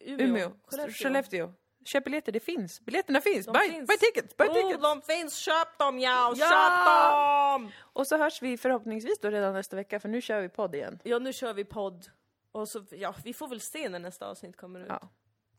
Umeå, 0.00 0.26
Umeå, 0.26 0.50
Skellefteå. 0.66 0.92
Skellefteå, 0.92 1.52
Köp 1.84 2.04
biljetter, 2.04 2.32
det 2.32 2.40
finns. 2.40 2.80
Biljetterna 2.80 3.20
finns. 3.20 3.46
De 3.46 3.52
buy, 3.52 3.70
finns. 3.70 3.88
buy 3.88 3.96
tickets, 3.96 4.36
buy 4.36 4.48
Oh, 4.48 4.54
tickets! 4.54 4.82
de 4.82 5.02
finns! 5.02 5.36
Köp 5.36 5.78
dem 5.78 5.98
ja! 5.98 6.34
Ja! 6.36 6.46
Köp 6.46 7.62
dem! 7.62 7.72
Och 7.80 8.06
så 8.06 8.16
hörs 8.16 8.42
vi 8.42 8.56
förhoppningsvis 8.56 9.20
då 9.20 9.30
redan 9.30 9.54
nästa 9.54 9.76
vecka, 9.76 10.00
för 10.00 10.08
nu 10.08 10.20
kör 10.20 10.40
vi 10.40 10.48
podd 10.48 10.74
igen. 10.74 10.98
Ja, 11.04 11.18
nu 11.18 11.32
kör 11.32 11.54
vi 11.54 11.64
podd. 11.64 12.06
Och 12.52 12.68
så, 12.68 12.84
ja, 12.90 13.14
vi 13.24 13.34
får 13.34 13.48
väl 13.48 13.60
se 13.60 13.88
när 13.88 13.98
nästa 13.98 14.26
avsnitt 14.30 14.56
kommer 14.56 14.80
ut. 14.80 14.86
Ja, 14.88 15.08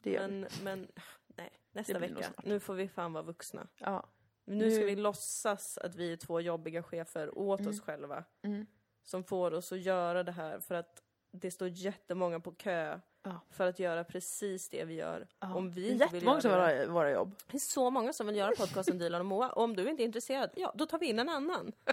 det 0.02 0.12
gör 0.12 0.28
vi. 0.28 0.34
men, 0.34 0.48
men, 0.64 0.88
nej, 1.28 1.50
nästa 1.72 2.00
vecka. 2.00 2.34
Nu 2.44 2.60
får 2.60 2.74
vi 2.74 2.88
fan 2.88 3.14
vara 3.14 3.24
vuxna. 3.24 3.68
Ja. 3.78 4.08
Nu 4.46 4.72
ska 4.72 4.80
Nu- 4.80 4.86
vi 4.86 4.96
låtsas 4.96 5.78
att 5.78 5.96
vi 5.96 6.12
är 6.14 6.18
två 6.18 6.40
jobbiga 6.42 6.84
chefer 6.84 7.38
åt 7.38 7.68
oss 7.68 7.82
själva. 7.82 8.24
Mm. 8.42 8.66
Som 9.04 9.24
får 9.24 9.54
oss 9.54 9.72
att 9.72 9.80
göra 9.82 10.24
det 10.24 10.32
här 10.32 10.60
för 10.60 10.76
att 10.76 11.04
det 11.32 11.52
står 11.52 11.68
jättemånga 11.68 12.40
på 12.40 12.52
kö 12.52 13.00
Ja. 13.24 13.40
för 13.50 13.68
att 13.68 13.80
göra 13.80 14.04
precis 14.04 14.70
det 14.70 14.86
vi 14.86 14.94
gör. 14.94 15.28
Ja. 15.40 15.56
Om 15.56 15.72
vi 15.72 15.82
Det 15.82 15.88
är 15.90 15.92
inte 15.94 16.08
vill 16.14 16.24
göra 16.24 16.42
som 16.42 16.52
det. 16.52 16.78
vill 16.80 16.88
ha 16.88 16.94
våra 16.94 17.12
jobb. 17.12 17.36
Det 17.48 17.58
är 17.58 17.60
så 17.60 17.90
många 17.90 18.14
som 18.14 18.28
vill 18.28 18.36
göra 18.36 18.52
podcasten 18.58 18.98
Dilan 18.98 19.20
och 19.22 19.26
Moa. 19.26 19.50
Och 19.52 19.64
om 19.64 19.76
du 19.76 19.90
inte 19.90 20.04
är 20.04 20.06
intresserad, 20.06 20.50
ja 20.56 20.72
då 20.76 20.86
tar 20.86 21.00
vi 21.00 21.06
in 21.06 21.20
en 21.20 21.30
annan. 21.30 21.72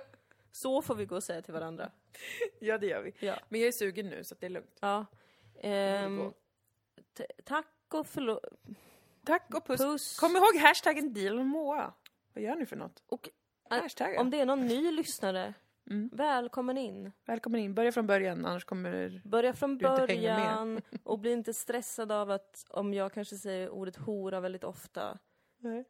Så 0.53 0.83
får 0.83 0.95
vi 0.95 1.07
gå 1.07 1.17
och 1.17 1.25
säga 1.25 1.43
till 1.43 1.55
varandra. 1.55 1.91
Ja, 2.61 2.79
det 2.79 2.87
gör 2.87 3.03
vi. 3.03 3.27
Ja. 3.27 3.35
Men 3.49 3.61
jag 3.61 3.69
är 3.69 3.73
sugen 3.73 4.07
nu, 4.09 4.25
så 4.25 4.35
att 4.35 4.41
det 4.41 4.47
är 4.47 4.51
lugnt. 4.51 4.79
ja. 4.81 5.07
Ehm, 5.61 6.33
tack 7.45 7.67
och 7.95 8.07
förlåt. 8.07 8.45
Tack 9.25 9.55
och 9.55 9.67
puss. 9.67 9.81
Puss. 9.81 10.19
Kom 10.21 10.37
ihåg 10.37 10.57
hashtaggen 10.57 11.13
deal 11.15 11.39
och 11.39 11.47
Moa. 11.47 11.93
Vad 12.35 12.45
gör 12.45 12.57
ni 12.57 12.67
för 12.67 12.77
något? 12.77 13.03
Och 13.07 13.29
Hashtagga. 13.71 14.21
om 14.21 14.31
det 14.31 14.41
är 14.41 14.47
någon 14.47 14.67
ny 14.67 14.91
lyssnare, 14.93 15.55
Mm. 15.91 16.11
välkommen 16.13 16.79
in. 16.79 17.13
Välkommen 17.25 17.61
in. 17.61 17.75
Börja 17.75 17.93
från 17.93 18.07
början, 18.07 18.47
annars 18.47 18.65
kommer... 18.65 19.23
Börja 19.25 19.53
från 19.53 19.79
Du 19.79 19.83
början 19.87 20.81
och 21.05 21.19
bli 21.19 21.33
inte 21.33 21.55
stressad 21.55 22.13
av 22.13 22.31
att 22.31 22.65
om 22.71 22.95
jag 22.95 23.13
kanske 23.13 23.37
säger 23.37 23.69
ordet 23.71 23.97
hora 23.97 24.41
väldigt 24.41 24.65
ofta. 24.65 25.19
Nej. 25.59 25.85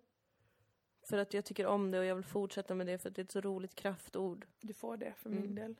För 1.09 1.18
att 1.18 1.34
jag 1.34 1.44
tycker 1.44 1.66
om 1.66 1.90
det 1.90 1.99
och 1.99 2.05
jag 2.05 2.14
vill 2.14 2.24
fortsätta 2.24 2.74
med 2.74 2.86
det 2.86 2.99
för 2.99 3.09
att 3.09 3.14
det 3.14 3.20
är 3.22 3.24
ett 3.24 3.32
så 3.32 3.40
roligt 3.40 3.74
kraftord. 3.74 4.46
Du 4.61 4.72
får 4.74 4.96
det 4.96 5.12
för 5.16 5.30
Mm. 5.30 5.42
min 5.42 5.55
del. 5.55 5.76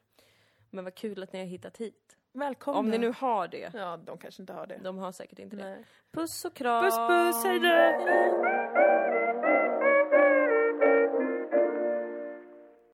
Men 0.70 0.84
vad 0.84 0.94
kul 0.94 1.22
att 1.22 1.32
ni 1.32 1.38
har 1.38 1.46
hittat 1.46 1.76
hit. 1.76 2.16
Välkomna. 2.39 2.78
Om 2.78 2.91
ni 2.91 2.99
nu 2.99 3.12
har 3.18 3.49
det. 3.49 3.70
Ja, 3.74 3.97
de 3.97 4.18
kanske 4.18 4.43
inte 4.43 4.53
har 4.53 4.66
det. 4.66 4.78
De 4.82 4.99
har 4.99 5.12
säkert 5.12 5.39
inte 5.39 5.57
det. 5.57 5.64
Nej. 5.64 5.84
Puss 6.12 6.45
och 6.45 6.55
kram! 6.55 6.84
Puss 6.84 6.97
puss, 6.97 7.45
hejdå! 7.45 8.57